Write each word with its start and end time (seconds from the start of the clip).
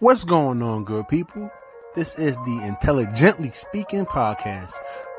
What's 0.00 0.24
going 0.24 0.62
on, 0.62 0.84
good 0.84 1.08
people? 1.08 1.50
This 1.94 2.14
is 2.14 2.34
the 2.38 2.62
Intelligently 2.66 3.50
Speaking 3.50 4.06
podcast. 4.06 4.72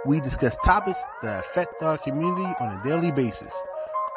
We 0.07 0.19
discuss 0.21 0.57
topics 0.65 0.99
that 1.21 1.41
affect 1.41 1.83
our 1.83 1.99
community 1.99 2.51
on 2.59 2.79
a 2.79 2.83
daily 2.83 3.11
basis. 3.11 3.53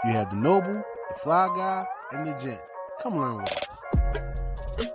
You 0.04 0.12
have 0.12 0.30
the 0.30 0.36
noble, 0.36 0.82
the 1.10 1.14
fly 1.16 1.48
guy, 1.48 1.84
and 2.12 2.26
the 2.26 2.32
gent. 2.42 2.60
Come 3.02 3.18
learn 3.20 3.36
with 3.36 3.52
us. 3.52 4.88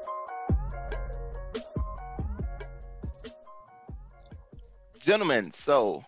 Gentlemen, 4.99 5.51
so 5.51 6.03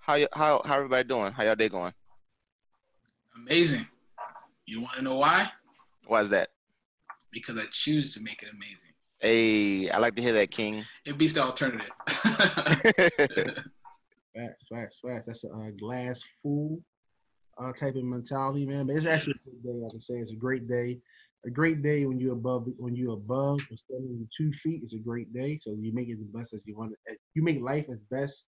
how 0.00 0.14
y- 0.14 0.28
how 0.32 0.60
how 0.62 0.76
everybody 0.76 1.08
doing? 1.08 1.32
How 1.32 1.44
y'all 1.44 1.54
day 1.56 1.70
going? 1.70 1.94
Amazing. 3.34 3.86
You 4.66 4.82
want 4.82 4.96
to 4.96 5.02
know 5.02 5.16
why? 5.16 5.50
Why 6.06 6.20
is 6.20 6.28
that? 6.28 6.50
Because 7.30 7.56
I 7.56 7.64
choose 7.70 8.14
to 8.14 8.22
make 8.22 8.42
it 8.42 8.50
amazing. 8.52 8.85
Hey, 9.20 9.88
I 9.90 9.98
like 9.98 10.14
to 10.16 10.22
hear 10.22 10.32
that, 10.32 10.50
King. 10.50 10.84
It 11.04 11.16
beats 11.18 11.34
the 11.34 11.42
alternative. 11.42 11.90
Facts, 14.36 14.66
facts, 14.70 15.00
facts. 15.02 15.26
That's 15.26 15.44
a 15.44 15.48
uh, 15.48 15.70
glass 15.78 16.20
full 16.42 16.78
uh, 17.58 17.72
type 17.72 17.96
of 17.96 18.04
mentality, 18.04 18.66
man. 18.66 18.86
But 18.86 18.96
it's 18.96 19.06
actually 19.06 19.36
a 19.46 19.50
good 19.50 19.62
day. 19.62 19.78
Like 19.78 19.92
I 19.94 19.98
say, 19.98 20.16
it's 20.16 20.32
a 20.32 20.36
great 20.36 20.68
day. 20.68 21.00
A 21.46 21.50
great 21.50 21.80
day 21.80 22.04
when 22.04 22.20
you're 22.20 22.34
above 22.34 22.68
when 22.76 22.94
you're 22.94 23.14
above 23.14 23.60
and 23.70 23.78
standing 23.78 24.28
two 24.36 24.52
feet 24.52 24.82
is 24.84 24.92
a 24.92 24.98
great 24.98 25.32
day. 25.32 25.58
So 25.62 25.70
you 25.78 25.94
make 25.94 26.08
it 26.08 26.18
the 26.18 26.38
best 26.38 26.52
as 26.52 26.60
you 26.66 26.76
want 26.76 26.92
it. 27.06 27.18
You 27.34 27.42
make 27.42 27.62
life 27.62 27.86
as 27.90 28.04
best 28.04 28.44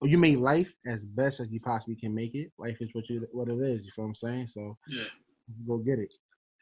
or 0.00 0.08
you 0.08 0.18
make 0.18 0.38
life 0.38 0.72
as 0.86 1.06
best 1.06 1.40
as 1.40 1.50
you 1.50 1.60
possibly 1.60 1.96
can 1.96 2.14
make 2.14 2.34
it. 2.34 2.52
Life 2.58 2.78
is 2.80 2.90
what 2.92 3.08
you 3.08 3.26
what 3.32 3.48
it 3.48 3.58
is, 3.58 3.80
you 3.82 3.90
feel 3.90 4.04
what 4.04 4.10
I'm 4.10 4.14
saying? 4.16 4.46
So 4.48 4.76
yeah, 4.88 5.04
let's 5.48 5.62
go 5.62 5.78
get 5.78 5.98
it. 5.98 6.12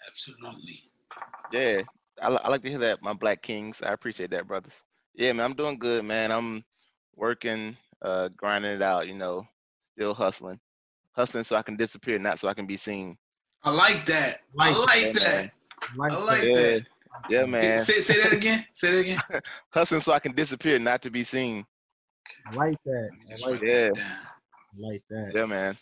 absolutely. 0.08 0.80
yeah, 1.52 1.82
I, 2.20 2.28
I 2.28 2.48
like 2.48 2.62
to 2.62 2.68
hear 2.70 2.78
that, 2.78 3.02
my 3.02 3.12
black 3.12 3.42
kings. 3.42 3.82
I 3.82 3.92
appreciate 3.92 4.30
that, 4.30 4.46
brothers. 4.46 4.82
Yeah, 5.14 5.32
man, 5.32 5.44
I'm 5.46 5.54
doing 5.56 5.78
good, 5.78 6.04
man. 6.04 6.30
I'm 6.32 6.64
working, 7.14 7.76
uh, 8.02 8.28
grinding 8.36 8.72
it 8.72 8.82
out. 8.82 9.08
You 9.08 9.14
know, 9.14 9.46
still 9.94 10.14
hustling, 10.14 10.60
hustling 11.12 11.44
so 11.44 11.56
I 11.56 11.62
can 11.62 11.76
disappear, 11.76 12.18
not 12.18 12.38
so 12.38 12.48
I 12.48 12.54
can 12.54 12.66
be 12.66 12.76
seen. 12.76 13.16
I 13.62 13.70
like 13.70 14.06
that. 14.06 14.40
I 14.58 14.70
Like 14.70 14.86
like 14.86 15.02
Yeah, 15.02 15.12
that. 15.12 15.42
man. 15.42 15.50
Like 15.96 16.12
I 16.12 16.24
like 16.24 16.42
Yeah, 16.42 16.54
that. 16.54 16.86
yeah, 17.28 17.44
man. 17.46 17.78
Say, 17.78 18.00
say 18.00 18.22
that 18.22 18.32
again. 18.32 18.64
Say 18.74 18.90
that 18.92 18.98
again. 18.98 19.18
Hustling 19.72 20.00
so 20.00 20.12
I 20.12 20.18
can 20.20 20.32
disappear, 20.32 20.78
not 20.78 21.02
to 21.02 21.10
be 21.10 21.22
seen. 21.22 21.64
I 22.46 22.54
like 22.54 22.78
that. 22.84 23.10
I 23.32 23.50
like 23.50 23.60
Yeah. 23.62 23.90
that. 23.94 24.02
I 24.02 24.76
like 24.78 25.02
that. 25.10 25.32
Yeah, 25.34 25.46
man. 25.46 25.76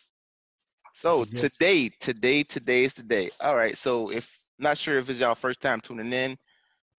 So 0.92 1.24
today, 1.34 1.90
today, 2.00 2.42
today 2.42 2.84
is 2.84 2.94
the 2.94 3.02
day. 3.02 3.30
All 3.40 3.56
right. 3.56 3.76
So 3.76 4.10
if 4.10 4.28
not 4.58 4.78
sure 4.78 4.98
if 4.98 5.08
it's 5.08 5.20
y'all 5.20 5.34
first 5.34 5.60
time 5.60 5.80
tuning 5.80 6.12
in, 6.12 6.36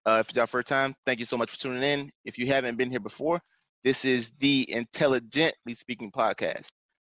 uh, 0.06 0.20
if 0.22 0.30
it's 0.30 0.38
y'all 0.38 0.48
first 0.48 0.68
time, 0.68 0.96
thank 1.06 1.20
you 1.20 1.26
so 1.26 1.38
much 1.38 1.52
for 1.52 1.58
tuning 1.58 1.84
in. 1.84 2.12
If 2.26 2.38
you 2.38 2.48
haven't 2.48 2.78
been 2.78 2.90
here 2.90 3.00
before, 3.00 3.40
this 3.84 4.06
is 4.06 4.32
the 4.40 4.70
Intelligently 4.72 5.76
Speaking 5.76 6.12
podcast. 6.12 6.68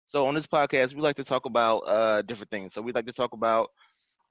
So 0.09 0.27
on 0.27 0.35
this 0.35 0.47
podcast, 0.47 0.95
we 0.95 1.01
like 1.01 1.17
to 1.17 1.25
talk 1.25 1.47
about 1.47 1.79
uh, 1.81 2.23
different 2.23 2.51
things. 2.51 2.73
So 2.73 2.81
we 2.81 2.93
like 2.93 3.07
to 3.07 3.13
talk 3.13 3.33
about 3.33 3.69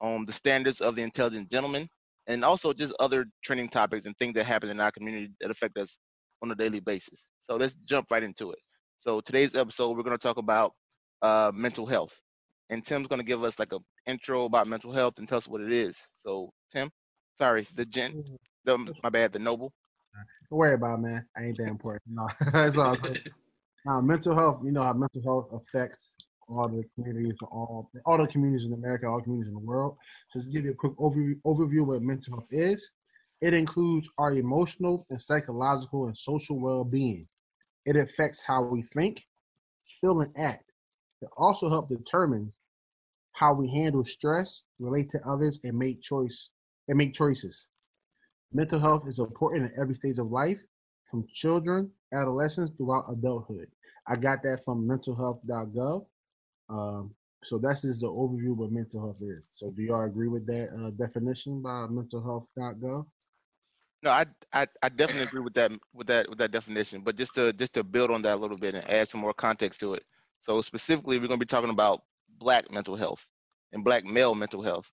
um, 0.00 0.24
the 0.24 0.32
standards 0.32 0.80
of 0.80 0.96
the 0.96 1.02
intelligent 1.02 1.50
gentleman, 1.50 1.88
and 2.26 2.44
also 2.44 2.72
just 2.72 2.94
other 2.98 3.26
trending 3.44 3.68
topics 3.68 4.06
and 4.06 4.16
things 4.18 4.34
that 4.34 4.44
happen 4.44 4.68
in 4.68 4.80
our 4.80 4.90
community 4.90 5.30
that 5.40 5.50
affect 5.50 5.78
us 5.78 5.98
on 6.42 6.50
a 6.50 6.54
daily 6.54 6.80
basis. 6.80 7.28
So 7.44 7.56
let's 7.56 7.74
jump 7.84 8.10
right 8.10 8.22
into 8.22 8.50
it. 8.50 8.58
So 9.00 9.20
today's 9.20 9.56
episode, 9.56 9.96
we're 9.96 10.02
going 10.02 10.18
to 10.18 10.22
talk 10.22 10.38
about 10.38 10.72
uh, 11.22 11.52
mental 11.54 11.86
health, 11.86 12.14
and 12.70 12.84
Tim's 12.84 13.08
going 13.08 13.20
to 13.20 13.24
give 13.24 13.44
us 13.44 13.58
like 13.58 13.72
a 13.72 13.78
intro 14.06 14.44
about 14.44 14.66
mental 14.66 14.92
health 14.92 15.18
and 15.18 15.28
tell 15.28 15.38
us 15.38 15.48
what 15.48 15.60
it 15.60 15.72
is. 15.72 15.98
So 16.16 16.50
Tim, 16.72 16.90
sorry, 17.38 17.66
the 17.74 17.86
gent, 17.86 18.16
mm-hmm. 18.16 18.84
the, 18.84 18.94
my 19.02 19.10
bad, 19.10 19.32
the 19.32 19.38
noble. 19.38 19.72
Don't 20.50 20.58
worry 20.58 20.74
about 20.74 20.98
it, 20.98 21.02
man. 21.02 21.26
I 21.36 21.44
ain't 21.44 21.56
that 21.58 21.68
important. 21.68 22.02
No, 22.08 22.28
it's 22.54 22.76
all 22.76 22.96
good. 22.96 23.30
Now, 23.84 24.00
mental 24.00 24.34
health, 24.34 24.60
you 24.64 24.72
know 24.72 24.82
how 24.82 24.92
mental 24.92 25.22
health 25.22 25.48
affects 25.52 26.14
all 26.48 26.68
the 26.68 26.84
communities, 26.94 27.34
all 27.42 27.90
all 28.04 28.18
the 28.18 28.26
communities 28.26 28.64
in 28.64 28.72
America, 28.72 29.06
all 29.06 29.20
communities 29.20 29.48
in 29.48 29.54
the 29.54 29.60
world. 29.60 29.96
Just 30.32 30.46
to 30.46 30.52
give 30.52 30.64
you 30.64 30.72
a 30.72 30.74
quick 30.74 30.92
overview, 30.96 31.34
overview 31.46 31.82
of 31.82 31.88
what 31.88 32.02
mental 32.02 32.34
health 32.34 32.48
is. 32.50 32.90
It 33.42 33.52
includes 33.52 34.08
our 34.16 34.32
emotional 34.32 35.06
and 35.10 35.20
psychological 35.20 36.06
and 36.06 36.16
social 36.16 36.58
well-being. 36.58 37.28
It 37.84 37.94
affects 37.94 38.42
how 38.42 38.62
we 38.62 38.80
think, 38.82 39.22
feel, 40.00 40.22
and 40.22 40.32
act. 40.38 40.72
It 41.20 41.28
also 41.36 41.68
helps 41.68 41.94
determine 41.94 42.52
how 43.36 43.52
we 43.52 43.70
handle 43.70 44.02
stress, 44.02 44.62
relate 44.78 45.10
to 45.10 45.20
others, 45.28 45.60
and 45.62 45.78
make 45.78 46.00
choice 46.00 46.48
and 46.88 46.96
make 46.96 47.12
choices. 47.12 47.68
Mental 48.52 48.80
health 48.80 49.06
is 49.06 49.18
important 49.18 49.70
in 49.70 49.80
every 49.80 49.94
stage 49.94 50.18
of 50.18 50.30
life, 50.30 50.62
from 51.10 51.26
children, 51.32 51.90
adolescents, 52.14 52.72
throughout 52.76 53.04
adulthood. 53.12 53.66
I 54.08 54.16
got 54.16 54.42
that 54.44 54.60
from 54.64 54.88
mentalhealth.gov. 54.88 56.06
Um, 56.70 57.14
so 57.42 57.58
that's 57.58 57.82
just 57.82 58.00
the 58.00 58.08
overview 58.08 58.52
of 58.52 58.58
what 58.58 58.72
mental 58.72 59.02
health 59.02 59.18
is. 59.20 59.52
So 59.54 59.70
do 59.70 59.82
y'all 59.82 60.04
agree 60.04 60.28
with 60.28 60.46
that 60.46 60.68
uh, 60.74 60.90
definition 60.92 61.60
by 61.60 61.86
mentalhealth.gov? 61.90 63.06
No, 64.02 64.10
I, 64.10 64.26
I 64.52 64.66
I 64.82 64.88
definitely 64.88 65.24
agree 65.24 65.40
with 65.40 65.54
that 65.54 65.72
with 65.92 66.06
that 66.06 66.28
with 66.28 66.38
that 66.38 66.52
definition. 66.52 67.02
But 67.02 67.16
just 67.16 67.34
to 67.34 67.52
just 67.52 67.74
to 67.74 67.84
build 67.84 68.10
on 68.10 68.22
that 68.22 68.34
a 68.34 68.40
little 68.40 68.56
bit 68.56 68.74
and 68.74 68.88
add 68.88 69.08
some 69.08 69.20
more 69.20 69.34
context 69.34 69.80
to 69.80 69.94
it. 69.94 70.04
So 70.40 70.62
specifically, 70.62 71.18
we're 71.18 71.28
going 71.28 71.40
to 71.40 71.44
be 71.44 71.48
talking 71.48 71.70
about 71.70 72.02
Black 72.38 72.70
mental 72.70 72.96
health 72.96 73.24
and 73.72 73.84
Black 73.84 74.04
male 74.04 74.34
mental 74.34 74.62
health. 74.62 74.90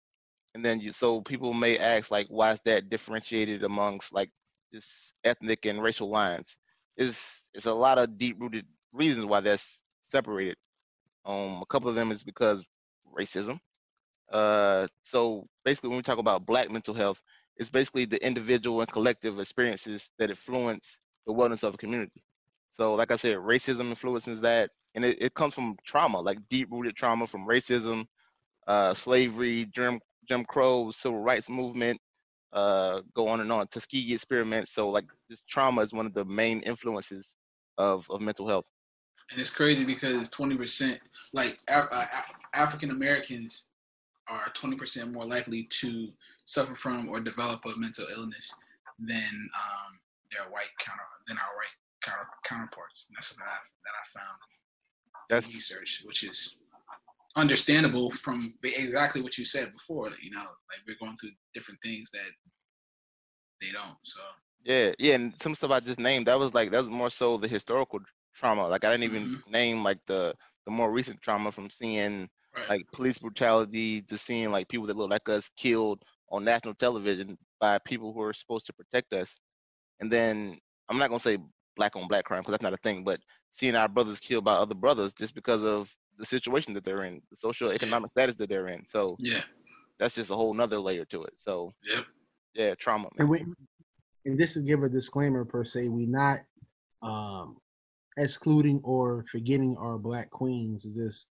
And 0.56 0.64
then 0.64 0.80
you 0.80 0.92
so 0.92 1.22
people 1.22 1.54
may 1.54 1.78
ask 1.78 2.12
like, 2.12 2.28
why 2.30 2.52
is 2.54 2.62
that 2.66 2.90
differentiated 2.90 3.64
amongst 3.64 4.14
like 4.14 4.30
just 4.72 4.88
ethnic 5.24 5.66
and 5.66 5.82
racial 5.82 6.10
lines? 6.10 6.58
Is 6.98 7.20
it's 7.54 7.66
a 7.66 7.74
lot 7.74 7.98
of 7.98 8.18
deep 8.18 8.38
rooted 8.40 8.66
reasons 8.94 9.26
why 9.26 9.40
that's 9.42 9.80
separated. 10.12 10.58
Um, 11.26 11.62
a 11.62 11.66
couple 11.68 11.90
of 11.90 11.96
them 11.96 12.12
is 12.12 12.24
because 12.24 12.64
racism. 13.18 13.60
Uh, 14.32 14.88
so 15.04 15.48
basically, 15.66 15.90
when 15.90 15.98
we 15.98 16.04
talk 16.04 16.20
about 16.20 16.46
Black 16.46 16.70
mental 16.72 16.94
health 16.94 17.22
it's 17.58 17.70
basically 17.70 18.06
the 18.06 18.24
individual 18.26 18.82
and 18.82 18.92
collective 18.92 19.40
experiences 19.40 20.10
that 20.18 20.30
influence 20.30 21.00
the 21.28 21.34
wellness 21.34 21.64
of 21.64 21.76
a 21.76 21.78
community. 21.78 22.24
So, 22.72 22.96
like 22.96 23.12
I 23.12 23.16
said, 23.16 23.38
racism 23.38 23.90
influences 23.90 24.42
that, 24.42 24.72
and 24.96 25.06
it, 25.06 25.22
it 25.22 25.34
comes 25.34 25.54
from 25.54 25.76
trauma, 25.86 26.20
like 26.20 26.38
deep-rooted 26.50 26.96
trauma 26.96 27.28
from 27.28 27.48
racism, 27.48 28.06
uh, 28.68 28.94
slavery, 28.94 29.66
Jim 29.74 30.00
Jim 30.28 30.46
Crow, 30.46 30.92
civil 30.92 31.20
rights 31.20 31.50
movement, 31.50 32.00
uh, 32.54 33.02
go 33.14 33.28
on 33.28 33.42
and 33.42 33.52
on, 33.52 33.68
Tuskegee 33.68 34.14
experiments. 34.14 34.74
So, 34.74 34.90
like 34.90 35.06
this 35.30 35.42
trauma 35.50 35.82
is 35.82 35.94
one 35.94 36.06
of 36.06 36.14
the 36.14 36.26
main 36.26 36.62
influences 36.62 37.36
of 37.78 38.06
of 38.10 38.22
mental 38.22 38.48
health. 38.48 38.66
And 39.32 39.40
it's 39.42 39.50
crazy 39.50 39.84
because 39.84 40.30
20%, 40.30 41.00
like 41.34 41.58
Af- 41.68 41.88
uh, 41.92 42.06
Af- 42.14 42.34
African 42.54 42.92
Americans 42.92 43.66
are 44.28 44.50
20% 44.50 45.12
more 45.12 45.26
likely 45.26 45.64
to 45.64 46.10
suffer 46.46 46.76
from 46.76 47.10
or 47.10 47.20
develop 47.20 47.66
a 47.66 47.80
mental 47.80 48.06
illness 48.16 48.54
than 49.00 49.50
um, 49.56 50.00
their 50.32 50.50
white 50.52 50.72
counter 50.80 51.04
than 51.28 51.38
our 51.38 51.56
white 51.56 51.76
counter, 52.02 52.28
counterparts. 52.46 53.06
And 53.08 53.16
that's 53.18 53.36
what 53.36 53.44
I 53.44 53.58
that 53.86 53.96
I 53.96 54.20
found 54.20 54.40
That's 55.30 55.54
research, 55.54 56.04
which 56.06 56.24
is 56.24 56.58
understandable 57.36 58.12
from 58.12 58.42
exactly 58.64 59.22
what 59.22 59.38
you 59.38 59.46
said 59.46 59.72
before. 59.74 60.10
You 60.22 60.32
know, 60.32 60.42
like 60.70 60.82
we're 60.88 60.98
going 61.00 61.18
through 61.18 61.32
different 61.54 61.80
things 61.84 62.10
that 62.12 62.30
they 63.62 63.72
don't. 63.72 63.98
So 64.04 64.22
yeah, 64.64 64.94
yeah, 65.00 65.16
and 65.16 65.34
some 65.42 65.56
stuff 65.56 65.72
I 65.72 65.80
just 65.80 66.00
named 66.00 66.28
that 66.28 66.40
was 66.40 66.54
like 66.54 66.72
that 66.72 66.80
was 66.80 66.90
more 66.90 67.10
so 67.10 67.38
the 67.38 67.48
historical 67.48 68.00
trauma. 68.36 68.68
Like 68.68 68.86
I 68.86 68.92
didn't 68.92 69.04
even 69.04 69.30
Mhm. 69.30 69.48
name 69.48 69.84
like 69.84 70.00
the 70.08 70.36
the 70.66 70.72
more 70.72 70.92
recent 70.92 71.22
trauma 71.22 71.52
from 71.52 71.70
seeing 71.70 72.30
right. 72.56 72.70
like 72.70 72.92
police 72.92 73.18
brutality 73.18 74.02
to 74.04 74.18
seeing 74.18 74.52
like 74.52 74.70
people 74.70 74.88
that 74.88 74.96
look 74.98 75.10
like 75.10 75.28
us 75.30 75.50
killed 75.58 76.04
on 76.32 76.44
national 76.46 76.74
television 76.76 77.38
by 77.60 77.78
people 77.80 78.14
who 78.14 78.22
are 78.22 78.34
supposed 78.34 78.66
to 78.68 78.74
protect 78.74 79.14
us. 79.14 79.36
And 80.00 80.12
then 80.12 80.60
I'm 80.90 80.98
not 80.98 81.10
gonna 81.10 81.20
say 81.20 81.38
black 81.76 81.96
on 81.96 82.08
black 82.08 82.26
crime 82.26 82.42
because 82.42 82.54
that's 82.54 82.64
not 82.64 82.74
a 82.74 82.78
thing, 82.78 83.04
but 83.04 83.20
seeing 83.54 83.76
our 83.76 83.88
brothers 83.88 84.20
killed 84.20 84.44
by 84.44 84.54
other 84.54 84.76
brothers 84.76 85.14
just 85.14 85.34
because 85.34 85.64
of 85.64 85.96
the 86.18 86.26
situation 86.26 86.74
that 86.74 86.84
they're 86.84 87.06
in, 87.06 87.22
the 87.30 87.36
social 87.36 87.72
economic 87.72 88.10
status 88.10 88.36
that 88.36 88.50
they're 88.50 88.68
in. 88.68 88.86
So 88.86 89.16
yeah. 89.20 89.42
that's 89.98 90.16
just 90.16 90.32
a 90.32 90.36
whole 90.36 90.54
nother 90.54 90.80
layer 90.80 91.06
to 91.06 91.24
it. 91.24 91.34
So 91.38 91.72
Yep. 91.84 92.06
yeah, 92.56 92.76
trauma. 92.76 93.04
Man. 93.04 93.12
And 93.20 93.30
we, 93.30 93.46
and 94.26 94.40
just 94.40 94.54
to 94.54 94.62
give 94.62 94.84
a 94.84 94.90
disclaimer 94.90 95.46
per 95.46 95.64
se, 95.64 95.88
we 95.88 96.06
not 96.06 96.40
um 97.02 97.58
excluding 98.18 98.80
or 98.84 99.24
forgetting 99.32 99.76
our 99.80 99.98
black 99.98 100.30
queens. 100.30 100.86
It's 100.86 100.96
Just 100.96 101.28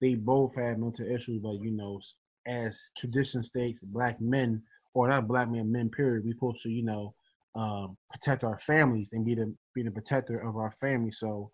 they 0.00 0.14
both 0.14 0.54
have 0.56 0.78
mental 0.78 1.06
issues, 1.06 1.40
but 1.42 1.60
you 1.62 1.70
know, 1.70 2.00
as 2.46 2.90
tradition 2.96 3.42
states, 3.42 3.82
black 3.82 4.20
men 4.20 4.62
or 4.92 5.08
not 5.08 5.26
black 5.26 5.50
men, 5.50 5.70
men 5.70 5.90
period, 5.90 6.24
we 6.24 6.32
supposed 6.32 6.62
to, 6.62 6.70
you 6.70 6.84
know, 6.84 7.14
um, 7.54 7.96
protect 8.10 8.44
our 8.44 8.58
families 8.58 9.10
and 9.12 9.24
be 9.24 9.34
the 9.34 9.54
be 9.74 9.82
the 9.82 9.90
protector 9.90 10.38
of 10.40 10.56
our 10.56 10.70
family. 10.70 11.10
So 11.10 11.50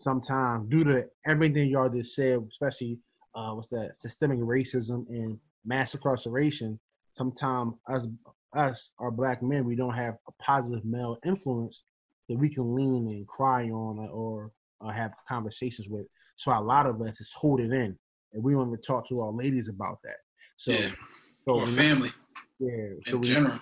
sometimes 0.00 0.68
due 0.68 0.84
to 0.84 1.06
everything 1.26 1.68
y'all 1.68 1.88
just 1.88 2.14
said, 2.14 2.40
especially 2.50 2.98
uh 3.34 3.52
what's 3.52 3.68
that 3.68 3.96
systemic 3.96 4.38
racism 4.40 5.06
and 5.08 5.38
mass 5.64 5.94
incarceration, 5.94 6.78
sometimes 7.12 7.74
us 7.88 8.06
us 8.54 8.90
our 8.98 9.10
black 9.10 9.42
men, 9.42 9.64
we 9.64 9.76
don't 9.76 9.94
have 9.94 10.14
a 10.28 10.32
positive 10.42 10.84
male 10.84 11.18
influence 11.24 11.84
that 12.28 12.38
we 12.38 12.48
can 12.52 12.74
lean 12.74 13.08
and 13.10 13.26
cry 13.26 13.68
on 13.70 13.98
or, 14.10 14.50
or 14.80 14.92
have 14.92 15.12
conversations 15.28 15.88
with. 15.88 16.06
So 16.36 16.52
a 16.52 16.60
lot 16.60 16.86
of 16.86 17.00
us 17.02 17.20
is 17.20 17.32
holding 17.34 17.72
in, 17.72 17.96
and 18.32 18.42
we 18.42 18.52
don't 18.52 18.68
even 18.68 18.80
talk 18.82 19.08
to 19.08 19.20
our 19.20 19.30
ladies 19.30 19.68
about 19.68 19.98
that. 20.04 20.16
So, 20.56 20.72
Yeah. 20.72 20.88
so 21.44 21.60
or 21.60 21.66
family 21.66 22.12
yeah, 22.58 22.88
so 23.06 23.16
in 23.16 23.20
we, 23.22 23.28
general. 23.28 23.58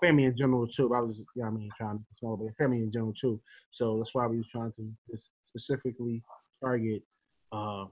Family 0.00 0.24
in 0.24 0.36
general 0.36 0.66
too. 0.66 0.94
I 0.94 1.00
was, 1.00 1.24
yeah, 1.34 1.46
I 1.46 1.50
mean, 1.50 1.68
trying 1.76 1.98
to 1.98 2.04
small, 2.18 2.36
but 2.36 2.56
family 2.56 2.78
in 2.78 2.90
general 2.90 3.14
too. 3.18 3.40
So 3.70 3.98
that's 3.98 4.14
why 4.14 4.26
we 4.26 4.38
was 4.38 4.48
trying 4.48 4.72
to 4.72 5.16
specifically 5.42 6.22
target 6.62 7.02
uh, 7.52 7.86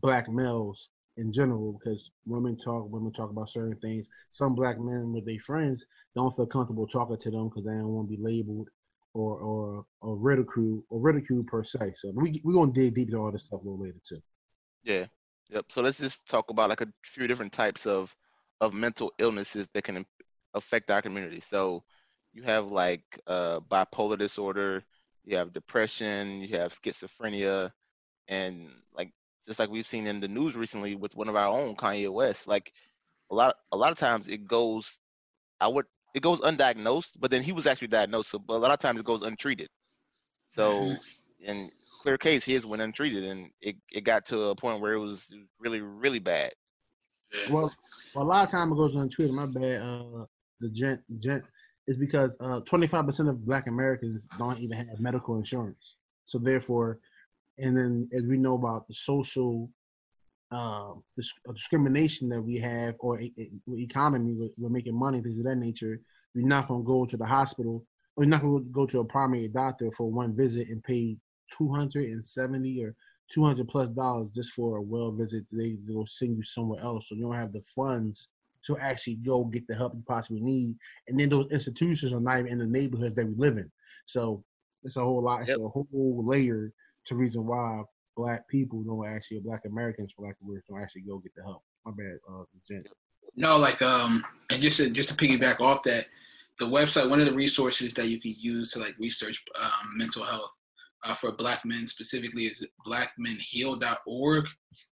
black 0.00 0.30
males 0.30 0.88
in 1.16 1.32
general 1.32 1.78
because 1.78 2.10
women 2.26 2.56
talk, 2.56 2.90
women 2.90 3.12
talk 3.12 3.30
about 3.30 3.50
certain 3.50 3.76
things. 3.76 4.08
Some 4.30 4.54
black 4.54 4.78
men 4.80 5.12
with 5.12 5.26
their 5.26 5.38
friends 5.38 5.86
don't 6.14 6.34
feel 6.34 6.46
comfortable 6.46 6.86
talking 6.86 7.18
to 7.18 7.30
them 7.30 7.48
because 7.48 7.64
they 7.64 7.72
don't 7.72 7.88
want 7.88 8.10
to 8.10 8.16
be 8.16 8.22
labeled 8.22 8.68
or 9.14 9.38
or 9.38 9.86
or 10.00 10.16
ridiculed 10.16 10.82
or 10.90 11.00
ridiculed 11.00 11.46
per 11.46 11.62
se. 11.62 11.92
So 11.96 12.12
we 12.14 12.40
we 12.44 12.52
gonna 12.52 12.72
dig 12.72 12.94
deep 12.94 13.08
into 13.08 13.18
all 13.18 13.30
this 13.30 13.44
stuff 13.44 13.60
a 13.60 13.64
little 13.64 13.80
later 13.80 14.00
too. 14.06 14.20
Yeah. 14.82 15.06
Yep. 15.50 15.66
So 15.68 15.82
let's 15.82 15.98
just 15.98 16.26
talk 16.26 16.50
about 16.50 16.70
like 16.70 16.80
a 16.80 16.88
few 17.04 17.26
different 17.26 17.52
types 17.52 17.86
of 17.86 18.14
of 18.60 18.74
mental 18.74 19.12
illnesses 19.18 19.68
that 19.72 19.84
can 19.84 20.04
affect 20.54 20.90
our 20.90 21.02
community. 21.02 21.40
So 21.40 21.84
you 22.32 22.42
have 22.42 22.70
like 22.70 23.02
uh, 23.26 23.60
bipolar 23.60 24.18
disorder, 24.18 24.82
you 25.24 25.36
have 25.36 25.52
depression, 25.52 26.40
you 26.40 26.56
have 26.56 26.78
schizophrenia, 26.78 27.70
and 28.28 28.68
like 28.96 29.10
just 29.46 29.58
like 29.58 29.70
we've 29.70 29.88
seen 29.88 30.06
in 30.06 30.20
the 30.20 30.28
news 30.28 30.56
recently 30.56 30.94
with 30.94 31.14
one 31.14 31.28
of 31.28 31.36
our 31.36 31.48
own 31.48 31.76
Kanye 31.76 32.10
West. 32.10 32.46
Like 32.46 32.72
a 33.30 33.34
lot 33.34 33.56
a 33.72 33.76
lot 33.76 33.92
of 33.92 33.98
times 33.98 34.28
it 34.28 34.46
goes 34.46 34.98
I 35.60 35.68
would 35.68 35.86
it 36.14 36.22
goes 36.22 36.40
undiagnosed, 36.40 37.12
but 37.18 37.30
then 37.30 37.42
he 37.42 37.52
was 37.52 37.66
actually 37.66 37.88
diagnosed. 37.88 38.30
So, 38.30 38.38
but 38.38 38.54
a 38.54 38.58
lot 38.58 38.70
of 38.70 38.78
times 38.78 39.00
it 39.00 39.06
goes 39.06 39.22
untreated. 39.22 39.68
So 40.48 40.96
in 41.40 41.70
clear 42.02 42.16
case, 42.16 42.44
his 42.44 42.64
went 42.64 42.82
untreated, 42.82 43.24
and 43.24 43.50
it, 43.60 43.76
it 43.92 44.04
got 44.04 44.26
to 44.26 44.44
a 44.46 44.54
point 44.54 44.80
where 44.80 44.92
it 44.92 45.00
was 45.00 45.32
really 45.58 45.80
really 45.80 46.20
bad. 46.20 46.52
Well, 47.50 47.72
well, 48.14 48.24
a 48.24 48.26
lot 48.26 48.44
of 48.44 48.50
time 48.50 48.72
it 48.72 48.76
goes 48.76 48.92
Twitter. 49.14 49.32
My 49.32 49.46
bad. 49.46 49.80
Uh, 49.80 50.26
the 50.64 50.70
gent 50.70 51.00
gent 51.20 51.44
is 51.86 51.96
because 51.98 52.36
uh 52.40 52.60
25 52.60 53.06
percent 53.06 53.28
of 53.28 53.44
Black 53.44 53.66
Americans 53.66 54.26
don't 54.38 54.58
even 54.58 54.78
have 54.78 54.98
medical 54.98 55.36
insurance. 55.36 55.96
So 56.24 56.38
therefore, 56.38 56.98
and 57.58 57.76
then 57.76 58.08
as 58.16 58.22
we 58.24 58.38
know 58.38 58.54
about 58.54 58.88
the 58.88 58.94
social 58.94 59.70
um 60.50 61.02
uh, 61.18 61.52
discrimination 61.52 62.28
that 62.30 62.40
we 62.40 62.56
have 62.56 62.94
or 62.98 63.20
e- 63.20 63.34
e- 63.36 63.50
economy, 63.82 64.34
we're, 64.38 64.48
we're 64.56 64.76
making 64.78 64.98
money 64.98 65.20
things 65.20 65.38
of 65.38 65.44
that 65.44 65.56
nature. 65.56 66.00
We're 66.34 66.46
not 66.46 66.68
gonna 66.68 66.82
go 66.82 67.04
to 67.04 67.16
the 67.16 67.26
hospital. 67.26 67.84
We're 68.16 68.26
not 68.26 68.40
gonna 68.42 68.60
go 68.72 68.86
to 68.86 69.00
a 69.00 69.04
primary 69.04 69.48
doctor 69.48 69.90
for 69.90 70.10
one 70.10 70.34
visit 70.34 70.68
and 70.68 70.82
pay 70.82 71.18
270 71.58 72.84
or 72.84 72.94
200 73.32 73.68
plus 73.68 73.90
dollars 73.90 74.30
just 74.30 74.52
for 74.52 74.78
a 74.78 74.82
well 74.82 75.12
visit. 75.12 75.44
They 75.52 75.76
will 75.88 76.06
send 76.06 76.36
you 76.38 76.42
somewhere 76.42 76.82
else, 76.82 77.08
so 77.08 77.16
you 77.16 77.22
don't 77.24 77.34
have 77.34 77.52
the 77.52 77.60
funds 77.76 78.30
to 78.66 78.78
actually 78.78 79.16
go 79.16 79.44
get 79.44 79.66
the 79.66 79.74
help 79.74 79.94
you 79.94 80.02
possibly 80.06 80.40
need. 80.40 80.76
And 81.08 81.18
then 81.18 81.28
those 81.28 81.50
institutions 81.50 82.12
are 82.12 82.20
not 82.20 82.38
even 82.40 82.52
in 82.52 82.58
the 82.58 82.66
neighborhoods 82.66 83.14
that 83.14 83.26
we 83.26 83.34
live 83.36 83.58
in. 83.58 83.70
So 84.06 84.44
it's 84.82 84.96
a 84.96 85.00
whole 85.04 85.22
lot. 85.22 85.42
It's 85.42 85.50
Yep. 85.50 85.60
a 85.60 85.68
whole 85.68 86.24
layer 86.24 86.72
to 87.06 87.14
reason 87.14 87.46
why 87.46 87.82
black 88.16 88.46
people 88.48 88.82
don't 88.82 89.06
actually, 89.06 89.38
or 89.38 89.42
black 89.42 89.64
Americans, 89.64 90.12
for 90.14 90.26
lack 90.26 90.36
of 90.40 90.46
words, 90.46 90.64
don't 90.68 90.80
actually 90.80 91.02
go 91.02 91.18
get 91.18 91.34
the 91.34 91.42
help. 91.42 91.62
My 91.84 91.92
bad, 91.92 92.18
uh, 92.30 92.44
gent. 92.66 92.86
No, 93.36 93.56
like 93.56 93.82
um, 93.82 94.24
and 94.50 94.62
just 94.62 94.76
to, 94.78 94.90
just 94.90 95.08
to 95.10 95.14
piggyback 95.16 95.60
off 95.60 95.82
that, 95.84 96.06
the 96.60 96.66
website, 96.66 97.10
one 97.10 97.20
of 97.20 97.26
the 97.26 97.32
resources 97.34 97.94
that 97.94 98.06
you 98.06 98.20
can 98.20 98.34
use 98.38 98.70
to 98.72 98.78
like 98.78 98.94
research 98.98 99.42
um, 99.60 99.96
mental 99.96 100.22
health 100.22 100.50
uh, 101.04 101.14
for 101.14 101.32
Black 101.32 101.64
men 101.64 101.86
specifically 101.86 102.44
is 102.44 102.64
BlackMenHeal.org. 102.86 104.46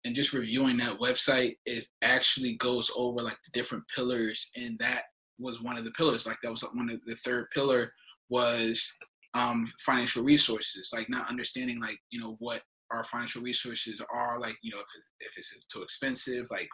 And 0.06 0.16
just 0.16 0.34
reviewing 0.34 0.78
that 0.78 1.00
website, 1.00 1.56
it 1.66 1.86
actually 2.04 2.56
goes 2.58 2.92
over 2.96 3.22
like 3.22 3.38
the 3.44 3.52
different 3.52 3.84
pillars, 3.94 4.50
and 4.56 4.78
that 4.80 5.04
was 5.40 5.62
one 5.62 5.78
of 5.78 5.84
the 5.84 5.92
pillars. 5.92 6.26
Like 6.26 6.38
that 6.44 6.52
was 6.52 6.62
one 6.62 6.90
of 6.90 7.00
the 7.06 7.16
third 7.18 7.48
pillar 7.54 7.92
was 8.30 8.96
um, 9.34 9.68
financial 9.86 10.24
resources, 10.24 10.92
like 10.94 11.10
not 11.10 11.30
understanding 11.30 11.82
like 11.82 11.98
you 12.12 12.20
know 12.20 12.36
what 12.40 12.62
our 12.92 13.04
financial 13.06 13.42
resources 13.42 14.02
are, 14.14 14.40
like 14.40 14.56
you 14.62 14.72
know 14.72 14.80
if 14.80 14.86
it's, 14.96 15.10
if 15.22 15.32
it's 15.38 15.66
too 15.74 15.82
expensive, 15.82 16.46
like 16.52 16.70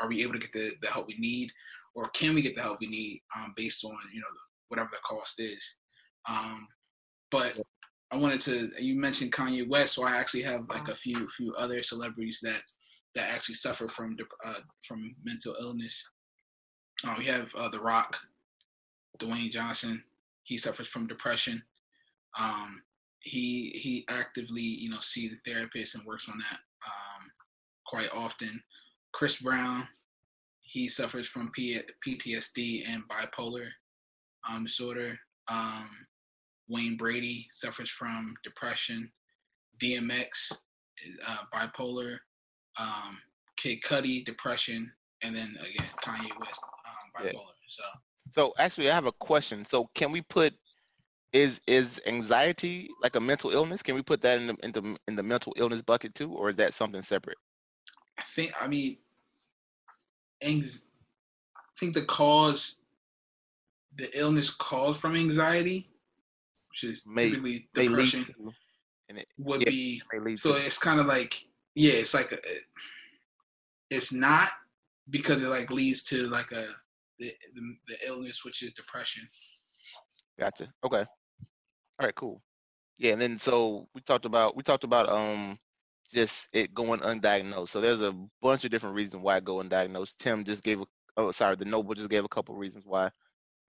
are 0.00 0.08
we 0.08 0.22
able 0.22 0.32
to 0.32 0.38
get 0.38 0.52
the, 0.52 0.72
the 0.82 0.88
help 0.88 1.06
we 1.06 1.16
need 1.18 1.50
or 1.94 2.08
can 2.08 2.34
we 2.34 2.42
get 2.42 2.54
the 2.54 2.62
help 2.62 2.78
we 2.80 2.86
need 2.86 3.20
um, 3.36 3.52
based 3.56 3.84
on 3.84 3.96
you 4.12 4.20
know 4.20 4.26
whatever 4.68 4.88
the 4.92 4.98
cost 5.04 5.40
is 5.40 5.76
um, 6.28 6.66
but 7.30 7.58
i 8.10 8.16
wanted 8.16 8.40
to 8.40 8.70
you 8.82 8.94
mentioned 8.98 9.32
kanye 9.32 9.68
west 9.68 9.94
so 9.94 10.04
i 10.04 10.16
actually 10.16 10.42
have 10.42 10.68
like 10.68 10.88
a 10.88 10.96
few 10.96 11.28
few 11.28 11.54
other 11.54 11.82
celebrities 11.82 12.40
that 12.42 12.62
that 13.18 13.34
actually 13.34 13.54
suffer 13.56 13.88
from 13.88 14.16
uh, 14.44 14.60
from 14.86 15.14
mental 15.24 15.56
illness. 15.60 16.08
Uh, 17.04 17.14
we 17.18 17.24
have 17.24 17.48
uh, 17.56 17.68
the 17.68 17.80
rock 17.80 18.16
dwayne 19.18 19.50
johnson. 19.50 20.02
He 20.44 20.56
suffers 20.56 20.88
from 20.88 21.06
depression. 21.06 21.62
Um, 22.38 22.80
he 23.20 23.70
he 23.74 24.04
actively 24.08 24.62
you 24.62 24.90
know 24.90 25.00
sees 25.00 25.32
a 25.32 25.50
therapist 25.50 25.94
and 25.94 26.04
works 26.04 26.28
on 26.28 26.38
that 26.38 26.60
um, 26.86 27.30
quite 27.86 28.10
often. 28.14 28.62
Chris 29.12 29.40
Brown, 29.40 29.88
he 30.60 30.88
suffers 30.88 31.26
from 31.26 31.50
P- 31.50 31.80
PTSD 32.06 32.84
and 32.86 33.02
bipolar 33.08 33.68
um, 34.48 34.64
disorder. 34.64 35.18
Um, 35.48 35.88
Wayne 36.68 36.96
Brady 36.96 37.48
suffers 37.52 37.90
from 37.90 38.34
depression. 38.44 39.10
DMX, 39.82 40.52
uh, 41.26 41.36
bipolar. 41.54 42.18
Um, 42.78 43.18
Kid 43.56 43.80
Cudi, 43.82 44.24
depression, 44.24 44.90
and 45.22 45.34
then 45.36 45.56
again 45.60 45.88
Kanye 46.00 46.30
West, 46.40 46.62
um, 46.86 47.24
Yeah. 47.24 47.32
bipolar. 47.32 47.52
So 47.66 47.82
So 48.30 48.54
actually, 48.58 48.90
I 48.90 48.94
have 48.94 49.06
a 49.06 49.12
question. 49.12 49.66
So 49.68 49.88
can 49.94 50.12
we 50.12 50.22
put 50.22 50.54
is 51.32 51.60
is 51.66 52.00
anxiety 52.06 52.88
like 53.02 53.16
a 53.16 53.20
mental 53.20 53.50
illness? 53.50 53.82
Can 53.82 53.94
we 53.94 54.02
put 54.02 54.20
that 54.22 54.40
in 54.40 54.46
the 54.48 54.54
in 54.62 54.72
the 54.72 54.96
in 55.08 55.16
the 55.16 55.22
mental 55.22 55.52
illness 55.56 55.82
bucket 55.82 56.14
too, 56.14 56.32
or 56.32 56.50
is 56.50 56.56
that 56.56 56.72
something 56.74 57.02
separate? 57.02 57.38
I 58.18 58.22
think 58.34 58.52
I 58.60 58.68
mean, 58.68 58.98
anx- 60.40 60.84
I 61.56 61.60
think 61.78 61.94
the 61.94 62.04
cause, 62.04 62.80
the 63.96 64.08
illness 64.18 64.50
caused 64.50 65.00
from 65.00 65.16
anxiety, 65.16 65.90
which 66.82 66.90
is 66.90 67.06
May- 67.06 67.30
typically 67.30 67.68
depression, 67.74 68.26
and 69.08 69.18
it 69.18 69.26
would 69.38 69.62
yeah. 69.62 69.70
be 69.70 70.02
so 70.36 70.56
it's 70.56 70.78
kind 70.78 71.00
of 71.00 71.06
like 71.06 71.44
yeah 71.74 71.94
it's 71.94 72.14
like 72.14 72.32
a, 72.32 72.38
it's 73.90 74.12
not 74.12 74.50
because 75.10 75.42
it 75.42 75.48
like 75.48 75.70
leads 75.70 76.02
to 76.04 76.28
like 76.28 76.52
a 76.52 76.66
the, 77.18 77.32
the, 77.54 77.76
the 77.88 77.96
illness 78.06 78.44
which 78.44 78.62
is 78.62 78.72
depression 78.72 79.26
Gotcha. 80.38 80.72
Okay. 80.84 81.04
All 81.98 82.06
right. 82.06 82.14
Cool. 82.14 82.40
Yeah. 82.98 83.12
And 83.12 83.20
then 83.20 83.38
so 83.38 83.88
we 83.94 84.00
talked 84.00 84.24
about 84.24 84.56
we 84.56 84.62
talked 84.62 84.84
about 84.84 85.08
um 85.08 85.58
just 86.12 86.48
it 86.52 86.72
going 86.74 87.00
undiagnosed. 87.00 87.70
So 87.70 87.80
there's 87.80 88.02
a 88.02 88.14
bunch 88.40 88.64
of 88.64 88.70
different 88.70 88.94
reasons 88.94 89.22
why 89.22 89.38
it 89.38 89.44
go 89.44 89.56
undiagnosed. 89.56 90.16
Tim 90.18 90.44
just 90.44 90.62
gave 90.62 90.80
a 90.80 90.84
oh 91.16 91.32
sorry 91.32 91.56
the 91.56 91.64
Noble 91.64 91.94
just 91.94 92.10
gave 92.10 92.24
a 92.24 92.28
couple 92.28 92.54
reasons 92.54 92.84
why. 92.86 93.10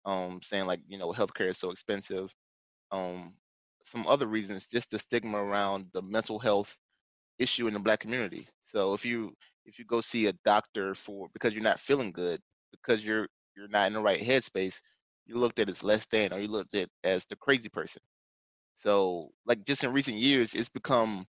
Um, 0.04 0.40
saying 0.42 0.66
like 0.66 0.80
you 0.86 0.98
know 0.98 1.12
healthcare 1.12 1.48
is 1.48 1.58
so 1.58 1.70
expensive. 1.70 2.32
Um, 2.90 3.35
some 3.85 4.07
other 4.07 4.26
reasons 4.26 4.66
just 4.66 4.90
the 4.90 4.99
stigma 4.99 5.38
around 5.38 5.87
the 5.92 6.02
mental 6.02 6.38
health 6.38 6.76
issue 7.38 7.66
in 7.68 7.75
the 7.75 7.80
black 7.80 8.00
community. 8.00 8.47
So 8.62 8.95
if 8.95 9.04
you 9.04 9.35
if 9.66 9.78
you 9.78 9.85
go 9.85 10.00
see 10.00 10.26
a 10.26 10.33
doctor 10.45 10.95
for 10.95 11.28
because 11.33 11.52
you're 11.52 11.62
not 11.62 11.80
feeling 11.80 12.12
good 12.12 12.40
because 12.73 13.02
you're 13.02 13.28
you're 13.57 13.68
not 13.68 13.88
in 13.88 13.95
the 13.95 14.00
right 14.00 14.21
headspace, 14.23 14.80
you 15.26 15.37
looked 15.37 15.59
at 15.59 15.71
as 15.71 15.83
less 15.85 16.07
than 16.11 16.33
or 16.33 16.40
you 16.40 16.49
looked 16.49 16.75
at 16.75 16.88
as 17.04 17.25
the 17.26 17.37
crazy 17.37 17.68
person. 17.68 18.02
So 18.76 19.30
like 19.47 19.64
just 19.64 19.85
in 19.85 19.92
recent 19.92 20.16
years, 20.18 20.54
it's 20.54 20.68
become 20.68 21.26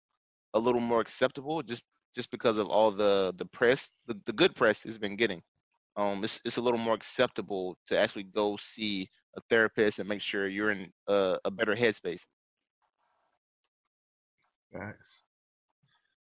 a 0.54 0.58
little 0.58 0.80
more 0.80 1.00
acceptable 1.00 1.62
just 1.62 1.82
just 2.14 2.30
because 2.30 2.58
of 2.58 2.68
all 2.68 2.90
the 2.92 3.34
the 3.36 3.46
press, 3.46 3.90
the, 4.06 4.18
the 4.26 4.32
good 4.32 4.54
press 4.54 4.82
has 4.84 4.98
been 4.98 5.16
getting. 5.16 5.42
Um, 5.98 6.22
it's 6.22 6.40
it's 6.44 6.58
a 6.58 6.60
little 6.60 6.78
more 6.78 6.94
acceptable 6.94 7.76
to 7.88 7.98
actually 7.98 8.22
go 8.22 8.56
see 8.60 9.08
a 9.36 9.40
therapist 9.50 9.98
and 9.98 10.08
make 10.08 10.20
sure 10.20 10.46
you're 10.46 10.70
in 10.70 10.92
a, 11.08 11.36
a 11.44 11.50
better 11.50 11.74
headspace. 11.74 12.22
Facts. 14.72 15.22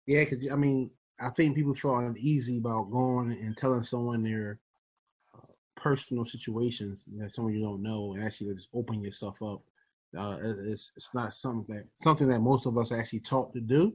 Yeah, 0.06 0.26
because 0.26 0.48
I 0.52 0.56
mean, 0.56 0.92
I 1.20 1.30
think 1.32 1.56
people 1.56 1.74
feel 1.74 1.98
uneasy 1.98 2.60
about 2.60 2.92
going 2.92 3.32
and 3.32 3.58
telling 3.58 3.82
someone 3.82 4.22
their 4.22 4.60
uh, 5.34 5.52
personal 5.76 6.24
situations, 6.24 7.04
that 7.18 7.34
someone 7.34 7.56
you 7.56 7.62
don't 7.62 7.82
know, 7.82 8.14
and 8.14 8.24
actually 8.24 8.54
just 8.54 8.70
open 8.76 9.02
yourself 9.02 9.42
up. 9.42 9.64
Uh, 10.16 10.38
it's 10.66 10.92
it's 10.96 11.16
not 11.16 11.34
something 11.34 11.76
that 11.76 11.86
something 11.96 12.28
that 12.28 12.42
most 12.42 12.68
of 12.68 12.78
us 12.78 12.92
actually 12.92 13.22
taught 13.22 13.52
to 13.54 13.60
do, 13.60 13.92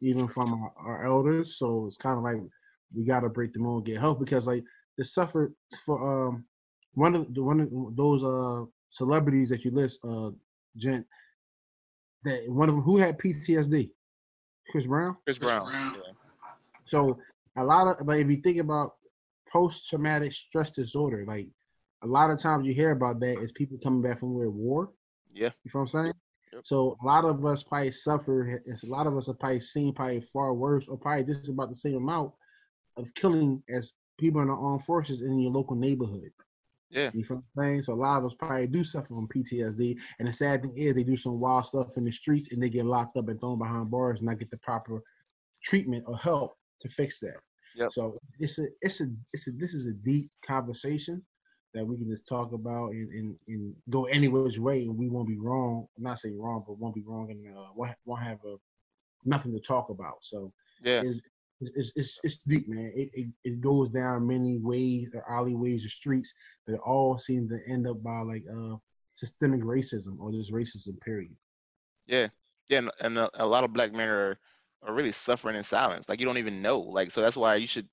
even 0.00 0.26
from 0.26 0.52
our, 0.52 0.72
our 0.78 1.06
elders. 1.06 1.58
So 1.58 1.86
it's 1.86 1.96
kind 1.96 2.18
of 2.18 2.24
like 2.24 2.38
we 2.92 3.04
got 3.04 3.20
to 3.20 3.28
break 3.28 3.52
the 3.52 3.60
mold, 3.60 3.86
get 3.86 4.00
help 4.00 4.18
because 4.18 4.48
like 4.48 4.64
the 4.96 5.04
suffer 5.04 5.52
for 5.84 6.28
um 6.28 6.44
one 6.94 7.14
of 7.14 7.34
the 7.34 7.42
one 7.42 7.60
of 7.60 7.96
those 7.96 8.24
uh 8.24 8.64
celebrities 8.90 9.50
that 9.50 9.64
you 9.64 9.70
list, 9.70 10.00
uh, 10.04 10.30
gent, 10.76 11.06
that 12.24 12.42
one 12.48 12.68
of 12.68 12.74
them 12.74 12.84
who 12.84 12.96
had 12.96 13.18
PTSD, 13.18 13.90
Chris 14.70 14.86
Brown. 14.86 15.16
Chris 15.24 15.38
Chris 15.38 15.50
Brown. 15.50 15.70
Brown. 15.70 15.94
yeah. 15.94 16.12
So 16.84 17.18
a 17.56 17.64
lot 17.64 17.88
of, 17.88 18.06
but 18.06 18.18
if 18.18 18.28
you 18.28 18.36
think 18.36 18.58
about 18.58 18.94
post 19.50 19.88
traumatic 19.88 20.32
stress 20.32 20.70
disorder, 20.70 21.24
like 21.26 21.48
a 22.02 22.06
lot 22.06 22.30
of 22.30 22.40
times 22.40 22.66
you 22.66 22.74
hear 22.74 22.92
about 22.92 23.20
that 23.20 23.42
is 23.42 23.52
people 23.52 23.78
coming 23.82 24.02
back 24.02 24.18
from 24.18 24.34
where 24.34 24.50
war. 24.50 24.90
Yeah. 25.32 25.50
You 25.64 25.70
know 25.74 25.80
what 25.80 25.80
I'm 25.80 25.86
saying? 25.88 26.14
Yep. 26.52 26.64
So 26.64 26.96
a 27.02 27.06
lot 27.06 27.24
of 27.24 27.44
us 27.44 27.62
probably 27.62 27.90
suffer. 27.90 28.62
it's 28.66 28.84
A 28.84 28.86
lot 28.86 29.06
of 29.06 29.16
us 29.16 29.26
have 29.26 29.38
probably 29.38 29.60
seen 29.60 29.92
probably 29.92 30.20
far 30.20 30.54
worse, 30.54 30.88
or 30.88 30.96
probably 30.96 31.24
just 31.24 31.48
about 31.48 31.68
the 31.68 31.74
same 31.74 31.96
amount 31.96 32.32
of 32.96 33.12
killing 33.14 33.62
as 33.68 33.92
people 34.18 34.40
in 34.40 34.48
the 34.48 34.54
armed 34.54 34.84
forces 34.84 35.22
in 35.22 35.38
your 35.38 35.52
local 35.52 35.76
neighborhood. 35.76 36.30
Yeah. 36.90 37.10
You 37.12 37.24
feel 37.24 37.38
what 37.38 37.62
I'm 37.62 37.68
saying? 37.70 37.82
So 37.82 37.92
a 37.92 37.94
lot 37.94 38.18
of 38.18 38.26
us 38.26 38.34
probably 38.38 38.66
do 38.66 38.84
suffer 38.84 39.08
from 39.08 39.28
PTSD. 39.28 39.98
And 40.18 40.28
the 40.28 40.32
sad 40.32 40.62
thing 40.62 40.76
is 40.76 40.94
they 40.94 41.02
do 41.02 41.16
some 41.16 41.40
wild 41.40 41.66
stuff 41.66 41.96
in 41.96 42.04
the 42.04 42.12
streets 42.12 42.52
and 42.52 42.62
they 42.62 42.70
get 42.70 42.86
locked 42.86 43.16
up 43.16 43.28
and 43.28 43.40
thrown 43.40 43.58
behind 43.58 43.90
bars 43.90 44.20
and 44.20 44.28
not 44.28 44.38
get 44.38 44.50
the 44.50 44.56
proper 44.58 45.02
treatment 45.62 46.04
or 46.06 46.16
help 46.16 46.56
to 46.80 46.88
fix 46.88 47.18
that. 47.20 47.36
Yep. 47.76 47.92
So 47.92 48.18
it's 48.38 48.58
a 48.58 48.66
it's 48.80 49.00
a 49.00 49.06
it's 49.32 49.48
a 49.48 49.50
this 49.52 49.74
is 49.74 49.86
a 49.86 49.92
deep 49.92 50.30
conversation 50.46 51.22
that 51.74 51.86
we 51.86 51.98
can 51.98 52.08
just 52.08 52.26
talk 52.26 52.52
about 52.52 52.92
and, 52.92 53.10
and, 53.12 53.36
and 53.48 53.74
go 53.90 54.04
any 54.06 54.28
which 54.28 54.58
way 54.58 54.84
and 54.84 54.96
we 54.96 55.08
won't 55.10 55.28
be 55.28 55.36
wrong. 55.36 55.86
I'm 55.98 56.04
not 56.04 56.18
saying 56.20 56.40
wrong, 56.40 56.64
but 56.66 56.78
won't 56.78 56.94
be 56.94 57.02
wrong 57.02 57.30
and 57.30 57.54
uh, 57.54 57.66
won't, 57.74 57.92
won't 58.06 58.22
have 58.22 58.38
a, 58.46 58.56
nothing 59.26 59.52
to 59.52 59.60
talk 59.60 59.90
about. 59.90 60.18
So 60.22 60.52
Yeah. 60.82 61.02
it's 61.04 61.20
it's, 61.60 61.92
it's, 61.96 62.20
it's 62.22 62.38
deep, 62.46 62.68
man. 62.68 62.92
It, 62.94 63.10
it 63.14 63.26
it 63.44 63.60
goes 63.60 63.88
down 63.88 64.26
many 64.26 64.58
ways, 64.58 65.10
or 65.14 65.24
alleyways, 65.30 65.84
or 65.84 65.88
streets 65.88 66.32
that 66.66 66.78
all 66.80 67.18
seem 67.18 67.48
to 67.48 67.58
end 67.68 67.86
up 67.86 68.02
by 68.02 68.20
like 68.20 68.44
uh 68.50 68.76
systemic 69.14 69.62
racism 69.62 70.18
or 70.18 70.32
just 70.32 70.52
racism. 70.52 71.00
Period. 71.00 71.34
Yeah, 72.06 72.28
yeah, 72.68 72.78
and, 72.78 72.90
and 73.00 73.18
a, 73.18 73.30
a 73.34 73.46
lot 73.46 73.64
of 73.64 73.72
black 73.72 73.92
men 73.92 74.08
are 74.08 74.38
are 74.82 74.94
really 74.94 75.12
suffering 75.12 75.56
in 75.56 75.64
silence. 75.64 76.08
Like 76.08 76.20
you 76.20 76.26
don't 76.26 76.38
even 76.38 76.62
know. 76.62 76.80
Like 76.80 77.10
so 77.10 77.20
that's 77.20 77.36
why 77.36 77.56
you 77.56 77.66
should 77.66 77.88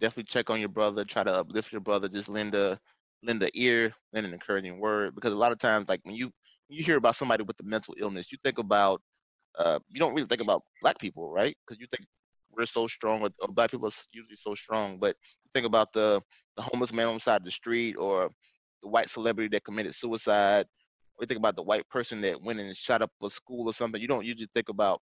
definitely 0.00 0.24
check 0.24 0.50
on 0.50 0.60
your 0.60 0.68
brother, 0.68 1.04
try 1.04 1.24
to 1.24 1.34
uplift 1.34 1.72
your 1.72 1.80
brother, 1.80 2.08
just 2.08 2.28
lend 2.28 2.54
a 2.54 2.78
lend 3.22 3.42
an 3.42 3.50
ear, 3.54 3.92
lend 4.12 4.26
an 4.26 4.32
encouraging 4.32 4.78
word. 4.78 5.14
Because 5.14 5.32
a 5.32 5.36
lot 5.36 5.52
of 5.52 5.58
times, 5.58 5.88
like 5.88 6.00
when 6.04 6.14
you 6.14 6.30
you 6.68 6.84
hear 6.84 6.96
about 6.96 7.16
somebody 7.16 7.42
with 7.42 7.58
a 7.60 7.64
mental 7.64 7.94
illness, 7.98 8.30
you 8.30 8.38
think 8.44 8.58
about 8.58 9.02
uh 9.58 9.78
you 9.90 9.98
don't 9.98 10.14
really 10.14 10.28
think 10.28 10.40
about 10.40 10.62
black 10.82 10.98
people, 10.98 11.30
right? 11.30 11.56
Because 11.66 11.80
you 11.80 11.86
think 11.88 12.06
we're 12.58 12.66
so 12.66 12.86
strong, 12.86 13.22
or, 13.22 13.30
or 13.40 13.48
black 13.48 13.70
people 13.70 13.86
are 13.86 13.92
usually 14.12 14.36
so 14.36 14.54
strong, 14.54 14.98
but 14.98 15.16
think 15.54 15.64
about 15.64 15.92
the 15.92 16.20
the 16.56 16.62
homeless 16.62 16.92
man 16.92 17.06
on 17.06 17.14
the 17.14 17.20
side 17.20 17.40
of 17.40 17.44
the 17.44 17.50
street, 17.50 17.94
or 17.94 18.28
the 18.82 18.88
white 18.88 19.08
celebrity 19.08 19.48
that 19.48 19.64
committed 19.64 19.94
suicide, 19.94 20.66
you 21.20 21.26
think 21.26 21.38
about 21.38 21.56
the 21.56 21.62
white 21.62 21.88
person 21.88 22.20
that 22.20 22.42
went 22.42 22.60
and 22.60 22.76
shot 22.76 23.02
up 23.02 23.10
a 23.22 23.30
school 23.30 23.66
or 23.66 23.72
something. 23.72 24.00
You 24.00 24.08
don't 24.08 24.26
usually 24.26 24.48
think 24.54 24.68
about 24.68 25.00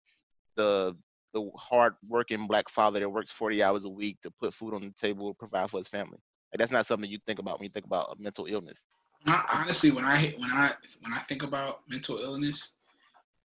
the 0.57 0.97
the 1.35 1.51
hard 1.57 1.95
working 2.07 2.47
black 2.47 2.69
father 2.69 3.01
that 3.01 3.09
works 3.09 3.31
40 3.31 3.63
hours 3.63 3.85
a 3.85 3.89
week 3.89 4.19
to 4.23 4.31
put 4.31 4.53
food 4.53 4.75
on 4.75 4.83
the 4.83 4.93
table, 5.01 5.33
provide 5.35 5.71
for 5.71 5.79
his 5.79 5.89
family. 5.89 6.19
Like 6.53 6.59
that's 6.59 6.73
not 6.73 6.87
something 6.87 7.11
you 7.11 7.19
think 7.27 7.39
about 7.39 7.59
when 7.59 7.65
you 7.65 7.71
think 7.71 7.87
about 7.87 8.19
mental 8.19 8.47
illness. 8.47 8.85
Honestly, 9.27 9.91
when 9.91 10.05
I 10.05 10.35
when 10.39 10.51
I 10.51 10.73
when 11.01 11.13
I 11.15 11.19
think 11.21 11.43
about 11.43 11.81
mental 11.89 12.19
illness, 12.19 12.73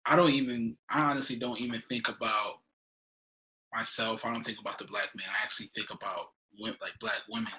I 0.04 0.16
don't 0.16 0.33
even 0.33 0.76
I 0.90 1.11
honestly 1.11 1.37
don't 1.37 1.61
even 1.61 1.83
think 1.88 2.09
about 2.09 2.60
myself. 3.73 4.25
I 4.25 4.33
don't 4.33 4.45
think 4.45 4.59
about 4.61 4.79
the 4.79 4.85
black 4.85 5.11
man. 5.15 5.27
I 5.29 5.43
actually 5.43 5.71
think 5.77 5.91
about 5.91 6.27
like 6.59 6.99
black 7.00 7.23
women 7.29 7.53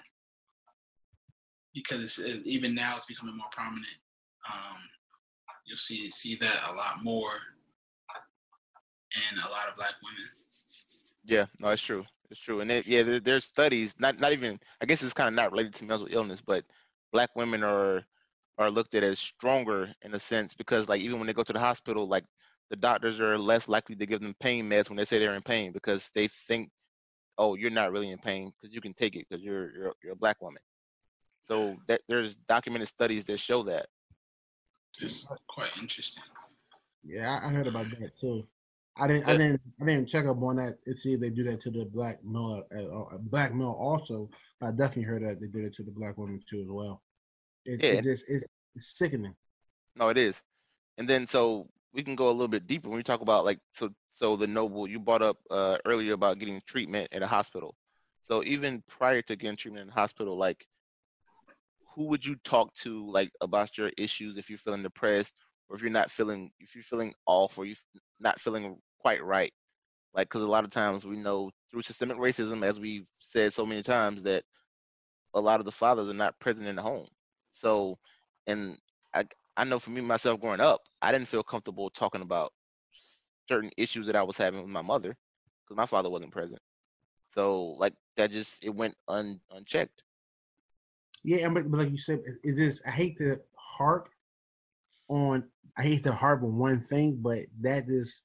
because 1.73 2.19
it, 2.19 2.45
even 2.45 2.75
now 2.75 2.95
it's 2.95 3.05
becoming 3.05 3.37
more 3.37 3.47
prominent. 3.51 3.87
Um, 4.51 4.77
you'll 5.65 5.77
see 5.77 6.09
see 6.11 6.35
that 6.35 6.59
a 6.69 6.73
lot 6.73 7.03
more 7.03 7.31
in 9.31 9.37
a 9.37 9.49
lot 9.49 9.69
of 9.69 9.75
black 9.77 9.93
women. 10.03 10.29
Yeah, 11.25 11.45
no, 11.59 11.69
it's 11.69 11.81
true. 11.81 12.05
It's 12.29 12.39
true. 12.39 12.61
And 12.61 12.71
it, 12.71 12.87
yeah, 12.87 13.03
there, 13.03 13.19
there's 13.19 13.45
studies, 13.45 13.93
not 13.99 14.19
not 14.19 14.31
even 14.31 14.59
I 14.81 14.85
guess 14.85 15.03
it's 15.03 15.13
kind 15.13 15.27
of 15.27 15.33
not 15.33 15.51
related 15.51 15.73
to 15.75 15.85
mental 15.85 16.07
illness, 16.09 16.41
but 16.41 16.63
black 17.11 17.29
women 17.35 17.63
are 17.63 18.03
are 18.57 18.71
looked 18.71 18.95
at 18.95 19.03
as 19.03 19.19
stronger 19.19 19.93
in 20.03 20.13
a 20.13 20.19
sense 20.19 20.53
because 20.53 20.87
like 20.87 21.01
even 21.01 21.19
when 21.19 21.27
they 21.27 21.33
go 21.33 21.43
to 21.43 21.53
the 21.53 21.59
hospital, 21.59 22.07
like 22.07 22.25
the 22.71 22.77
doctors 22.77 23.19
are 23.19 23.37
less 23.37 23.67
likely 23.67 23.97
to 23.97 24.05
give 24.05 24.21
them 24.21 24.33
pain 24.39 24.67
meds 24.67 24.89
when 24.89 24.95
they 24.95 25.03
say 25.03 25.19
they're 25.19 25.35
in 25.35 25.41
pain 25.41 25.73
because 25.73 26.09
they 26.15 26.29
think, 26.29 26.69
oh, 27.37 27.55
you're 27.55 27.69
not 27.69 27.91
really 27.91 28.11
in 28.11 28.17
pain 28.17 28.49
because 28.49 28.73
you 28.73 28.79
can 28.79 28.93
take 28.93 29.17
it 29.17 29.25
because 29.29 29.43
you're, 29.43 29.71
you're 29.73 29.93
you're 30.01 30.13
a 30.13 30.15
black 30.15 30.41
woman. 30.41 30.61
So 31.43 31.75
that 31.87 31.99
there's 32.07 32.35
documented 32.47 32.87
studies 32.87 33.25
that 33.25 33.39
show 33.41 33.61
that. 33.63 33.87
It's 35.01 35.27
quite 35.47 35.77
interesting. 35.81 36.23
Yeah, 37.03 37.39
I, 37.43 37.47
I 37.47 37.51
heard 37.51 37.67
about 37.67 37.87
that 37.99 38.17
too. 38.19 38.47
I 38.95 39.07
didn't. 39.07 39.27
I 39.27 39.35
didn't. 39.35 39.61
I 39.81 39.85
didn't 39.85 40.07
check 40.07 40.25
up 40.25 40.41
on 40.41 40.55
that 40.55 40.77
and 40.85 40.97
see 40.97 41.13
if 41.13 41.19
they 41.19 41.29
do 41.29 41.43
that 41.45 41.59
to 41.61 41.71
the 41.71 41.83
black 41.83 42.23
male. 42.23 42.63
Uh, 42.73 42.99
uh, 42.99 43.17
black 43.17 43.53
male 43.53 43.75
also. 43.77 44.29
But 44.61 44.67
I 44.67 44.71
definitely 44.71 45.03
heard 45.03 45.23
that 45.23 45.41
they 45.41 45.47
did 45.47 45.65
it 45.65 45.75
to 45.75 45.83
the 45.83 45.91
black 45.91 46.17
woman 46.17 46.41
too 46.49 46.61
as 46.61 46.67
well. 46.69 47.01
It's, 47.65 47.83
Yeah. 47.83 47.91
it's 47.91 48.05
just 48.05 48.25
it's, 48.29 48.45
it's 48.75 48.97
sickening. 48.97 49.35
No, 49.97 50.07
it 50.07 50.17
is. 50.17 50.41
And 50.97 51.07
then 51.07 51.27
so 51.27 51.67
we 51.93 52.03
can 52.03 52.15
go 52.15 52.29
a 52.29 52.31
little 52.31 52.47
bit 52.47 52.67
deeper 52.67 52.89
when 52.89 52.97
we 52.97 53.03
talk 53.03 53.21
about 53.21 53.45
like 53.45 53.59
so 53.71 53.89
so 54.13 54.35
the 54.35 54.47
noble 54.47 54.87
you 54.87 54.99
brought 54.99 55.21
up 55.21 55.37
uh, 55.49 55.77
earlier 55.85 56.13
about 56.13 56.39
getting 56.39 56.61
treatment 56.67 57.07
at 57.11 57.23
a 57.23 57.27
hospital. 57.27 57.75
So 58.23 58.43
even 58.43 58.83
prior 58.87 59.21
to 59.23 59.35
getting 59.35 59.57
treatment 59.57 59.81
in 59.81 59.87
the 59.87 59.93
hospital, 59.93 60.37
like 60.37 60.65
who 61.95 62.05
would 62.07 62.25
you 62.25 62.35
talk 62.43 62.73
to 62.75 63.09
like 63.09 63.31
about 63.41 63.77
your 63.77 63.91
issues 63.97 64.37
if 64.37 64.49
you're 64.49 64.59
feeling 64.59 64.83
depressed 64.83 65.33
or 65.67 65.75
if 65.75 65.81
you're 65.81 65.91
not 65.91 66.11
feeling 66.11 66.51
if 66.59 66.75
you're 66.75 66.83
feeling 66.83 67.13
off 67.25 67.57
or 67.57 67.65
you 67.65 67.73
are 67.73 67.99
not 68.19 68.39
feeling 68.39 68.77
quite 68.99 69.23
right? 69.23 69.53
Like 70.13 70.27
because 70.27 70.43
a 70.43 70.47
lot 70.49 70.65
of 70.65 70.71
times 70.71 71.05
we 71.05 71.15
know 71.15 71.51
through 71.69 71.83
systemic 71.83 72.17
racism, 72.17 72.63
as 72.63 72.79
we've 72.79 73.07
said 73.21 73.53
so 73.53 73.65
many 73.65 73.81
times, 73.81 74.23
that 74.23 74.43
a 75.33 75.41
lot 75.41 75.59
of 75.59 75.65
the 75.65 75.71
fathers 75.71 76.09
are 76.09 76.13
not 76.13 76.39
present 76.39 76.67
in 76.67 76.75
the 76.75 76.81
home. 76.81 77.07
So 77.53 77.97
and 78.47 78.77
I 79.13 79.25
I 79.57 79.63
know 79.63 79.79
for 79.79 79.89
me 79.91 80.01
myself 80.01 80.39
growing 80.39 80.61
up, 80.61 80.81
I 81.01 81.11
didn't 81.11 81.27
feel 81.27 81.43
comfortable 81.43 81.89
talking 81.89 82.21
about 82.21 82.53
certain 83.47 83.71
issues 83.77 84.07
that 84.07 84.15
I 84.15 84.23
was 84.23 84.37
having 84.37 84.61
with 84.61 84.69
my 84.69 84.81
mother 84.81 85.15
because 85.63 85.77
my 85.77 85.85
father 85.85 86.09
wasn't 86.09 86.31
present. 86.31 86.61
So 87.33 87.75
like 87.77 87.93
that 88.17 88.31
just 88.31 88.63
it 88.63 88.73
went 88.73 88.95
un, 89.07 89.39
unchecked. 89.51 90.03
Yeah, 91.23 91.49
but, 91.49 91.69
but 91.69 91.77
like 91.77 91.91
you 91.91 91.97
said, 91.97 92.21
it- 92.25 92.39
it's 92.43 92.81
I 92.85 92.91
hate 92.91 93.17
to 93.19 93.39
harp 93.55 94.09
on. 95.07 95.43
I 95.77 95.83
hate 95.83 96.03
to 96.03 96.13
harp 96.13 96.43
on 96.43 96.57
one 96.57 96.79
thing, 96.79 97.17
but 97.21 97.39
that 97.61 97.85
is. 97.87 98.23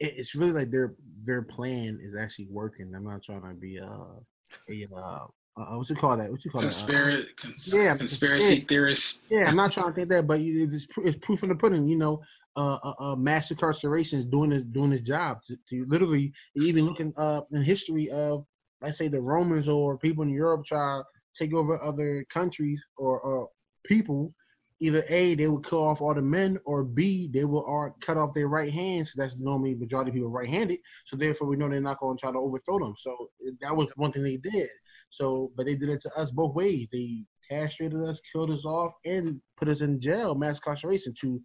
It, 0.00 0.14
it's 0.16 0.34
really 0.34 0.52
like 0.52 0.70
their 0.70 0.94
their 1.24 1.42
plan 1.42 2.00
is 2.02 2.16
actually 2.16 2.48
working. 2.50 2.92
I'm 2.94 3.04
not 3.04 3.22
trying 3.22 3.42
to 3.42 3.54
be 3.54 3.78
uh 3.80 4.20
a 4.68 4.86
uh, 4.94 5.26
uh 5.56 5.76
what 5.76 5.88
you 5.88 5.96
call 5.96 6.16
that? 6.16 6.30
What 6.30 6.44
you 6.44 6.50
call 6.50 6.62
that? 6.62 6.66
Uh, 6.66 6.70
Conspiracy, 6.70 7.28
cons- 7.36 7.74
yeah, 7.74 7.96
conspiracy 7.96 8.56
yeah. 8.56 8.64
theorists. 8.68 9.24
Yeah, 9.30 9.44
I'm 9.48 9.56
not 9.56 9.72
trying 9.72 9.88
to 9.88 9.92
think 9.92 10.08
that, 10.08 10.26
but 10.26 10.40
it's, 10.40 10.86
it's 10.98 11.18
proof 11.18 11.42
in 11.42 11.48
the 11.48 11.54
pudding. 11.54 11.86
You 11.86 11.96
know, 11.96 12.22
uh, 12.56 12.78
uh, 12.82 12.94
uh 12.98 13.16
mass 13.16 13.50
incarceration 13.50 14.18
is 14.18 14.26
doing 14.26 14.50
his 14.50 14.64
doing 14.64 14.90
his 14.90 15.02
job. 15.02 15.38
To, 15.46 15.56
to 15.70 15.86
literally, 15.88 16.32
even 16.56 16.86
looking 16.86 17.12
uh 17.16 17.42
in 17.52 17.62
history 17.62 18.10
of, 18.10 18.44
let's 18.82 18.98
say, 18.98 19.08
the 19.08 19.20
Romans 19.20 19.68
or 19.68 19.96
people 19.98 20.24
in 20.24 20.30
Europe 20.30 20.64
try 20.64 20.98
to 20.98 21.04
take 21.38 21.54
over 21.54 21.80
other 21.82 22.24
countries 22.30 22.80
or, 22.96 23.20
or 23.20 23.48
people. 23.84 24.34
Either 24.80 25.04
A, 25.08 25.34
they 25.34 25.46
would 25.46 25.64
kill 25.64 25.82
off 25.82 26.02
all 26.02 26.12
the 26.12 26.20
men, 26.20 26.58
or 26.66 26.82
B, 26.82 27.30
they 27.32 27.44
will 27.44 27.94
cut 28.00 28.18
off 28.18 28.34
their 28.34 28.48
right 28.48 28.72
hands. 28.72 29.12
That's 29.16 29.38
normally 29.38 29.74
majority 29.76 30.10
of 30.10 30.14
people 30.14 30.28
right-handed. 30.28 30.80
So 31.06 31.16
therefore, 31.16 31.46
we 31.46 31.56
know 31.56 31.68
they're 31.68 31.80
not 31.80 32.00
going 32.00 32.16
to 32.16 32.20
try 32.20 32.32
to 32.32 32.38
overthrow 32.38 32.80
them. 32.80 32.94
So 32.98 33.30
that 33.60 33.74
was 33.74 33.88
one 33.94 34.12
thing 34.12 34.24
they 34.24 34.36
did. 34.36 34.68
So, 35.14 35.52
but 35.56 35.64
they 35.66 35.76
did 35.76 35.90
it 35.90 36.02
to 36.02 36.12
us 36.18 36.32
both 36.32 36.56
ways. 36.56 36.88
They 36.90 37.24
castrated 37.48 38.02
us, 38.02 38.20
killed 38.32 38.50
us 38.50 38.64
off, 38.64 38.92
and 39.04 39.40
put 39.56 39.68
us 39.68 39.80
in 39.80 40.00
jail, 40.00 40.34
mass 40.34 40.56
incarceration. 40.56 41.14
To 41.20 41.40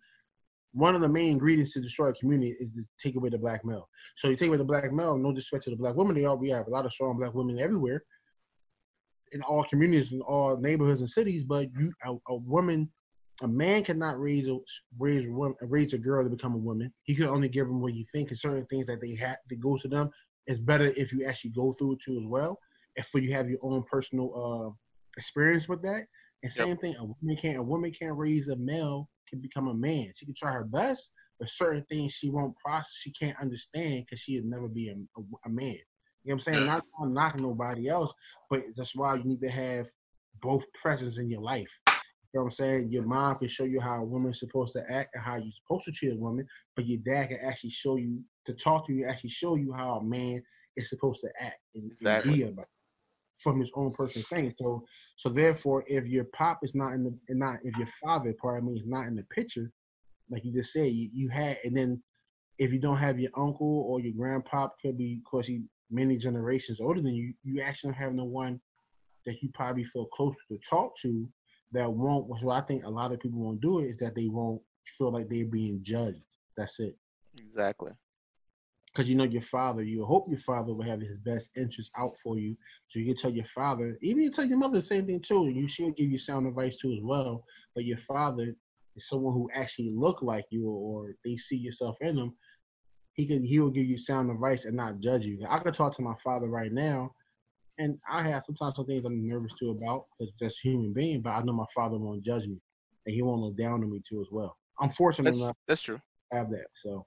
one 0.72 0.96
of 0.96 1.02
the 1.02 1.10
main 1.10 1.34
ingredients 1.34 1.74
to 1.74 1.82
destroy 1.82 2.08
a 2.08 2.14
community 2.14 2.56
is 2.60 2.72
to 2.72 2.84
take 3.00 3.16
away 3.16 3.30
the 3.30 3.38
black 3.38 3.64
male. 3.64 3.88
So 4.16 4.30
you 4.30 4.36
take 4.36 4.48
away 4.48 4.58
the 4.58 4.64
black 4.64 4.92
male, 4.92 5.18
no 5.18 5.32
disrespect 5.32 5.66
to 5.66 5.70
the 5.70 5.76
black 5.76 5.96
women. 5.96 6.16
They 6.16 6.26
all 6.26 6.40
we 6.40 6.50
have 6.50 6.66
a 6.66 6.72
lot 6.72 6.88
of 6.88 6.94
strong 6.94 7.16
black 7.16 7.36
women 7.36 7.60
everywhere, 7.60 8.04
in 9.34 9.44
all 9.44 9.64
communities, 9.66 10.14
in 10.14 10.22
all 10.22 10.58
neighborhoods 10.58 11.02
and 11.02 11.10
cities. 11.10 11.44
But 11.44 11.68
you, 11.78 11.92
a, 12.04 12.16
a 12.30 12.36
woman, 12.38 12.90
a 13.44 13.48
man 13.48 13.84
cannot 13.84 14.20
raise 14.20 14.48
a 14.48 14.58
raise 14.98 15.28
a 15.28 15.32
woman- 15.32 15.58
raise 15.62 15.94
a 15.94 16.00
girl 16.00 16.24
to 16.24 16.30
become 16.32 16.56
a 16.56 16.58
woman. 16.58 16.92
He 17.04 17.14
can 17.14 17.28
only 17.28 17.50
give 17.50 17.68
them 17.68 17.82
what 17.82 17.94
you 17.94 18.04
think, 18.12 18.30
and 18.30 18.40
certain 18.40 18.66
things 18.66 18.88
that 18.88 19.00
they 19.00 19.14
have 19.14 19.38
that 19.48 19.60
go 19.60 19.78
to 19.78 19.88
them. 19.88 20.10
It's 20.48 20.60
better 20.60 20.86
if 20.98 21.14
you 21.14 21.26
actually 21.26 21.52
go 21.52 21.72
through 21.72 21.94
it 21.94 22.00
too 22.04 22.18
as 22.18 22.26
well. 22.26 22.58
For 23.06 23.20
you 23.20 23.34
have 23.34 23.50
your 23.50 23.60
own 23.62 23.84
personal 23.84 24.32
uh 24.36 24.76
experience 25.18 25.68
with 25.68 25.82
that. 25.84 26.06
And 26.44 26.52
Yep. 26.56 26.66
same 26.66 26.78
thing, 26.78 26.96
a 26.96 27.04
woman 27.04 27.38
can't 27.42 27.58
a 27.58 27.64
woman 27.64 27.92
can't 27.92 28.18
raise 28.18 28.48
a 28.50 28.56
male 28.56 29.10
can 29.30 29.40
become 29.40 29.68
a 29.68 29.74
man. 29.74 30.12
She 30.16 30.26
can 30.26 30.36
try 30.36 30.52
her 30.52 30.64
best, 30.64 31.12
but 31.40 31.50
certain 31.50 31.86
things 31.90 32.14
she 32.14 32.30
won't 32.30 32.56
process, 32.58 32.92
she 32.94 33.12
can't 33.12 33.40
understand 33.40 34.06
because 34.06 34.20
she'll 34.20 34.46
never 34.46 34.68
be 34.68 34.90
a, 34.90 34.94
a, 34.94 35.24
a 35.46 35.50
man. 35.50 35.78
You 36.24 36.32
know 36.32 36.34
what 36.34 36.34
I'm 36.34 36.40
saying? 36.40 36.60
Yeah. 36.60 36.66
Not 36.66 36.86
I'm 37.02 37.14
knocking 37.14 37.42
nobody 37.42 37.88
else, 37.88 38.14
but 38.50 38.64
that's 38.76 38.96
why 38.96 39.16
you 39.16 39.24
need 39.24 39.42
to 39.42 39.50
have 39.50 39.88
both 40.42 40.66
presence 40.74 41.18
in 41.18 41.30
your 41.30 41.42
life. 41.42 41.72
You 41.88 42.40
know 42.40 42.44
what 42.44 42.48
I'm 42.48 42.52
saying? 42.52 42.92
Your 42.92 43.04
mom 43.04 43.38
can 43.40 43.48
show 43.48 43.64
you 43.64 43.80
how 43.80 44.02
a 44.02 44.04
woman's 44.04 44.40
supposed 44.40 44.74
to 44.74 44.84
act 44.92 45.16
and 45.16 45.24
how 45.24 45.38
you're 45.38 45.52
supposed 45.52 45.86
to 45.86 45.92
treat 45.92 46.14
a 46.14 46.18
woman, 46.18 46.46
but 46.76 46.86
your 46.86 47.00
dad 47.00 47.30
can 47.30 47.40
actually 47.42 47.72
show 47.72 47.96
you 47.96 48.22
to 48.46 48.54
talk 48.54 48.86
to 48.88 48.94
you, 48.94 49.06
actually 49.06 49.32
show 49.32 49.56
you 49.56 49.74
how 49.74 49.96
a 49.96 50.04
man 50.04 50.44
is 50.76 50.90
supposed 50.90 51.22
to 51.22 51.30
act 51.40 51.60
and, 51.74 51.92
exactly. 51.92 52.32
and 52.32 52.40
be 52.40 52.44
about 52.44 52.68
from 53.42 53.60
his 53.60 53.72
own 53.76 53.92
personal 53.94 54.26
thing. 54.30 54.54
So 54.56 54.84
so 55.16 55.30
therefore 55.30 55.84
if 55.88 56.08
your 56.08 56.26
pop 56.26 56.60
is 56.64 56.76
not 56.76 56.94
in 56.94 57.04
the 57.04 57.36
not 57.36 57.60
if 57.64 57.78
your 57.78 57.88
father, 58.04 58.34
pardon 58.40 58.70
me, 58.70 58.80
is 58.80 58.88
not 58.88 59.08
in 59.08 59.16
the 59.16 59.24
picture, 59.24 59.72
like 60.30 60.44
you 60.46 60.54
just 60.54 60.74
said, 60.74 60.92
you, 60.92 61.10
you 61.14 61.30
had 61.30 61.58
and 61.64 61.76
then 61.76 62.02
if 62.58 62.74
you 62.74 62.80
don't 62.80 62.98
have 62.98 63.20
your 63.20 63.32
uncle 63.38 63.86
or 63.88 64.00
your 64.02 64.14
grandpa 64.14 64.68
could 64.82 64.98
be 64.98 65.22
because 65.24 65.48
he 65.48 65.62
many 65.90 66.18
generations 66.18 66.80
older 66.80 67.02
than 67.02 67.16
you, 67.16 67.34
you 67.44 67.62
actually 67.62 67.92
don't 67.92 68.02
have 68.02 68.14
no 68.14 68.26
one 68.26 68.60
that 69.26 69.42
you 69.42 69.50
probably 69.54 69.84
feel 69.84 70.06
closer 70.06 70.38
to 70.50 70.58
talk 70.70 70.94
to 71.02 71.28
that 71.72 71.92
won't 71.92 72.28
what 72.28 72.44
I 72.52 72.62
think 72.66 72.84
a 72.84 72.90
lot 72.90 73.12
of 73.12 73.20
people 73.20 73.40
won't 73.40 73.62
do 73.62 73.80
it 73.80 73.86
is 73.86 73.98
that 73.98 74.16
they 74.16 74.28
won't 74.28 74.62
feel 74.86 75.12
like 75.12 75.30
they're 75.30 75.46
being 75.46 75.80
judged. 75.84 76.22
That's 76.58 76.80
it. 76.80 76.96
Exactly 77.38 77.92
because 78.94 79.10
you 79.10 79.16
know 79.16 79.24
your 79.24 79.42
father, 79.42 79.84
you 79.84 80.04
hope 80.06 80.28
your 80.30 80.40
father 80.40 80.74
will 80.74 80.86
have 80.86 81.02
his 81.02 81.18
best 81.20 81.52
interest 81.56 81.92
out 81.98 82.16
for 82.24 82.38
you. 82.38 82.56
So 82.88 83.00
you 83.00 83.06
can 83.06 83.16
tell 83.16 83.32
your 83.32 83.46
father, 83.46 83.98
even 84.02 84.24
you 84.24 84.32
tell 84.32 84.46
your 84.46 84.58
mother 84.58 84.78
the 84.78 84.82
same 84.82 85.06
thing 85.06 85.22
too. 85.22 85.46
And 85.46 85.56
you 85.56 85.68
she'll 85.68 85.92
give 85.92 86.10
you 86.10 86.18
sound 86.18 86.48
advice 86.48 86.76
too 86.76 86.92
as 86.94 87.00
well. 87.02 87.44
But 87.76 87.86
your 87.86 87.98
father 87.98 88.56
is 88.96 89.08
someone 89.08 89.34
who 89.34 89.50
actually 89.54 89.92
look 89.96 90.22
like 90.22 90.46
you 90.50 90.70
or 90.70 91.14
they 91.24 91.36
see 91.36 91.58
yourself 91.58 91.98
in 92.02 92.16
them. 92.16 92.36
He 93.14 93.28
can 93.28 93.44
he 93.44 93.60
will 93.60 93.70
give 93.70 93.86
you 93.86 93.98
sound 93.98 94.32
advice 94.32 94.66
and 94.66 94.76
not 94.76 95.00
judge 95.00 95.26
you. 95.26 95.46
I 95.48 95.60
could 95.60 95.74
talk 95.74 95.96
to 95.98 96.02
my 96.02 96.16
father 96.24 96.48
right 96.48 96.72
now, 96.72 97.12
and 97.78 97.98
I 98.10 98.28
have 98.28 98.44
sometimes 98.44 98.76
some 98.76 98.86
things 98.86 99.06
I'm 99.06 99.28
nervous 99.28 99.52
too 99.60 99.72
about 99.72 100.06
because 100.18 100.34
that's 100.40 100.60
human 100.60 100.94
being. 100.94 101.22
But 101.22 101.32
I 101.32 101.42
know 101.44 101.54
my 101.54 101.66
father 101.76 101.98
won't 101.98 102.24
judge 102.24 102.48
me, 102.48 102.58
and 103.06 103.14
he 103.14 103.22
won't 103.22 103.42
look 103.42 103.58
down 103.58 103.84
on 103.84 103.92
me 103.92 104.02
too 104.08 104.22
as 104.22 104.28
well. 104.32 104.56
I'm 104.80 104.90
fortunate 104.90 105.26
that's, 105.26 105.40
enough. 105.42 105.56
That's 105.68 105.82
true. 105.82 106.00
Have 106.32 106.50
that 106.52 106.68
so. 106.76 107.06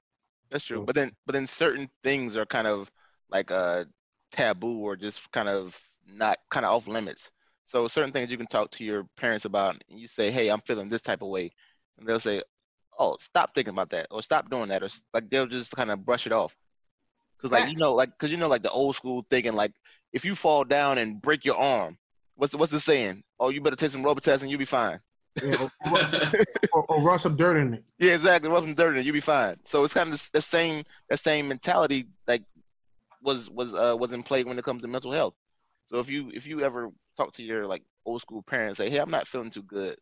That's 0.52 0.64
true. 0.64 0.84
But 0.84 0.94
then 0.94 1.12
but 1.26 1.32
then 1.32 1.46
certain 1.46 1.88
things 2.04 2.36
are 2.36 2.46
kind 2.46 2.66
of 2.66 2.90
like 3.30 3.50
a 3.50 3.86
taboo 4.30 4.80
or 4.80 4.96
just 4.96 5.30
kind 5.32 5.48
of 5.48 5.78
not 6.06 6.36
kind 6.50 6.66
of 6.66 6.72
off 6.72 6.86
limits. 6.86 7.30
So 7.66 7.88
certain 7.88 8.12
things 8.12 8.30
you 8.30 8.36
can 8.36 8.46
talk 8.46 8.70
to 8.72 8.84
your 8.84 9.04
parents 9.16 9.46
about 9.46 9.82
and 9.90 9.98
you 9.98 10.06
say, 10.08 10.30
Hey, 10.30 10.50
I'm 10.50 10.60
feeling 10.60 10.90
this 10.90 11.00
type 11.02 11.22
of 11.22 11.28
way. 11.28 11.50
And 11.98 12.06
they'll 12.06 12.20
say, 12.20 12.42
Oh, 12.98 13.16
stop 13.18 13.54
thinking 13.54 13.72
about 13.72 13.90
that 13.90 14.06
or 14.10 14.22
stop 14.22 14.50
doing 14.50 14.68
that 14.68 14.82
or 14.82 14.90
like 15.14 15.30
they'll 15.30 15.46
just 15.46 15.72
kind 15.72 15.90
of 15.90 16.04
brush 16.04 16.26
it 16.26 16.32
off. 16.32 16.54
Cause 17.40 17.50
like 17.50 17.66
you 17.66 17.76
know, 17.76 17.94
like 17.94 18.16
cause 18.18 18.30
you 18.30 18.36
know 18.36 18.48
like 18.48 18.62
the 18.62 18.70
old 18.70 18.94
school 18.94 19.26
thinking 19.30 19.54
like 19.54 19.72
if 20.12 20.24
you 20.24 20.34
fall 20.34 20.64
down 20.64 20.98
and 20.98 21.20
break 21.20 21.44
your 21.46 21.56
arm, 21.56 21.96
what's 22.36 22.52
the, 22.52 22.58
what's 22.58 22.70
the 22.72 22.78
saying? 22.78 23.24
Oh, 23.40 23.48
you 23.48 23.62
better 23.62 23.74
take 23.74 23.90
some 23.90 24.04
Robitussin 24.04 24.42
and 24.42 24.50
you'll 24.50 24.58
be 24.58 24.64
fine. 24.66 25.00
Yeah, 25.40 25.54
or, 26.72 26.80
or, 26.80 26.84
or, 26.88 27.02
rub 27.02 27.20
some 27.20 27.36
dirt 27.36 27.56
in 27.56 27.74
it. 27.74 27.84
Yeah, 27.98 28.14
exactly. 28.14 28.50
Rub 28.50 28.64
some 28.64 28.74
dirt 28.74 28.94
in 28.94 29.00
it, 29.00 29.06
you'll 29.06 29.14
be 29.14 29.20
fine. 29.20 29.56
So 29.64 29.82
it's 29.84 29.94
kind 29.94 30.12
of 30.12 30.30
the 30.32 30.42
same 30.42 30.84
the 31.08 31.16
same 31.16 31.48
mentality 31.48 32.06
like 32.26 32.42
was 33.22 33.48
was 33.48 33.72
uh 33.72 33.96
was 33.98 34.12
in 34.12 34.22
play 34.22 34.44
when 34.44 34.58
it 34.58 34.64
comes 34.64 34.82
to 34.82 34.88
mental 34.88 35.12
health. 35.12 35.34
So 35.86 35.98
if 35.98 36.10
you 36.10 36.30
if 36.34 36.46
you 36.46 36.62
ever 36.62 36.90
talk 37.16 37.32
to 37.34 37.42
your 37.42 37.66
like 37.66 37.82
old 38.04 38.20
school 38.20 38.42
parents, 38.42 38.78
say, 38.78 38.90
hey, 38.90 38.98
I'm 38.98 39.10
not 39.10 39.26
feeling 39.26 39.50
too 39.50 39.62
good, 39.62 39.96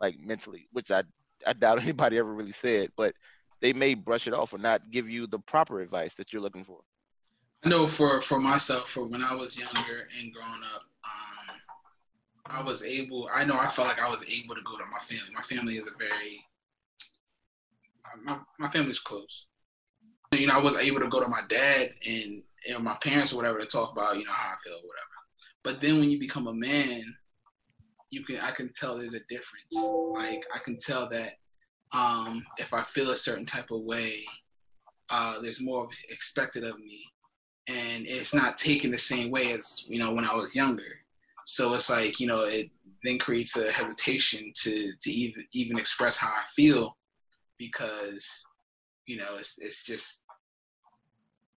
like 0.00 0.18
mentally, 0.20 0.68
which 0.72 0.90
I 0.90 1.02
I 1.46 1.52
doubt 1.52 1.82
anybody 1.82 2.18
ever 2.18 2.32
really 2.32 2.52
said, 2.52 2.90
but 2.96 3.14
they 3.60 3.72
may 3.72 3.94
brush 3.94 4.26
it 4.26 4.34
off 4.34 4.52
or 4.52 4.58
not 4.58 4.90
give 4.90 5.08
you 5.08 5.26
the 5.26 5.38
proper 5.38 5.80
advice 5.80 6.14
that 6.14 6.32
you're 6.32 6.42
looking 6.42 6.64
for. 6.64 6.80
I 7.64 7.68
know 7.68 7.86
for 7.86 8.20
for 8.20 8.38
myself, 8.38 8.90
for 8.90 9.04
when 9.04 9.22
I 9.22 9.34
was 9.34 9.58
younger 9.58 10.08
and 10.18 10.32
growing 10.32 10.62
up, 10.74 10.82
um, 11.04 11.56
I 12.50 12.62
was 12.62 12.84
able. 12.84 13.28
I 13.32 13.44
know 13.44 13.58
I 13.58 13.66
felt 13.66 13.88
like 13.88 14.02
I 14.02 14.08
was 14.08 14.24
able 14.30 14.54
to 14.54 14.62
go 14.62 14.76
to 14.76 14.84
my 14.90 14.98
family. 15.00 15.32
My 15.34 15.42
family 15.42 15.76
is 15.76 15.88
a 15.88 15.98
very 15.98 16.44
my 18.24 18.38
my 18.58 18.68
family's 18.68 18.98
close. 18.98 19.46
You 20.32 20.46
know, 20.46 20.54
I 20.54 20.62
was 20.62 20.76
able 20.76 21.00
to 21.00 21.08
go 21.08 21.20
to 21.20 21.28
my 21.28 21.40
dad 21.48 21.92
and 22.06 22.42
you 22.66 22.72
know 22.72 22.80
my 22.80 22.96
parents 23.02 23.32
or 23.32 23.36
whatever 23.36 23.58
to 23.58 23.66
talk 23.66 23.92
about 23.92 24.18
you 24.18 24.24
know 24.24 24.32
how 24.32 24.50
I 24.50 24.56
feel, 24.64 24.74
or 24.74 24.86
whatever. 24.86 25.16
But 25.62 25.80
then 25.80 25.98
when 25.98 26.10
you 26.10 26.18
become 26.18 26.46
a 26.46 26.54
man, 26.54 27.02
you 28.10 28.22
can 28.22 28.40
I 28.40 28.50
can 28.50 28.70
tell 28.72 28.96
there's 28.96 29.14
a 29.14 29.20
difference. 29.28 29.72
Like 29.72 30.44
I 30.54 30.58
can 30.58 30.76
tell 30.76 31.08
that 31.10 31.34
um, 31.92 32.44
if 32.58 32.72
I 32.72 32.82
feel 32.82 33.10
a 33.10 33.16
certain 33.16 33.46
type 33.46 33.70
of 33.70 33.82
way, 33.82 34.24
uh, 35.10 35.40
there's 35.40 35.60
more 35.60 35.88
expected 36.08 36.64
of 36.64 36.78
me, 36.78 37.04
and 37.68 38.06
it's 38.06 38.34
not 38.34 38.56
taken 38.56 38.90
the 38.90 38.98
same 38.98 39.30
way 39.30 39.52
as 39.52 39.86
you 39.88 39.98
know 39.98 40.12
when 40.12 40.24
I 40.24 40.34
was 40.34 40.54
younger. 40.54 41.00
So 41.46 41.72
it's 41.74 41.88
like 41.88 42.18
you 42.18 42.26
know 42.26 42.42
it 42.42 42.70
then 43.04 43.18
creates 43.18 43.56
a 43.56 43.70
hesitation 43.70 44.52
to 44.62 44.92
to 45.00 45.12
even 45.12 45.44
even 45.52 45.78
express 45.78 46.16
how 46.16 46.28
I 46.28 46.42
feel 46.54 46.96
because 47.56 48.44
you 49.06 49.16
know 49.16 49.36
it's 49.38 49.56
it's 49.58 49.86
just 49.86 50.24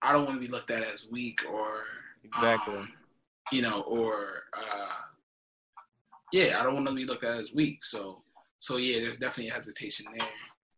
I 0.02 0.13
don't 0.13 0.25
want 0.25 0.39
to 0.39 0.47
be 0.47 0.52
looked 0.52 0.71
at 0.71 0.84
as 0.84 1.08
weak 1.12 1.41
or 1.52 1.84
exactly 2.23 2.75
um, 2.75 2.93
you 3.52 3.63
know 3.63 3.82
or 3.82 4.43
uh, 4.56 5.02
yeah 6.32 6.58
I 6.60 6.63
don't 6.63 6.75
want 6.75 6.88
to 6.88 6.93
be 6.93 7.06
looked 7.06 7.23
at 7.23 7.38
as 7.38 7.54
weak. 7.54 7.84
So 7.84 8.21
so 8.60 8.78
yeah, 8.78 8.99
there's 8.99 9.17
definitely 9.17 9.49
a 9.49 9.56
hesitation 9.56 10.06
there 10.15 10.28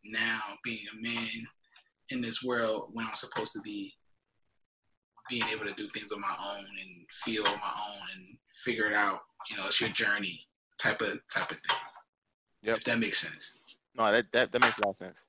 now 0.04 0.40
being 0.64 0.86
a 0.92 1.02
man 1.02 1.46
in 2.08 2.22
this 2.22 2.42
world 2.42 2.88
when 2.92 3.06
I'm 3.06 3.14
supposed 3.14 3.52
to 3.52 3.60
be 3.60 3.92
being 5.32 5.48
able 5.50 5.64
to 5.64 5.72
do 5.72 5.88
things 5.88 6.12
on 6.12 6.20
my 6.20 6.36
own 6.52 6.58
and 6.58 7.06
feel 7.10 7.42
on 7.46 7.54
my 7.54 7.74
own 7.88 8.06
and 8.14 8.36
figure 8.64 8.84
it 8.84 8.94
out. 8.94 9.20
You 9.50 9.56
know, 9.56 9.66
it's 9.66 9.80
your 9.80 9.90
journey 9.90 10.38
type 10.78 11.00
of 11.00 11.18
type 11.32 11.50
of 11.50 11.56
thing. 11.56 11.76
Yep. 12.62 12.76
If 12.78 12.84
that 12.84 12.98
makes 12.98 13.18
sense. 13.18 13.54
No, 13.96 14.12
that 14.12 14.30
that, 14.32 14.52
that 14.52 14.60
makes 14.60 14.76
a 14.76 14.82
lot 14.82 14.90
of 14.90 14.96
sense. 14.96 15.24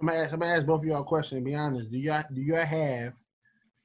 I'm 0.00 0.06
gonna, 0.06 0.20
ask, 0.20 0.32
I'm 0.32 0.38
gonna 0.38 0.52
ask 0.52 0.66
both 0.66 0.82
of 0.82 0.86
y'all 0.86 1.02
a 1.02 1.04
question. 1.04 1.42
be 1.42 1.56
honest, 1.56 1.90
do 1.90 1.98
y'all 1.98 2.22
do 2.32 2.40
y'all 2.40 2.64
have, 2.64 3.12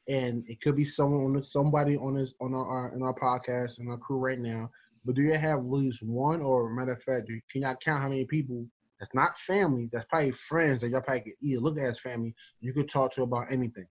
and 0.07 0.43
it 0.47 0.61
could 0.61 0.75
be 0.75 0.85
someone 0.85 1.35
on 1.35 1.43
somebody 1.43 1.97
on 1.97 2.15
this 2.15 2.35
on 2.39 2.53
our 2.53 2.93
in 2.95 3.01
our 3.01 3.15
podcast 3.15 3.79
and 3.79 3.89
our 3.89 3.97
crew 3.97 4.17
right 4.17 4.39
now, 4.39 4.69
but 5.03 5.15
do 5.15 5.23
you 5.23 5.33
have 5.33 5.59
at 5.59 5.65
least 5.65 6.03
one 6.03 6.41
or 6.41 6.69
matter 6.69 6.93
of 6.93 7.01
fact, 7.01 7.27
do, 7.27 7.41
can 7.51 7.63
y'all 7.63 7.75
count 7.83 8.03
how 8.03 8.09
many 8.09 8.25
people 8.25 8.67
that's 8.99 9.15
not 9.15 9.37
family, 9.39 9.89
that's 9.91 10.05
probably 10.05 10.31
friends 10.31 10.81
that 10.81 10.89
y'all 10.89 11.01
probably 11.01 11.21
could 11.21 11.33
either 11.41 11.59
look 11.59 11.79
at 11.79 11.89
as 11.89 11.99
family, 11.99 12.35
you 12.61 12.71
could 12.71 12.87
talk 12.87 13.11
to 13.13 13.23
about 13.23 13.51
anything? 13.51 13.87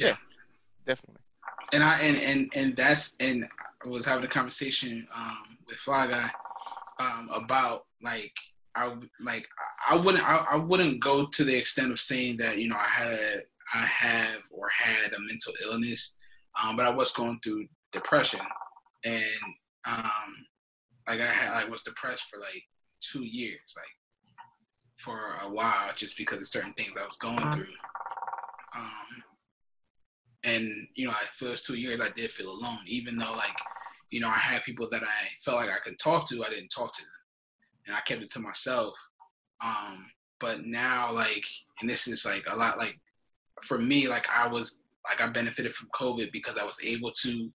Yeah, 0.00 0.16
definitely. 0.86 1.22
And 1.72 1.82
I 1.82 2.00
and 2.00 2.16
and 2.16 2.52
and 2.54 2.76
that's 2.76 3.16
and 3.20 3.46
I 3.86 3.88
was 3.88 4.04
having 4.04 4.24
a 4.24 4.28
conversation 4.28 5.06
um, 5.16 5.58
with 5.66 5.76
Fly 5.76 6.08
Guy 6.08 6.30
um, 7.00 7.30
about 7.32 7.86
like 8.02 8.34
I 8.74 8.94
like 9.20 9.46
I 9.88 9.96
wouldn't 9.96 10.28
I, 10.28 10.44
I 10.52 10.56
wouldn't 10.56 11.00
go 11.00 11.26
to 11.26 11.44
the 11.44 11.56
extent 11.56 11.92
of 11.92 12.00
saying 12.00 12.38
that 12.38 12.58
you 12.58 12.68
know 12.68 12.76
I 12.76 12.88
had 12.88 13.12
a 13.12 13.40
I 13.74 13.86
have 13.86 14.40
or 14.50 14.68
had 14.68 15.12
a 15.12 15.20
mental 15.20 15.52
illness, 15.64 16.16
um, 16.64 16.76
but 16.76 16.86
I 16.86 16.90
was 16.90 17.12
going 17.12 17.38
through 17.44 17.66
depression 17.92 18.40
and 19.04 19.54
um, 19.86 20.46
like 21.08 21.20
I 21.20 21.24
had 21.24 21.66
I 21.66 21.68
was 21.68 21.82
depressed 21.82 22.24
for 22.30 22.40
like 22.40 22.62
two 23.00 23.24
years 23.24 23.74
like 23.76 23.96
for 24.98 25.34
a 25.42 25.50
while 25.50 25.90
just 25.96 26.16
because 26.16 26.38
of 26.38 26.46
certain 26.46 26.74
things 26.74 26.92
I 27.00 27.06
was 27.06 27.16
going 27.16 27.38
uh-huh. 27.38 27.52
through. 27.52 27.74
Um, 28.76 29.22
and 30.44 30.68
you 30.94 31.06
know, 31.06 31.12
for 31.36 31.46
those 31.46 31.62
two 31.62 31.76
years, 31.76 32.00
I 32.00 32.08
did 32.14 32.30
feel 32.30 32.50
alone, 32.50 32.80
even 32.86 33.16
though 33.16 33.32
like, 33.32 33.56
you 34.10 34.20
know, 34.20 34.28
I 34.28 34.38
had 34.38 34.64
people 34.64 34.88
that 34.90 35.02
I 35.02 35.28
felt 35.44 35.58
like 35.58 35.70
I 35.70 35.78
could 35.78 35.98
talk 35.98 36.28
to. 36.28 36.44
I 36.44 36.50
didn't 36.50 36.70
talk 36.70 36.92
to 36.92 37.02
them, 37.02 37.10
and 37.86 37.96
I 37.96 38.00
kept 38.00 38.22
it 38.22 38.30
to 38.32 38.40
myself. 38.40 38.94
Um, 39.64 40.06
but 40.38 40.64
now, 40.64 41.12
like, 41.12 41.44
and 41.80 41.90
this 41.90 42.08
is 42.08 42.24
like 42.24 42.44
a 42.50 42.56
lot. 42.56 42.78
Like, 42.78 42.98
for 43.62 43.78
me, 43.78 44.08
like 44.08 44.26
I 44.34 44.48
was 44.48 44.74
like 45.08 45.20
I 45.20 45.30
benefited 45.30 45.74
from 45.74 45.88
COVID 45.94 46.32
because 46.32 46.58
I 46.58 46.64
was 46.64 46.82
able 46.84 47.10
to 47.10 47.52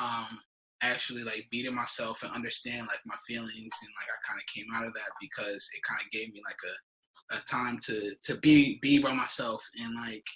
um, 0.00 0.38
actually 0.82 1.24
like 1.24 1.46
beat 1.50 1.66
it 1.66 1.72
myself 1.72 2.22
and 2.22 2.32
understand 2.32 2.86
like 2.86 3.00
my 3.04 3.16
feelings, 3.26 3.50
and 3.52 3.90
like 3.98 4.08
I 4.08 4.28
kind 4.28 4.40
of 4.40 4.54
came 4.54 4.66
out 4.74 4.86
of 4.86 4.94
that 4.94 5.10
because 5.20 5.68
it 5.74 5.82
kind 5.82 6.00
of 6.04 6.10
gave 6.10 6.32
me 6.32 6.40
like 6.46 6.58
a 6.68 6.74
a 7.32 7.38
time 7.42 7.78
to 7.78 8.12
to 8.22 8.36
be 8.36 8.78
be 8.82 8.98
by 8.98 9.12
myself 9.12 9.62
and 9.80 9.94
like 9.94 10.26